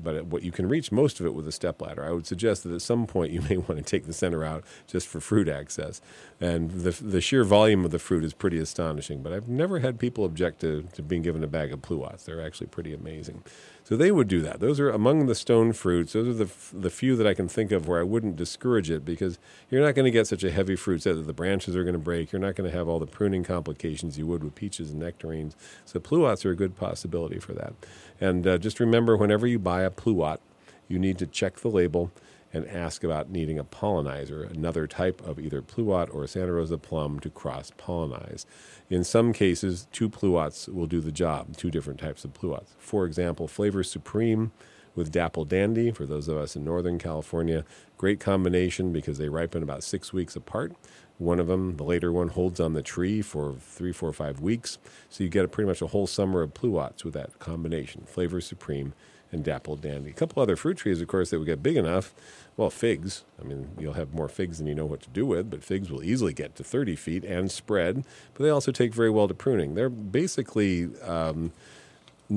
but 0.02 0.26
what 0.26 0.42
you 0.42 0.52
can 0.52 0.68
reach 0.68 0.92
most 0.92 1.20
of 1.20 1.26
it 1.26 1.34
with 1.34 1.46
a 1.48 1.52
step 1.52 1.80
ladder. 1.80 2.04
I 2.04 2.12
would 2.12 2.26
suggest 2.26 2.64
that 2.64 2.72
at 2.72 2.82
some 2.82 3.06
point 3.06 3.32
you 3.32 3.40
may 3.48 3.56
want 3.56 3.76
to 3.76 3.82
take 3.82 4.06
the 4.06 4.12
center 4.12 4.44
out 4.44 4.64
just 4.86 5.06
for 5.06 5.20
fruit 5.20 5.48
access. 5.48 6.00
And 6.40 6.70
the, 6.70 6.90
the 6.90 7.20
sheer 7.20 7.44
volume 7.44 7.84
of 7.84 7.90
the 7.90 7.98
fruit 7.98 8.24
is 8.24 8.32
pretty 8.32 8.58
astonishing. 8.58 9.22
But 9.22 9.32
I've 9.32 9.48
never 9.48 9.80
had 9.80 9.98
people 9.98 10.24
object 10.24 10.60
to, 10.60 10.82
to 10.92 11.02
being 11.02 11.22
given 11.22 11.42
a 11.42 11.48
bag 11.48 11.72
of 11.72 11.82
pluots. 11.82 12.24
They're 12.24 12.44
actually 12.44 12.68
pretty 12.68 12.94
amazing. 12.94 13.42
So 13.88 13.96
they 13.96 14.12
would 14.12 14.28
do 14.28 14.42
that. 14.42 14.60
Those 14.60 14.78
are 14.80 14.90
among 14.90 15.28
the 15.28 15.34
stone 15.34 15.72
fruits. 15.72 16.12
Those 16.12 16.28
are 16.28 16.44
the, 16.44 16.50
the 16.74 16.90
few 16.90 17.16
that 17.16 17.26
I 17.26 17.32
can 17.32 17.48
think 17.48 17.72
of 17.72 17.88
where 17.88 17.98
I 17.98 18.02
wouldn't 18.02 18.36
discourage 18.36 18.90
it 18.90 19.02
because 19.02 19.38
you're 19.70 19.80
not 19.80 19.94
going 19.94 20.04
to 20.04 20.10
get 20.10 20.26
such 20.26 20.44
a 20.44 20.50
heavy 20.50 20.76
fruit 20.76 21.00
set 21.04 21.16
that 21.16 21.26
the 21.26 21.32
branches 21.32 21.74
are 21.74 21.84
going 21.84 21.94
to 21.94 21.98
break. 21.98 22.30
You're 22.30 22.38
not 22.38 22.54
going 22.54 22.70
to 22.70 22.76
have 22.76 22.86
all 22.86 22.98
the 22.98 23.06
pruning 23.06 23.44
complications 23.44 24.18
you 24.18 24.26
would 24.26 24.44
with 24.44 24.54
peaches 24.54 24.90
and 24.90 25.00
nectarines. 25.00 25.56
So 25.86 26.00
pluots 26.00 26.44
are 26.44 26.50
a 26.50 26.54
good 26.54 26.76
possibility 26.76 27.38
for 27.38 27.54
that. 27.54 27.72
And 28.20 28.46
uh, 28.46 28.58
just 28.58 28.78
remember, 28.78 29.16
whenever 29.16 29.46
you 29.46 29.58
buy 29.58 29.84
a 29.88 29.90
pluot, 29.90 30.38
you 30.86 30.98
need 30.98 31.18
to 31.18 31.26
check 31.26 31.56
the 31.56 31.68
label 31.68 32.12
and 32.52 32.66
ask 32.66 33.04
about 33.04 33.30
needing 33.30 33.58
a 33.58 33.64
pollinizer, 33.64 34.50
another 34.50 34.86
type 34.86 35.20
of 35.26 35.38
either 35.38 35.60
pluot 35.60 36.12
or 36.14 36.26
Santa 36.26 36.52
Rosa 36.52 36.78
plum 36.78 37.20
to 37.20 37.30
cross 37.30 37.72
pollinize. 37.78 38.46
In 38.88 39.04
some 39.04 39.32
cases, 39.32 39.86
two 39.92 40.08
pluots 40.08 40.72
will 40.72 40.86
do 40.86 41.00
the 41.00 41.12
job, 41.12 41.56
two 41.56 41.70
different 41.70 42.00
types 42.00 42.24
of 42.24 42.32
pluots. 42.32 42.74
For 42.78 43.04
example, 43.04 43.48
Flavor 43.48 43.82
Supreme 43.82 44.52
with 44.94 45.12
Dapple 45.12 45.44
Dandy, 45.44 45.90
for 45.90 46.06
those 46.06 46.26
of 46.26 46.38
us 46.38 46.56
in 46.56 46.64
Northern 46.64 46.98
California, 46.98 47.64
great 47.98 48.18
combination 48.18 48.92
because 48.92 49.18
they 49.18 49.28
ripen 49.28 49.62
about 49.62 49.84
six 49.84 50.12
weeks 50.12 50.34
apart. 50.34 50.72
One 51.18 51.38
of 51.38 51.48
them, 51.48 51.76
the 51.76 51.84
later 51.84 52.12
one, 52.12 52.28
holds 52.28 52.60
on 52.60 52.72
the 52.72 52.82
tree 52.82 53.22
for 53.22 53.54
three, 53.60 53.92
four, 53.92 54.12
five 54.12 54.40
weeks. 54.40 54.78
So 55.08 55.22
you 55.22 55.30
get 55.30 55.44
a, 55.44 55.48
pretty 55.48 55.68
much 55.68 55.82
a 55.82 55.88
whole 55.88 56.06
summer 56.06 56.42
of 56.42 56.54
pluots 56.54 57.04
with 57.04 57.14
that 57.14 57.38
combination, 57.38 58.04
Flavor 58.06 58.40
Supreme 58.40 58.94
and 59.30 59.44
Dapple 59.44 59.76
Dandy. 59.76 60.10
A 60.10 60.14
couple 60.14 60.42
other 60.42 60.56
fruit 60.56 60.78
trees, 60.78 61.00
of 61.00 61.08
course, 61.08 61.30
that 61.30 61.38
would 61.38 61.46
get 61.46 61.62
big 61.62 61.76
enough. 61.76 62.14
Well, 62.56 62.70
figs. 62.70 63.24
I 63.40 63.44
mean, 63.44 63.70
you'll 63.78 63.92
have 63.92 64.14
more 64.14 64.28
figs 64.28 64.58
than 64.58 64.66
you 64.66 64.74
know 64.74 64.86
what 64.86 65.00
to 65.02 65.10
do 65.10 65.26
with, 65.26 65.50
but 65.50 65.62
figs 65.62 65.90
will 65.90 66.02
easily 66.02 66.32
get 66.32 66.56
to 66.56 66.64
30 66.64 66.96
feet 66.96 67.24
and 67.24 67.50
spread. 67.50 68.04
But 68.34 68.42
they 68.42 68.50
also 68.50 68.72
take 68.72 68.94
very 68.94 69.10
well 69.10 69.28
to 69.28 69.34
pruning. 69.34 69.74
They're 69.74 69.88
basically 69.88 70.88
um, 71.02 71.52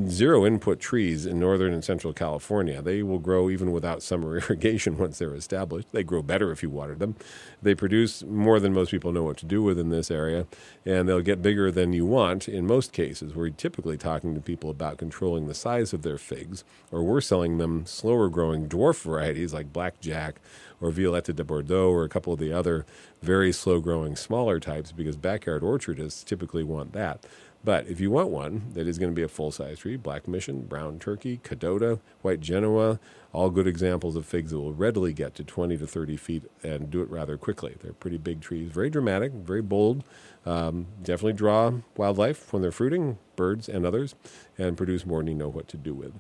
zero 0.08 0.46
input 0.46 0.80
trees 0.80 1.26
in 1.26 1.40
northern 1.40 1.74
and 1.74 1.84
central 1.84 2.14
California. 2.14 2.82
They 2.82 3.04
will 3.04 3.20
grow 3.20 3.50
even 3.50 3.72
without 3.72 4.02
summer 4.02 4.38
irrigation 4.40 4.98
once 4.98 5.20
they're 5.20 5.36
established. 5.36 5.92
They 5.92 6.04
grow 6.04 6.22
better 6.22 6.52
if 6.52 6.64
you 6.64 6.70
water 6.70 6.96
them. 6.96 7.16
They 7.62 7.76
produce 7.76 8.24
more 8.24 8.60
than 8.60 8.74
most 8.74 8.92
people 8.92 9.12
know 9.12 9.24
what 9.24 9.38
to 9.38 9.46
do 9.46 9.62
with 9.62 9.78
in 9.78 9.90
this 9.90 10.10
area, 10.10 10.48
and 10.86 11.08
they'll 11.10 11.22
get 11.22 11.42
bigger 11.42 11.72
than 11.72 11.94
you 11.94 12.06
want 12.06 12.48
in 12.48 12.66
most 12.66 12.94
cases. 12.94 13.36
We're 13.36 13.50
typically 13.50 13.98
talking 13.98 14.34
to 14.34 14.42
people 14.42 14.70
about 14.70 14.98
controlling 14.98 15.48
the 15.48 15.54
size 15.54 15.94
of 15.94 16.04
their 16.04 16.18
figs, 16.18 16.64
or 16.90 17.04
we're 17.04 17.22
selling 17.22 17.58
them 17.58 17.86
slower 17.86 18.30
growing 18.30 18.70
dwarf 18.70 19.02
varieties 19.02 19.54
like 19.54 19.74
Blackjack 19.74 20.40
or 20.80 20.92
Violette 20.92 21.36
de 21.36 21.44
Bordeaux 21.44 21.90
or 21.90 22.04
a 22.04 22.10
couple 22.10 22.34
of 22.34 22.40
the 22.40 22.52
other 22.52 22.86
very 23.22 23.52
slow 23.52 23.80
growing 23.80 24.16
smaller 24.16 24.60
types 24.60 24.92
because 24.92 25.16
backyard 25.16 25.64
orchardists 25.64 26.24
typically 26.24 26.64
want 26.64 26.94
that. 26.94 27.24
But 27.64 27.88
if 27.88 28.00
you 28.00 28.10
want 28.10 28.30
one 28.30 28.72
that 28.74 28.88
is 28.88 28.98
going 28.98 29.12
to 29.12 29.16
be 29.16 29.22
a 29.22 29.28
full 29.28 29.52
size 29.52 29.80
tree, 29.80 29.96
Black 29.96 30.28
Mission, 30.28 30.62
Brown 30.64 30.98
Turkey, 30.98 31.40
Kadota, 31.44 32.00
White 32.22 32.40
Genoa, 32.40 33.00
all 33.34 33.52
good 33.52 33.68
examples 33.68 34.16
of 34.16 34.26
figs 34.26 34.52
that 34.52 34.60
will 34.60 34.74
readily 34.74 35.14
get 35.14 35.36
to 35.36 35.44
20 35.44 35.78
to 35.78 35.86
30 35.86 36.18
feet 36.18 36.44
and 36.64 36.90
do 36.90 37.02
it 37.02 37.10
rather 37.10 37.38
quickly. 37.38 37.76
They're 37.80 37.94
pretty 37.94 38.18
big 38.18 38.42
trees, 38.42 38.72
very 38.72 38.90
dramatic, 38.90 39.32
very 39.32 39.62
bold, 39.62 40.04
um, 40.46 40.88
definitely 41.04 41.34
draw 41.34 41.72
wildlife 41.96 42.52
when 42.52 42.64
they're 42.64 42.72
fruiting, 42.72 43.20
birds 43.36 43.70
and 43.70 43.86
others, 43.86 44.16
and 44.58 44.76
produce 44.76 45.06
more 45.06 45.20
than 45.20 45.28
you 45.28 45.36
know 45.36 45.50
what 45.50 45.68
to 45.68 45.78
do 45.78 45.94
with. 45.94 46.14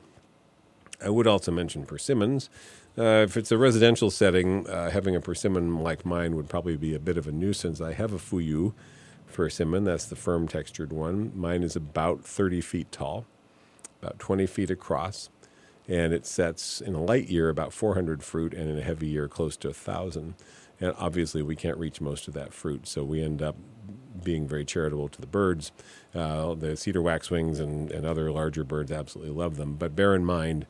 I 1.04 1.10
would 1.10 1.26
also 1.26 1.52
mention 1.52 1.86
persimmons. 1.88 2.50
Uh, 2.96 3.24
if 3.26 3.36
it's 3.36 3.52
a 3.52 3.58
residential 3.58 4.12
setting, 4.12 4.70
uh, 4.70 4.92
having 4.92 5.16
a 5.16 5.22
persimmon 5.22 5.80
like 5.80 6.06
mine 6.06 6.36
would 6.36 6.50
probably 6.50 6.78
be 6.78 6.94
a 6.94 7.00
bit 7.00 7.18
of 7.18 7.28
a 7.28 7.32
nuisance. 7.32 7.82
I 7.82 7.94
have 7.94 8.14
a 8.14 8.18
Fuyu 8.18 8.74
persimmon. 9.34 9.84
That's 9.84 10.06
the 10.06 10.16
firm 10.16 10.48
textured 10.48 10.92
one. 10.92 11.32
Mine 11.36 11.64
is 11.64 11.76
about 11.76 12.24
30 12.24 12.62
feet 12.62 12.92
tall, 12.92 13.26
about 14.02 14.20
20 14.20 14.46
feet 14.46 14.72
across, 14.72 15.30
and 15.88 16.14
it 16.14 16.26
sets 16.26 16.82
in 16.82 16.94
a 16.94 17.04
light 17.04 17.28
year 17.30 17.50
about 17.50 17.74
400 17.74 18.24
fruit, 18.24 18.54
and 18.54 18.70
in 18.70 18.78
a 18.78 18.82
heavy 18.82 19.08
year 19.08 19.28
close 19.28 19.58
to 19.58 19.70
1,000. 19.70 20.36
And 20.80 20.96
obviously, 20.98 21.42
we 21.42 21.56
can't 21.56 21.78
reach 21.78 22.02
most 22.02 22.28
of 22.28 22.34
that 22.34 22.54
fruit, 22.54 22.88
so 22.88 23.04
we 23.04 23.22
end 23.22 23.42
up 23.42 23.56
being 24.24 24.48
very 24.48 24.66
charitable 24.66 25.10
to 25.10 25.22
the 25.22 25.28
birds. 25.28 25.72
Uh, 26.14 26.54
the 26.54 26.76
cedar 26.76 27.02
waxwings 27.02 27.60
and, 27.60 27.92
and 27.92 28.06
other 28.06 28.32
larger 28.32 28.64
birds 28.64 28.92
absolutely 28.92 29.34
love 29.34 29.58
them. 29.58 29.76
But 29.76 29.96
bear 29.96 30.16
in 30.16 30.26
mind, 30.26 30.66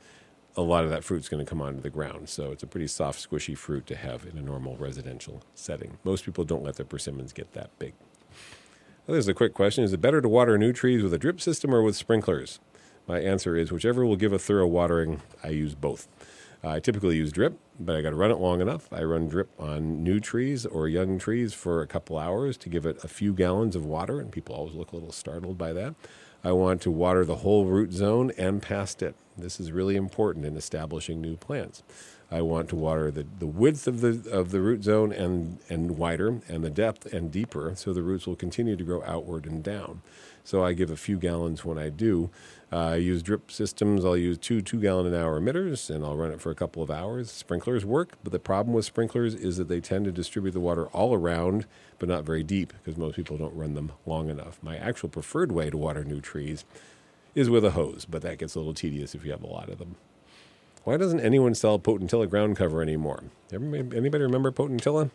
a 0.55 0.62
lot 0.62 0.84
of 0.84 0.89
that 0.89 1.03
fruit's 1.03 1.30
going 1.30 1.43
to 1.43 1.49
come 1.49 1.62
onto 1.62 1.82
the 1.82 1.89
ground. 1.89 2.30
So 2.30 2.51
it's 2.51 2.64
a 2.64 2.68
pretty 2.68 2.88
soft, 2.88 3.30
squishy 3.30 3.57
fruit 3.57 3.86
to 3.88 3.95
have 3.95 4.26
in 4.26 4.38
a 4.38 4.41
normal 4.41 4.76
residential 4.78 5.43
setting. 5.55 5.97
Most 6.03 6.26
people 6.26 6.43
don't 6.43 6.64
let 6.64 6.76
their 6.76 6.86
persimmons 6.86 7.34
get 7.34 7.53
that 7.53 7.78
big. 7.80 7.93
Well, 9.07 9.13
there's 9.13 9.27
a 9.27 9.33
quick 9.33 9.55
question 9.55 9.83
Is 9.83 9.93
it 9.93 10.01
better 10.01 10.21
to 10.21 10.29
water 10.29 10.59
new 10.59 10.71
trees 10.71 11.01
with 11.01 11.11
a 11.11 11.17
drip 11.17 11.41
system 11.41 11.73
or 11.73 11.81
with 11.81 11.95
sprinklers? 11.95 12.59
My 13.07 13.19
answer 13.19 13.55
is 13.57 13.71
whichever 13.71 14.05
will 14.05 14.15
give 14.15 14.31
a 14.31 14.37
thorough 14.37 14.67
watering, 14.67 15.23
I 15.43 15.49
use 15.49 15.73
both. 15.73 16.07
I 16.63 16.79
typically 16.79 17.17
use 17.17 17.31
drip, 17.31 17.57
but 17.79 17.95
I 17.95 18.03
got 18.03 18.11
to 18.11 18.15
run 18.15 18.29
it 18.29 18.37
long 18.37 18.61
enough. 18.61 18.93
I 18.93 19.01
run 19.01 19.27
drip 19.27 19.49
on 19.59 20.03
new 20.03 20.19
trees 20.19 20.67
or 20.67 20.87
young 20.87 21.17
trees 21.17 21.51
for 21.55 21.81
a 21.81 21.87
couple 21.87 22.19
hours 22.19 22.57
to 22.57 22.69
give 22.69 22.85
it 22.85 23.03
a 23.03 23.07
few 23.07 23.33
gallons 23.33 23.75
of 23.75 23.83
water, 23.83 24.19
and 24.19 24.31
people 24.31 24.53
always 24.53 24.75
look 24.75 24.91
a 24.91 24.95
little 24.95 25.11
startled 25.11 25.57
by 25.57 25.73
that. 25.73 25.95
I 26.43 26.51
want 26.51 26.79
to 26.83 26.91
water 26.91 27.25
the 27.25 27.37
whole 27.37 27.65
root 27.65 27.93
zone 27.93 28.31
and 28.37 28.61
past 28.61 29.01
it. 29.01 29.15
This 29.35 29.59
is 29.59 29.71
really 29.71 29.95
important 29.95 30.45
in 30.45 30.55
establishing 30.55 31.19
new 31.19 31.37
plants. 31.37 31.81
I 32.34 32.41
want 32.41 32.69
to 32.69 32.77
water 32.77 33.11
the, 33.11 33.25
the 33.39 33.45
width 33.45 33.88
of 33.88 33.99
the 33.99 34.29
of 34.32 34.51
the 34.51 34.61
root 34.61 34.84
zone 34.84 35.11
and 35.11 35.59
and 35.67 35.97
wider 35.97 36.39
and 36.47 36.63
the 36.63 36.69
depth 36.69 37.11
and 37.13 37.29
deeper 37.29 37.73
so 37.75 37.91
the 37.91 38.01
roots 38.01 38.25
will 38.25 38.38
continue 38.38 38.77
to 38.77 38.84
grow 38.84 39.03
outward 39.03 39.45
and 39.45 39.61
down. 39.61 40.01
So 40.43 40.63
I 40.63 40.71
give 40.73 40.89
a 40.89 40.95
few 40.95 41.17
gallons 41.17 41.65
when 41.65 41.77
I 41.77 41.89
do. 41.89 42.32
Uh, 42.71 42.91
I 42.91 42.95
use 42.95 43.21
drip 43.21 43.51
systems. 43.51 44.05
I'll 44.05 44.15
use 44.15 44.38
two 44.38 44.61
two 44.61 44.79
gallon 44.79 45.07
an 45.07 45.13
hour 45.13 45.41
emitters 45.41 45.93
and 45.93 46.05
I'll 46.05 46.15
run 46.15 46.32
it 46.32 46.39
for 46.39 46.51
a 46.51 46.55
couple 46.55 46.82
of 46.82 46.89
hours. 46.89 47.29
Sprinklers 47.29 47.84
work, 47.84 48.17
but 48.23 48.32
the 48.32 48.39
problem 48.39 48.73
with 48.73 48.86
sprinklers 48.86 49.36
is 49.36 49.57
that 49.57 49.67
they 49.67 49.82
tend 49.82 50.05
to 50.05 50.11
distribute 50.11 50.51
the 50.51 50.61
water 50.61 50.88
all 50.88 51.13
around, 51.13 51.65
but 51.99 52.07
not 52.07 52.23
very 52.23 52.43
deep 52.43 52.71
because 52.82 52.97
most 52.97 53.17
people 53.17 53.38
don't 53.38 53.55
run 53.55 53.73
them 53.73 53.91
long 54.05 54.29
enough. 54.29 54.57
My 54.63 54.77
actual 54.77 55.09
preferred 55.09 55.51
way 55.51 55.69
to 55.69 55.77
water 55.77 56.05
new 56.05 56.21
trees 56.21 56.63
is 57.36 57.49
with 57.49 57.65
a 57.65 57.71
hose, 57.71 58.05
but 58.05 58.21
that 58.21 58.38
gets 58.38 58.55
a 58.55 58.59
little 58.59 58.73
tedious 58.73 59.13
if 59.13 59.25
you 59.25 59.32
have 59.32 59.43
a 59.43 59.47
lot 59.47 59.67
of 59.67 59.77
them. 59.77 59.97
Why 60.84 60.97
doesn't 60.97 61.19
anyone 61.19 61.53
sell 61.53 61.77
Potentilla 61.77 62.27
ground 62.27 62.57
cover 62.57 62.82
anymore? 62.82 63.25
Anybody 63.53 64.23
remember 64.23 64.51
Potentilla? 64.51 65.11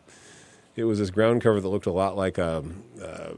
It 0.77 0.85
was 0.85 1.01
this 1.01 1.11
ground 1.11 1.43
cover 1.43 1.61
that 1.61 1.69
looked 1.69 1.87
a 1.87 1.93
lot 1.93 2.17
like 2.17 2.39
a, 2.39 2.62
a 3.03 3.33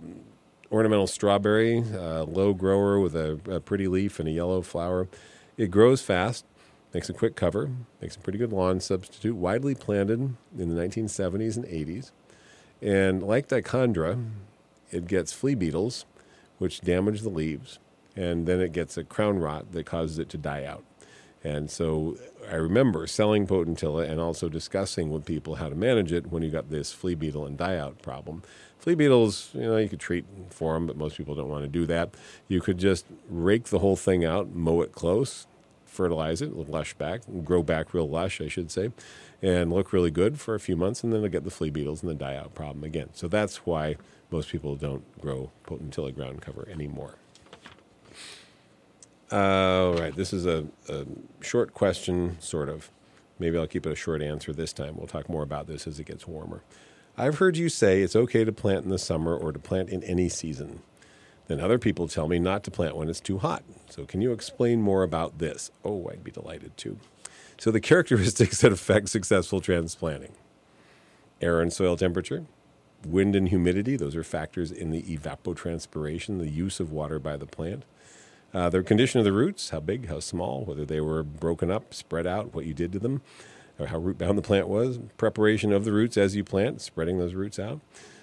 ornamental 0.70 1.06
strawberry, 1.06 1.78
a 1.78 2.24
low 2.24 2.52
grower 2.52 3.00
with 3.00 3.16
a, 3.16 3.40
a 3.48 3.60
pretty 3.60 3.88
leaf 3.88 4.20
and 4.20 4.28
a 4.28 4.32
yellow 4.32 4.60
flower. 4.60 5.08
It 5.56 5.70
grows 5.70 6.02
fast, 6.02 6.44
makes 6.92 7.08
a 7.08 7.14
quick 7.14 7.34
cover, 7.34 7.70
makes 8.02 8.16
a 8.16 8.20
pretty 8.20 8.38
good 8.38 8.52
lawn 8.52 8.80
substitute, 8.80 9.36
widely 9.36 9.74
planted 9.74 10.34
in 10.58 10.74
the 10.74 10.82
1970s 10.82 11.56
and 11.56 11.64
80s. 11.64 12.10
And 12.82 13.22
like 13.22 13.48
dichondra, 13.48 14.22
it 14.90 15.06
gets 15.06 15.32
flea 15.32 15.54
beetles, 15.54 16.04
which 16.58 16.82
damage 16.82 17.22
the 17.22 17.30
leaves, 17.30 17.78
and 18.14 18.46
then 18.46 18.60
it 18.60 18.72
gets 18.72 18.98
a 18.98 19.04
crown 19.04 19.38
rot 19.38 19.72
that 19.72 19.86
causes 19.86 20.18
it 20.18 20.28
to 20.30 20.36
die 20.36 20.64
out. 20.64 20.84
And 21.44 21.70
so 21.70 22.16
I 22.50 22.56
remember 22.56 23.06
selling 23.06 23.46
Potentilla 23.46 24.08
and 24.08 24.20
also 24.20 24.48
discussing 24.48 25.10
with 25.10 25.24
people 25.24 25.56
how 25.56 25.68
to 25.68 25.74
manage 25.74 26.12
it 26.12 26.32
when 26.32 26.42
you 26.42 26.50
got 26.50 26.70
this 26.70 26.92
flea 26.92 27.14
beetle 27.14 27.46
and 27.46 27.56
die 27.56 27.76
out 27.76 28.02
problem. 28.02 28.42
Flea 28.78 28.94
beetles, 28.94 29.50
you 29.54 29.62
know, 29.62 29.76
you 29.76 29.88
could 29.88 30.00
treat 30.00 30.24
for 30.50 30.74
them, 30.74 30.86
but 30.86 30.96
most 30.96 31.16
people 31.16 31.34
don't 31.34 31.48
want 31.48 31.64
to 31.64 31.68
do 31.68 31.86
that. 31.86 32.14
You 32.48 32.60
could 32.60 32.78
just 32.78 33.06
rake 33.28 33.64
the 33.64 33.80
whole 33.80 33.96
thing 33.96 34.24
out, 34.24 34.54
mow 34.54 34.82
it 34.82 34.92
close, 34.92 35.46
fertilize 35.84 36.40
it, 36.40 36.54
lush 36.54 36.94
back, 36.94 37.22
grow 37.44 37.62
back 37.62 37.92
real 37.92 38.08
lush, 38.08 38.40
I 38.40 38.48
should 38.48 38.70
say, 38.70 38.90
and 39.42 39.72
look 39.72 39.92
really 39.92 40.10
good 40.10 40.38
for 40.38 40.54
a 40.54 40.60
few 40.60 40.76
months, 40.76 41.02
and 41.02 41.12
then 41.12 41.22
they'll 41.22 41.30
get 41.30 41.44
the 41.44 41.50
flea 41.50 41.70
beetles 41.70 42.02
and 42.02 42.10
the 42.10 42.14
die 42.14 42.36
out 42.36 42.54
problem 42.54 42.84
again. 42.84 43.08
So 43.14 43.26
that's 43.26 43.66
why 43.66 43.96
most 44.30 44.50
people 44.50 44.76
don't 44.76 45.20
grow 45.20 45.50
Potentilla 45.66 46.14
ground 46.14 46.40
cover 46.40 46.68
anymore. 46.70 47.14
All 49.30 49.92
right, 49.92 50.14
this 50.16 50.32
is 50.32 50.46
a, 50.46 50.66
a 50.88 51.04
short 51.42 51.74
question, 51.74 52.38
sort 52.40 52.70
of. 52.70 52.90
Maybe 53.38 53.58
I'll 53.58 53.66
keep 53.66 53.84
it 53.84 53.92
a 53.92 53.96
short 53.96 54.22
answer 54.22 54.54
this 54.54 54.72
time. 54.72 54.96
We'll 54.96 55.06
talk 55.06 55.28
more 55.28 55.42
about 55.42 55.66
this 55.66 55.86
as 55.86 56.00
it 56.00 56.04
gets 56.04 56.26
warmer. 56.26 56.62
I've 57.16 57.38
heard 57.38 57.58
you 57.58 57.68
say 57.68 58.00
it's 58.00 58.16
okay 58.16 58.44
to 58.44 58.52
plant 58.52 58.84
in 58.84 58.90
the 58.90 58.98
summer 58.98 59.36
or 59.36 59.52
to 59.52 59.58
plant 59.58 59.90
in 59.90 60.02
any 60.04 60.30
season. 60.30 60.80
Then 61.46 61.60
other 61.60 61.78
people 61.78 62.08
tell 62.08 62.26
me 62.26 62.38
not 62.38 62.64
to 62.64 62.70
plant 62.70 62.96
when 62.96 63.08
it's 63.10 63.20
too 63.20 63.38
hot. 63.38 63.62
So, 63.90 64.06
can 64.06 64.22
you 64.22 64.32
explain 64.32 64.80
more 64.80 65.02
about 65.02 65.38
this? 65.38 65.70
Oh, 65.84 66.08
I'd 66.10 66.24
be 66.24 66.30
delighted 66.30 66.76
to. 66.78 66.98
So, 67.58 67.70
the 67.70 67.80
characteristics 67.82 68.62
that 68.62 68.72
affect 68.72 69.10
successful 69.10 69.60
transplanting 69.60 70.32
air 71.40 71.60
and 71.60 71.72
soil 71.72 71.96
temperature, 71.96 72.46
wind 73.06 73.36
and 73.36 73.50
humidity, 73.50 73.96
those 73.96 74.16
are 74.16 74.24
factors 74.24 74.72
in 74.72 74.90
the 74.90 75.02
evapotranspiration, 75.02 76.38
the 76.38 76.50
use 76.50 76.80
of 76.80 76.90
water 76.90 77.18
by 77.18 77.36
the 77.36 77.46
plant 77.46 77.84
uh, 78.54 78.70
the 78.70 78.82
condition 78.82 79.18
of 79.18 79.24
the 79.24 79.32
roots, 79.32 79.70
how 79.70 79.80
big, 79.80 80.08
how 80.08 80.20
small, 80.20 80.64
whether 80.64 80.84
they 80.84 81.00
were 81.00 81.22
broken 81.22 81.70
up, 81.70 81.92
spread 81.92 82.26
out, 82.26 82.54
what 82.54 82.64
you 82.64 82.74
did 82.74 82.92
to 82.92 82.98
them, 82.98 83.20
or 83.78 83.86
how 83.86 83.98
root 83.98 84.18
bound 84.18 84.38
the 84.38 84.42
plant 84.42 84.68
was, 84.68 84.98
preparation 85.16 85.72
of 85.72 85.84
the 85.84 85.92
roots 85.92 86.16
as 86.16 86.34
you 86.34 86.42
plant, 86.42 86.80
spreading 86.80 87.18
those 87.18 87.34
roots 87.34 87.58
out, 87.58 87.80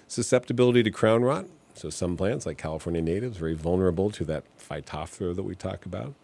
susceptibility 0.08 0.82
to 0.82 0.90
crown 0.90 1.22
rot. 1.22 1.46
So 1.74 1.90
some 1.90 2.16
plants, 2.16 2.46
like 2.46 2.58
California 2.58 3.02
natives, 3.02 3.36
very 3.36 3.54
vulnerable 3.54 4.10
to 4.12 4.24
that 4.24 4.44
phytophthora 4.58 5.36
that 5.36 5.42
we 5.42 5.54
talk 5.54 5.84
about. 5.84 6.14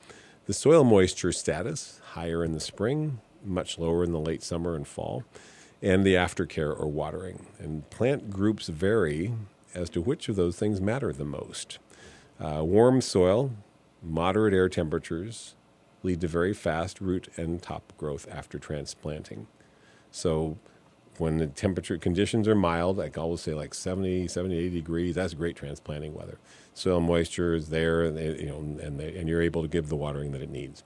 The 0.47 0.55
soil 0.55 0.83
moisture 0.83 1.31
status, 1.31 2.01
higher 2.13 2.43
in 2.45 2.53
the 2.53 2.61
spring, 2.61 3.21
much 3.45 3.79
lower 3.79 4.03
in 4.03 4.13
the 4.13 4.21
late 4.21 4.43
summer 4.43 4.75
and 4.75 4.87
fall, 4.87 5.25
and 5.81 6.05
the 6.05 6.15
aftercare 6.15 6.79
or 6.79 6.87
watering. 6.87 7.47
And 7.59 7.89
plant 7.91 8.31
groups 8.31 8.69
vary 8.69 9.35
as 9.75 9.91
to 9.91 10.01
which 10.01 10.29
of 10.29 10.37
those 10.37 10.57
things 10.57 10.81
matter 10.81 11.13
the 11.13 11.25
most. 11.25 11.79
Uh, 12.41 12.65
warm 12.65 13.01
soil, 13.01 13.53
Moderate 14.03 14.53
air 14.53 14.69
temperatures 14.69 15.55
lead 16.03 16.21
to 16.21 16.29
very 16.29 16.53
fast 16.53 17.01
root 17.01 17.29
and 17.37 17.63
top 17.63 17.93
growth 17.97 18.27
after 18.31 18.59
transplanting. 18.59 19.47
So 20.11 20.59
when 21.19 21.39
the 21.39 21.47
temperature 21.47 21.99
conditions 21.99 22.49
are 22.49 22.55
mild, 22.55 22.99
like 22.99 23.17
I 23.17 23.21
always 23.21 23.43
say 23.43 23.55
like 23.55 23.75
70, 23.75 24.27
70, 24.27 24.57
80 24.57 24.71
degrees, 24.71 25.15
that's 25.15 25.35
great 25.35 25.55
transplanting 25.55 26.15
weather. 26.15 26.39
Soil 26.75 27.01
moisture 27.01 27.55
is 27.55 27.69
there, 27.69 28.03
and, 28.03 28.17
they, 28.17 28.41
you 28.41 28.47
know, 28.47 28.59
and, 28.59 28.99
they, 28.99 29.17
and 29.17 29.29
you're 29.29 29.43
able 29.43 29.63
to 29.63 29.69
give 29.69 29.89
the 29.89 29.97
watering 29.97 30.33
that 30.33 30.43
it 30.43 30.51
needs. 30.51 30.83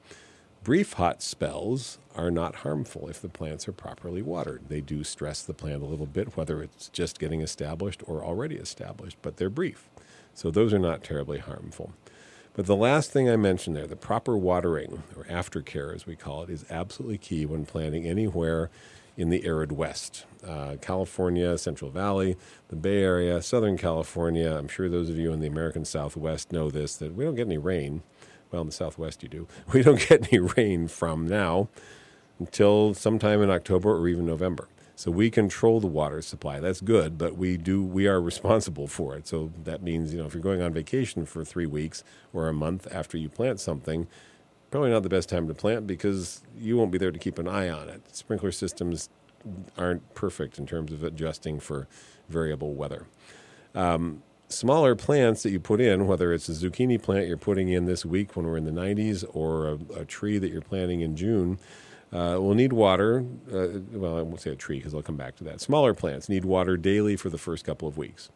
Brief 0.63 0.95
hot 0.95 1.23
spells 1.23 1.99
are 2.17 2.31
not 2.31 2.57
harmful 2.57 3.09
if 3.09 3.23
the 3.23 3.29
plants 3.29 3.69
are 3.69 3.73
properly 3.73 4.21
watered. 4.21 4.63
They 4.69 4.81
do 4.81 5.05
stress 5.05 5.43
the 5.43 5.55
plant 5.55 5.83
a 5.83 5.87
little 5.87 6.07
bit, 6.07 6.37
whether 6.37 6.61
it's 6.61 6.89
just 6.89 7.21
getting 7.21 7.41
established 7.41 8.03
or 8.05 8.25
already 8.25 8.57
established, 8.57 9.17
but 9.23 9.37
they're 9.37 9.49
brief. 9.49 9.89
So 10.35 10.51
those 10.51 10.75
are 10.75 10.79
not 10.79 11.05
terribly 11.05 11.39
harmful. 11.39 11.93
But 12.57 12.65
the 12.65 12.75
last 12.75 13.11
thing 13.11 13.29
I 13.29 13.37
mentioned 13.37 13.77
there, 13.77 13.87
the 13.87 13.97
proper 13.97 14.35
watering, 14.35 15.03
or 15.15 15.25
aftercare 15.25 15.95
as 15.95 16.07
we 16.07 16.17
call 16.17 16.43
it, 16.43 16.49
is 16.49 16.65
absolutely 16.71 17.19
key 17.19 17.45
when 17.45 17.67
planting 17.67 18.07
anywhere 18.07 18.71
in 19.15 19.29
the 19.29 19.45
arid 19.45 19.73
West. 19.73 20.25
Uh, 20.43 20.77
California, 20.81 21.59
Central 21.59 21.91
Valley, 21.91 22.35
the 22.69 22.77
Bay 22.77 23.03
Area, 23.03 23.43
Southern 23.43 23.77
California. 23.77 24.57
I'm 24.57 24.69
sure 24.69 24.89
those 24.89 25.11
of 25.11 25.19
you 25.19 25.35
in 25.35 25.41
the 25.41 25.47
American 25.47 25.85
Southwest 25.85 26.51
know 26.51 26.71
this 26.71 26.97
that 26.97 27.15
we 27.15 27.25
don't 27.25 27.35
get 27.35 27.47
any 27.47 27.59
rain. 27.59 28.03
Well, 28.51 28.63
in 28.63 28.69
the 28.69 28.73
Southwest, 28.73 29.23
you 29.23 29.29
do. 29.29 29.47
We 29.75 29.83
don't 29.83 30.09
get 30.09 30.33
any 30.33 30.39
rain 30.39 30.89
from 30.89 31.29
now 31.29 31.69
until 32.39 32.95
sometime 32.95 33.43
in 33.43 33.51
October 33.51 33.91
or 33.91 34.09
even 34.09 34.25
November. 34.25 34.67
So 34.99 35.11
we 35.11 35.31
control 35.31 35.79
the 35.79 35.87
water 35.87 36.23
supply. 36.23 36.59
That's 36.59 36.81
good, 36.81 37.19
but 37.19 37.37
we 37.37 37.59
do 37.59 37.85
we 37.85 38.07
are 38.09 38.21
responsible 38.21 38.89
for 38.89 39.15
it. 39.15 39.29
So 39.29 39.53
that 39.65 39.83
means 39.83 40.13
you 40.13 40.19
know 40.19 40.27
if 40.27 40.33
you're 40.33 40.43
going 40.43 40.63
on 40.63 40.73
vacation 40.73 41.27
for 41.27 41.45
three 41.45 41.67
weeks 41.67 42.03
or 42.33 42.49
a 42.49 42.55
month 42.55 42.89
after 42.91 43.19
you 43.19 43.29
plant 43.29 43.61
something, 43.61 44.09
probably 44.71 44.91
not 44.91 45.03
the 45.03 45.11
best 45.11 45.29
time 45.29 45.49
to 45.49 45.55
plant 45.55 45.87
because 45.87 46.41
you 46.59 46.79
won't 46.79 46.91
be 46.91 46.99
there 46.99 47.13
to 47.13 47.19
keep 47.19 47.39
an 47.39 47.47
eye 47.47 47.69
on 47.69 47.91
it. 47.91 48.17
Sprinkler 48.17 48.51
systems 48.51 49.11
aren't 49.77 50.15
perfect 50.15 50.59
in 50.59 50.67
terms 50.67 50.91
of 50.93 51.05
adjusting 51.05 51.61
for 51.61 51.87
variable 52.31 52.73
weather. 52.73 53.07
Um, 53.75 54.23
smaller 54.49 54.95
plants 54.95 55.43
that 55.43 55.51
you 55.51 55.61
put 55.61 55.81
in, 55.81 56.07
whether 56.07 56.33
it's 56.33 56.49
a 56.49 56.53
zucchini 56.53 57.01
plant 57.01 57.27
you're 57.29 57.37
putting 57.37 57.69
in 57.69 57.85
this 57.85 58.07
week 58.07 58.35
when 58.35 58.47
we're 58.47 58.57
in 58.57 58.65
the 58.65 58.71
90s 58.71 59.25
or 59.35 59.69
a, 59.69 60.01
a 60.01 60.05
tree 60.07 60.39
that 60.39 60.51
you're 60.51 60.63
planting 60.63 61.03
in 61.03 61.17
June, 61.17 61.59
uh, 62.17 62.41
will 62.41 62.55
need 62.55 62.73
water. 62.73 63.25
Uh, 63.53 63.81
well, 63.93 64.17
I 64.17 64.23
won't 64.23 64.41
say 64.41 64.51
a 64.51 64.57
tree 64.57 64.79
because 64.79 64.95
I'll 64.95 65.03
come 65.03 65.17
back 65.17 65.37
to 65.37 65.45
that. 65.45 65.61
Smaller 65.61 65.93
plants 65.93 66.29
need 66.29 66.47
water 66.47 66.79
daily 66.79 67.15
for 67.17 67.29
the 67.29 67.39
first 67.39 67.65
couple 67.65 67.87
of 67.87 67.99
weeks, 67.99 68.31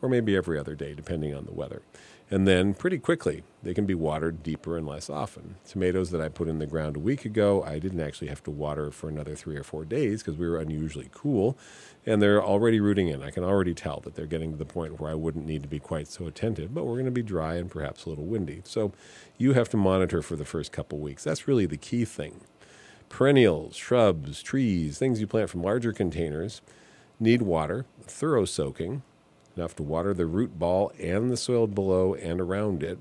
or 0.00 0.08
maybe 0.08 0.36
every 0.36 0.58
other 0.58 0.76
day, 0.76 0.94
depending 0.94 1.34
on 1.34 1.44
the 1.44 1.52
weather. 1.52 1.82
And 2.28 2.46
then 2.46 2.74
pretty 2.74 2.98
quickly, 2.98 3.42
they 3.62 3.74
can 3.74 3.86
be 3.86 3.94
watered 3.94 4.42
deeper 4.42 4.76
and 4.76 4.86
less 4.86 5.08
often. 5.08 5.56
Tomatoes 5.64 6.10
that 6.10 6.20
I 6.20 6.28
put 6.28 6.48
in 6.48 6.58
the 6.58 6.66
ground 6.66 6.96
a 6.96 7.00
week 7.00 7.24
ago, 7.24 7.62
I 7.64 7.78
didn't 7.78 8.00
actually 8.00 8.28
have 8.28 8.42
to 8.44 8.50
water 8.50 8.90
for 8.90 9.08
another 9.08 9.36
three 9.36 9.56
or 9.56 9.62
four 9.62 9.84
days 9.84 10.22
because 10.22 10.36
we 10.36 10.48
were 10.48 10.58
unusually 10.58 11.08
cool, 11.12 11.56
and 12.04 12.20
they're 12.20 12.42
already 12.42 12.78
rooting 12.78 13.08
in. 13.08 13.22
I 13.22 13.30
can 13.30 13.42
already 13.44 13.74
tell 13.74 14.00
that 14.00 14.14
they're 14.14 14.26
getting 14.26 14.52
to 14.52 14.56
the 14.56 14.64
point 14.64 15.00
where 15.00 15.10
I 15.10 15.14
wouldn't 15.14 15.46
need 15.46 15.62
to 15.62 15.68
be 15.68 15.78
quite 15.80 16.06
so 16.08 16.26
attentive, 16.26 16.74
but 16.74 16.84
we're 16.84 16.94
going 16.94 17.06
to 17.06 17.10
be 17.10 17.22
dry 17.22 17.56
and 17.56 17.70
perhaps 17.70 18.04
a 18.04 18.08
little 18.08 18.26
windy. 18.26 18.62
So 18.64 18.92
you 19.36 19.52
have 19.54 19.68
to 19.70 19.76
monitor 19.76 20.22
for 20.22 20.36
the 20.36 20.44
first 20.44 20.70
couple 20.70 20.98
of 20.98 21.02
weeks. 21.02 21.24
That's 21.24 21.48
really 21.48 21.66
the 21.66 21.76
key 21.76 22.04
thing 22.04 22.40
Perennials, 23.08 23.76
shrubs, 23.76 24.42
trees, 24.42 24.98
things 24.98 25.20
you 25.20 25.26
plant 25.26 25.48
from 25.48 25.62
larger 25.62 25.92
containers 25.92 26.60
need 27.18 27.42
water, 27.42 27.86
thorough 28.02 28.44
soaking, 28.44 29.02
enough 29.56 29.74
to 29.76 29.82
water 29.82 30.12
the 30.12 30.26
root 30.26 30.58
ball 30.58 30.92
and 31.00 31.30
the 31.30 31.36
soil 31.36 31.66
below 31.66 32.14
and 32.14 32.40
around 32.40 32.82
it 32.82 32.98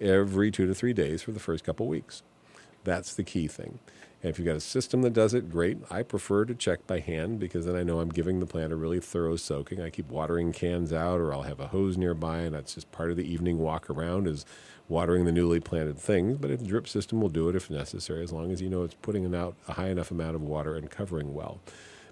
every 0.00 0.50
two 0.50 0.66
to 0.66 0.74
three 0.74 0.92
days 0.92 1.22
for 1.22 1.32
the 1.32 1.40
first 1.40 1.64
couple 1.64 1.86
weeks. 1.86 2.22
That's 2.84 3.14
the 3.14 3.24
key 3.24 3.48
thing. 3.48 3.78
And 4.22 4.30
if 4.30 4.38
you've 4.38 4.46
got 4.46 4.56
a 4.56 4.60
system 4.60 5.02
that 5.02 5.12
does 5.12 5.34
it, 5.34 5.50
great. 5.50 5.78
I 5.90 6.02
prefer 6.04 6.44
to 6.44 6.54
check 6.54 6.86
by 6.86 7.00
hand 7.00 7.40
because 7.40 7.66
then 7.66 7.74
I 7.74 7.82
know 7.82 7.98
I'm 7.98 8.08
giving 8.08 8.38
the 8.38 8.46
plant 8.46 8.72
a 8.72 8.76
really 8.76 9.00
thorough 9.00 9.34
soaking. 9.34 9.80
I 9.80 9.90
keep 9.90 10.08
watering 10.08 10.52
cans 10.52 10.92
out, 10.92 11.18
or 11.18 11.32
I'll 11.32 11.42
have 11.42 11.58
a 11.58 11.68
hose 11.68 11.96
nearby, 11.96 12.38
and 12.38 12.54
that's 12.54 12.74
just 12.74 12.92
part 12.92 13.10
of 13.10 13.16
the 13.16 13.30
evening 13.30 13.58
walk 13.58 13.90
around 13.90 14.28
is 14.28 14.46
watering 14.88 15.24
the 15.24 15.32
newly 15.32 15.58
planted 15.58 15.98
things. 15.98 16.38
But 16.38 16.52
a 16.52 16.56
drip 16.56 16.86
system 16.86 17.20
will 17.20 17.30
do 17.30 17.48
it 17.48 17.56
if 17.56 17.68
necessary, 17.68 18.22
as 18.22 18.32
long 18.32 18.52
as 18.52 18.62
you 18.62 18.68
know 18.68 18.84
it's 18.84 18.94
putting 18.94 19.34
out 19.34 19.56
a 19.66 19.72
high 19.72 19.88
enough 19.88 20.12
amount 20.12 20.36
of 20.36 20.42
water 20.42 20.76
and 20.76 20.88
covering 20.88 21.34
well. 21.34 21.60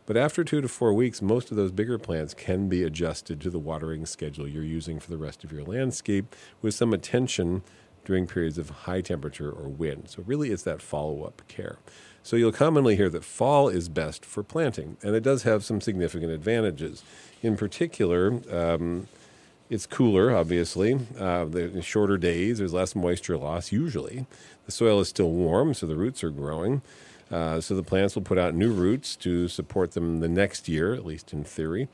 But 0.07 0.17
after 0.17 0.43
two 0.43 0.61
to 0.61 0.67
four 0.67 0.93
weeks, 0.93 1.23
most 1.23 1.53
of 1.53 1.57
those 1.57 1.71
bigger 1.71 1.97
plants 1.97 2.35
can 2.35 2.69
be 2.69 2.83
adjusted 2.83 3.41
to 3.43 3.51
the 3.51 3.61
watering 3.61 4.05
schedule 4.07 4.49
you're 4.49 4.65
using 4.65 4.99
for 4.99 5.09
the 5.09 5.17
rest 5.17 5.45
of 5.45 5.53
your 5.53 5.63
landscape 5.63 6.35
with 6.61 6.75
some 6.75 6.93
attention 6.93 7.63
during 8.11 8.27
periods 8.27 8.59
of 8.59 8.71
high 8.71 9.01
temperature 9.01 9.49
or 9.49 9.69
wind. 9.69 10.09
So, 10.09 10.25
really, 10.27 10.51
it's 10.51 10.65
that 10.65 10.83
follow 10.83 11.23
up 11.23 11.43
care. 11.47 11.79
So, 12.25 12.35
you'll 12.35 12.51
commonly 12.51 12.97
hear 12.97 13.09
that 13.09 13.23
fall 13.23 13.69
is 13.69 13.89
best 13.89 14.25
for 14.25 14.43
planting, 14.43 14.97
and 15.01 15.15
it 15.15 15.23
does 15.23 15.45
have 15.45 15.65
some 15.65 15.81
significant 15.81 16.33
advantages. 16.33 17.05
In 17.41 17.57
particular, 17.57 18.41
um, 18.51 19.07
it's 19.69 19.87
cooler, 19.87 20.35
obviously. 20.35 20.99
Uh, 21.17 21.45
the 21.45 21.81
shorter 21.83 22.17
days, 22.17 22.59
there's 22.59 22.73
less 22.73 22.97
moisture 22.97 23.37
loss 23.37 23.71
usually. 23.71 24.27
The 24.67 24.73
soil 24.73 24.99
is 24.99 25.07
still 25.07 25.31
warm, 25.31 25.73
so 25.73 25.87
the 25.87 25.95
roots 25.95 26.25
are 26.25 26.31
growing. 26.31 26.83
Uh, 27.31 27.61
so 27.61 27.77
the 27.77 27.85
plants 27.85 28.17
will 28.17 28.25
put 28.25 28.39
out 28.39 28.57
new 28.57 28.73
roots 28.73 29.15
to 29.15 29.47
support 29.47 29.93
them 29.93 30.19
the 30.19 30.29
next 30.29 30.69
year, 30.69 30.93
at 30.95 31.07
least 31.07 31.33
in 31.33 31.45
theory. 31.45 31.87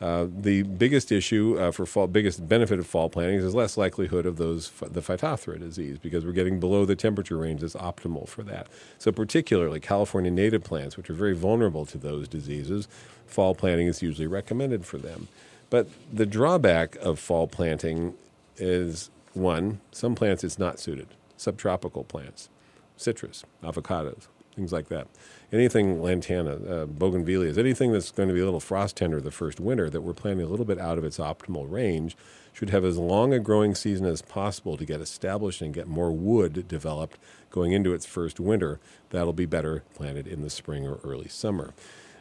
Uh, 0.00 0.26
the 0.34 0.62
biggest 0.62 1.12
issue 1.12 1.58
uh, 1.58 1.70
for 1.70 1.84
fall, 1.84 2.06
biggest 2.06 2.48
benefit 2.48 2.78
of 2.78 2.86
fall 2.86 3.10
plantings 3.10 3.44
is 3.44 3.54
less 3.54 3.76
likelihood 3.76 4.24
of 4.24 4.38
those 4.38 4.70
the 4.80 5.02
Phytophthora 5.02 5.58
disease 5.58 5.98
because 5.98 6.24
we're 6.24 6.32
getting 6.32 6.58
below 6.58 6.86
the 6.86 6.96
temperature 6.96 7.36
range 7.36 7.60
that's 7.60 7.74
optimal 7.74 8.26
for 8.26 8.42
that. 8.44 8.66
So 8.98 9.12
particularly 9.12 9.78
California 9.78 10.30
native 10.30 10.64
plants, 10.64 10.96
which 10.96 11.10
are 11.10 11.14
very 11.14 11.34
vulnerable 11.34 11.84
to 11.84 11.98
those 11.98 12.28
diseases, 12.28 12.88
fall 13.26 13.54
planting 13.54 13.88
is 13.88 14.00
usually 14.00 14.26
recommended 14.26 14.86
for 14.86 14.96
them. 14.96 15.28
But 15.68 15.88
the 16.10 16.26
drawback 16.26 16.96
of 16.96 17.18
fall 17.18 17.46
planting 17.46 18.14
is 18.56 19.10
one: 19.34 19.80
some 19.92 20.14
plants 20.14 20.44
it's 20.44 20.58
not 20.58 20.80
suited. 20.80 21.08
Subtropical 21.36 22.04
plants, 22.04 22.48
citrus, 22.96 23.44
avocados, 23.62 24.28
things 24.60 24.72
like 24.72 24.88
that. 24.88 25.08
Anything 25.52 26.02
lantana, 26.02 26.52
uh, 26.52 26.86
bougainvilleas, 26.86 27.56
anything 27.56 27.92
that's 27.92 28.10
going 28.10 28.28
to 28.28 28.34
be 28.34 28.40
a 28.40 28.44
little 28.44 28.60
frost 28.60 28.96
tender 28.96 29.18
the 29.18 29.30
first 29.30 29.58
winter 29.58 29.88
that 29.88 30.02
we're 30.02 30.12
planting 30.12 30.44
a 30.44 30.48
little 30.48 30.66
bit 30.66 30.78
out 30.78 30.98
of 30.98 31.04
its 31.04 31.16
optimal 31.16 31.70
range 31.70 32.14
should 32.52 32.68
have 32.68 32.84
as 32.84 32.98
long 32.98 33.32
a 33.32 33.38
growing 33.40 33.74
season 33.74 34.04
as 34.04 34.20
possible 34.20 34.76
to 34.76 34.84
get 34.84 35.00
established 35.00 35.62
and 35.62 35.72
get 35.72 35.88
more 35.88 36.12
wood 36.12 36.68
developed 36.68 37.18
going 37.50 37.72
into 37.72 37.94
its 37.94 38.04
first 38.04 38.38
winter. 38.38 38.78
That'll 39.08 39.32
be 39.32 39.46
better 39.46 39.82
planted 39.94 40.26
in 40.26 40.42
the 40.42 40.50
spring 40.50 40.86
or 40.86 41.00
early 41.02 41.28
summer. 41.28 41.72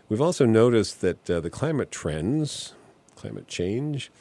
We've 0.07 0.21
also 0.21 0.45
noticed 0.45 1.01
that 1.01 1.29
uh, 1.29 1.41
the 1.41 1.49
climate 1.49 1.91
trends, 1.91 2.73
climate 3.15 3.49
change, 3.49 4.11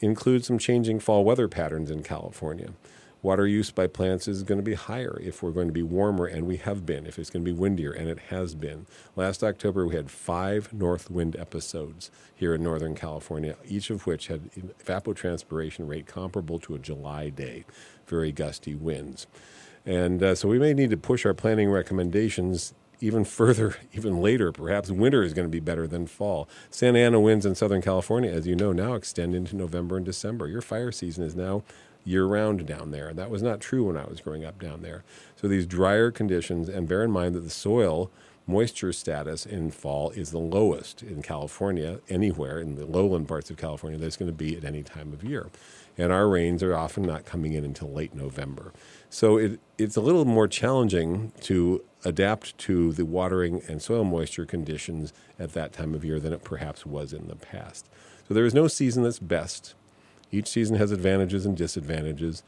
include 0.00 0.44
some 0.44 0.58
changing 0.58 1.00
fall 1.00 1.22
weather 1.22 1.48
patterns 1.48 1.90
in 1.90 2.02
California 2.02 2.70
water 3.28 3.46
use 3.46 3.70
by 3.70 3.86
plants 3.86 4.26
is 4.26 4.42
going 4.42 4.56
to 4.56 4.64
be 4.64 4.72
higher 4.72 5.20
if 5.22 5.42
we're 5.42 5.50
going 5.50 5.66
to 5.66 5.72
be 5.72 5.82
warmer, 5.82 6.24
and 6.24 6.46
we 6.46 6.56
have 6.56 6.86
been, 6.86 7.04
if 7.04 7.18
it's 7.18 7.28
going 7.28 7.44
to 7.44 7.52
be 7.52 7.54
windier, 7.54 7.92
and 7.92 8.08
it 8.08 8.18
has 8.30 8.54
been. 8.54 8.86
Last 9.16 9.44
October, 9.44 9.86
we 9.86 9.94
had 9.94 10.10
five 10.10 10.72
north 10.72 11.10
wind 11.10 11.36
episodes 11.36 12.10
here 12.34 12.54
in 12.54 12.62
Northern 12.62 12.94
California, 12.94 13.56
each 13.66 13.90
of 13.90 14.06
which 14.06 14.28
had 14.28 14.50
evapotranspiration 14.82 15.86
rate 15.86 16.06
comparable 16.06 16.58
to 16.60 16.74
a 16.74 16.78
July 16.78 17.28
day, 17.28 17.66
very 18.06 18.32
gusty 18.32 18.74
winds. 18.74 19.26
And 19.84 20.22
uh, 20.22 20.34
so 20.34 20.48
we 20.48 20.58
may 20.58 20.72
need 20.72 20.88
to 20.88 20.96
push 20.96 21.26
our 21.26 21.34
planning 21.34 21.68
recommendations 21.68 22.72
even 22.98 23.24
further, 23.38 23.76
even 23.92 24.22
later. 24.22 24.52
Perhaps 24.52 24.90
winter 24.90 25.22
is 25.22 25.34
going 25.34 25.46
to 25.46 25.52
be 25.52 25.60
better 25.60 25.86
than 25.86 26.06
fall. 26.06 26.48
Santa 26.70 27.00
Ana 27.00 27.20
winds 27.20 27.44
in 27.44 27.54
Southern 27.54 27.82
California, 27.82 28.30
as 28.30 28.46
you 28.46 28.56
know, 28.56 28.72
now 28.72 28.94
extend 28.94 29.34
into 29.34 29.54
November 29.54 29.98
and 29.98 30.06
December. 30.06 30.48
Your 30.48 30.62
fire 30.62 30.90
season 30.90 31.24
is 31.24 31.36
now 31.36 31.62
year 32.04 32.24
round 32.24 32.66
down 32.66 32.90
there. 32.90 33.12
That 33.12 33.30
was 33.30 33.42
not 33.42 33.60
true 33.60 33.84
when 33.84 33.96
I 33.96 34.06
was 34.06 34.20
growing 34.20 34.44
up 34.44 34.60
down 34.60 34.82
there. 34.82 35.04
So 35.36 35.48
these 35.48 35.66
drier 35.66 36.10
conditions, 36.10 36.68
and 36.68 36.88
bear 36.88 37.04
in 37.04 37.10
mind 37.10 37.34
that 37.34 37.40
the 37.40 37.50
soil 37.50 38.10
moisture 38.46 38.94
status 38.94 39.44
in 39.44 39.70
fall 39.70 40.10
is 40.10 40.30
the 40.30 40.38
lowest 40.38 41.02
in 41.02 41.22
California, 41.22 42.00
anywhere 42.08 42.58
in 42.58 42.76
the 42.76 42.86
lowland 42.86 43.28
parts 43.28 43.50
of 43.50 43.58
California, 43.58 43.98
that's 43.98 44.16
going 44.16 44.30
to 44.30 44.36
be 44.36 44.56
at 44.56 44.64
any 44.64 44.82
time 44.82 45.12
of 45.12 45.22
year. 45.22 45.50
And 45.98 46.10
our 46.10 46.28
rains 46.28 46.62
are 46.62 46.74
often 46.74 47.02
not 47.02 47.26
coming 47.26 47.52
in 47.52 47.64
until 47.64 47.92
late 47.92 48.14
November. 48.14 48.72
So 49.10 49.36
it, 49.36 49.60
it's 49.76 49.96
a 49.96 50.00
little 50.00 50.24
more 50.24 50.48
challenging 50.48 51.32
to 51.42 51.84
adapt 52.04 52.56
to 52.58 52.92
the 52.92 53.04
watering 53.04 53.60
and 53.68 53.82
soil 53.82 54.04
moisture 54.04 54.46
conditions 54.46 55.12
at 55.38 55.52
that 55.52 55.72
time 55.72 55.94
of 55.94 56.04
year 56.04 56.18
than 56.18 56.32
it 56.32 56.44
perhaps 56.44 56.86
was 56.86 57.12
in 57.12 57.28
the 57.28 57.36
past. 57.36 57.88
So 58.26 58.34
there 58.34 58.46
is 58.46 58.54
no 58.54 58.68
season 58.68 59.02
that's 59.02 59.18
best 59.18 59.74
each 60.30 60.48
season 60.48 60.76
has 60.76 60.92
advantages 60.92 61.46
and 61.46 61.56
disadvantages. 61.56 62.42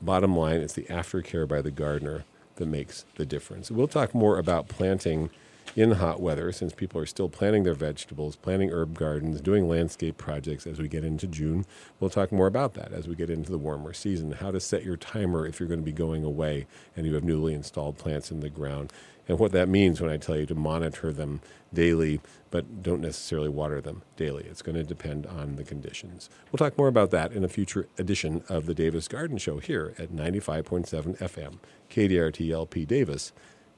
Bottom 0.00 0.36
line, 0.36 0.60
it's 0.60 0.74
the 0.74 0.84
aftercare 0.84 1.48
by 1.48 1.62
the 1.62 1.70
gardener 1.70 2.24
that 2.56 2.66
makes 2.66 3.04
the 3.16 3.26
difference. 3.26 3.70
We'll 3.70 3.88
talk 3.88 4.14
more 4.14 4.38
about 4.38 4.68
planting 4.68 5.30
in 5.74 5.92
hot 5.92 6.20
weather 6.20 6.52
since 6.52 6.72
people 6.72 7.00
are 7.00 7.06
still 7.06 7.28
planting 7.28 7.64
their 7.64 7.74
vegetables, 7.74 8.36
planting 8.36 8.70
herb 8.70 8.96
gardens, 8.96 9.40
doing 9.40 9.68
landscape 9.68 10.16
projects 10.16 10.66
as 10.66 10.78
we 10.78 10.88
get 10.88 11.04
into 11.04 11.26
June. 11.26 11.66
We'll 12.00 12.10
talk 12.10 12.32
more 12.32 12.46
about 12.46 12.74
that 12.74 12.92
as 12.92 13.06
we 13.06 13.14
get 13.14 13.30
into 13.30 13.50
the 13.50 13.58
warmer 13.58 13.92
season, 13.92 14.32
how 14.32 14.50
to 14.50 14.60
set 14.60 14.84
your 14.84 14.96
timer 14.96 15.46
if 15.46 15.60
you're 15.60 15.68
going 15.68 15.80
to 15.80 15.84
be 15.84 15.92
going 15.92 16.24
away 16.24 16.66
and 16.96 17.06
you 17.06 17.14
have 17.14 17.24
newly 17.24 17.52
installed 17.52 17.98
plants 17.98 18.30
in 18.30 18.40
the 18.40 18.48
ground, 18.48 18.92
and 19.28 19.38
what 19.38 19.52
that 19.52 19.68
means 19.68 20.00
when 20.00 20.10
I 20.10 20.16
tell 20.16 20.36
you 20.36 20.46
to 20.46 20.54
monitor 20.54 21.12
them 21.12 21.40
daily, 21.72 22.20
but 22.50 22.82
don't 22.82 23.00
necessarily 23.00 23.48
water 23.48 23.80
them 23.80 24.02
daily. 24.16 24.44
It's 24.44 24.62
going 24.62 24.76
to 24.76 24.84
depend 24.84 25.26
on 25.26 25.56
the 25.56 25.64
conditions. 25.64 26.30
We'll 26.50 26.58
talk 26.58 26.78
more 26.78 26.88
about 26.88 27.10
that 27.10 27.32
in 27.32 27.44
a 27.44 27.48
future 27.48 27.88
edition 27.98 28.42
of 28.48 28.66
the 28.66 28.74
Davis 28.74 29.08
Garden 29.08 29.38
Show 29.38 29.58
here 29.58 29.94
at 29.98 30.10
95.7 30.10 31.18
FM, 31.18 31.58
KDRT 31.90 32.52
LP 32.52 32.84
Davis, 32.84 33.32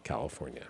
California. 0.05 0.67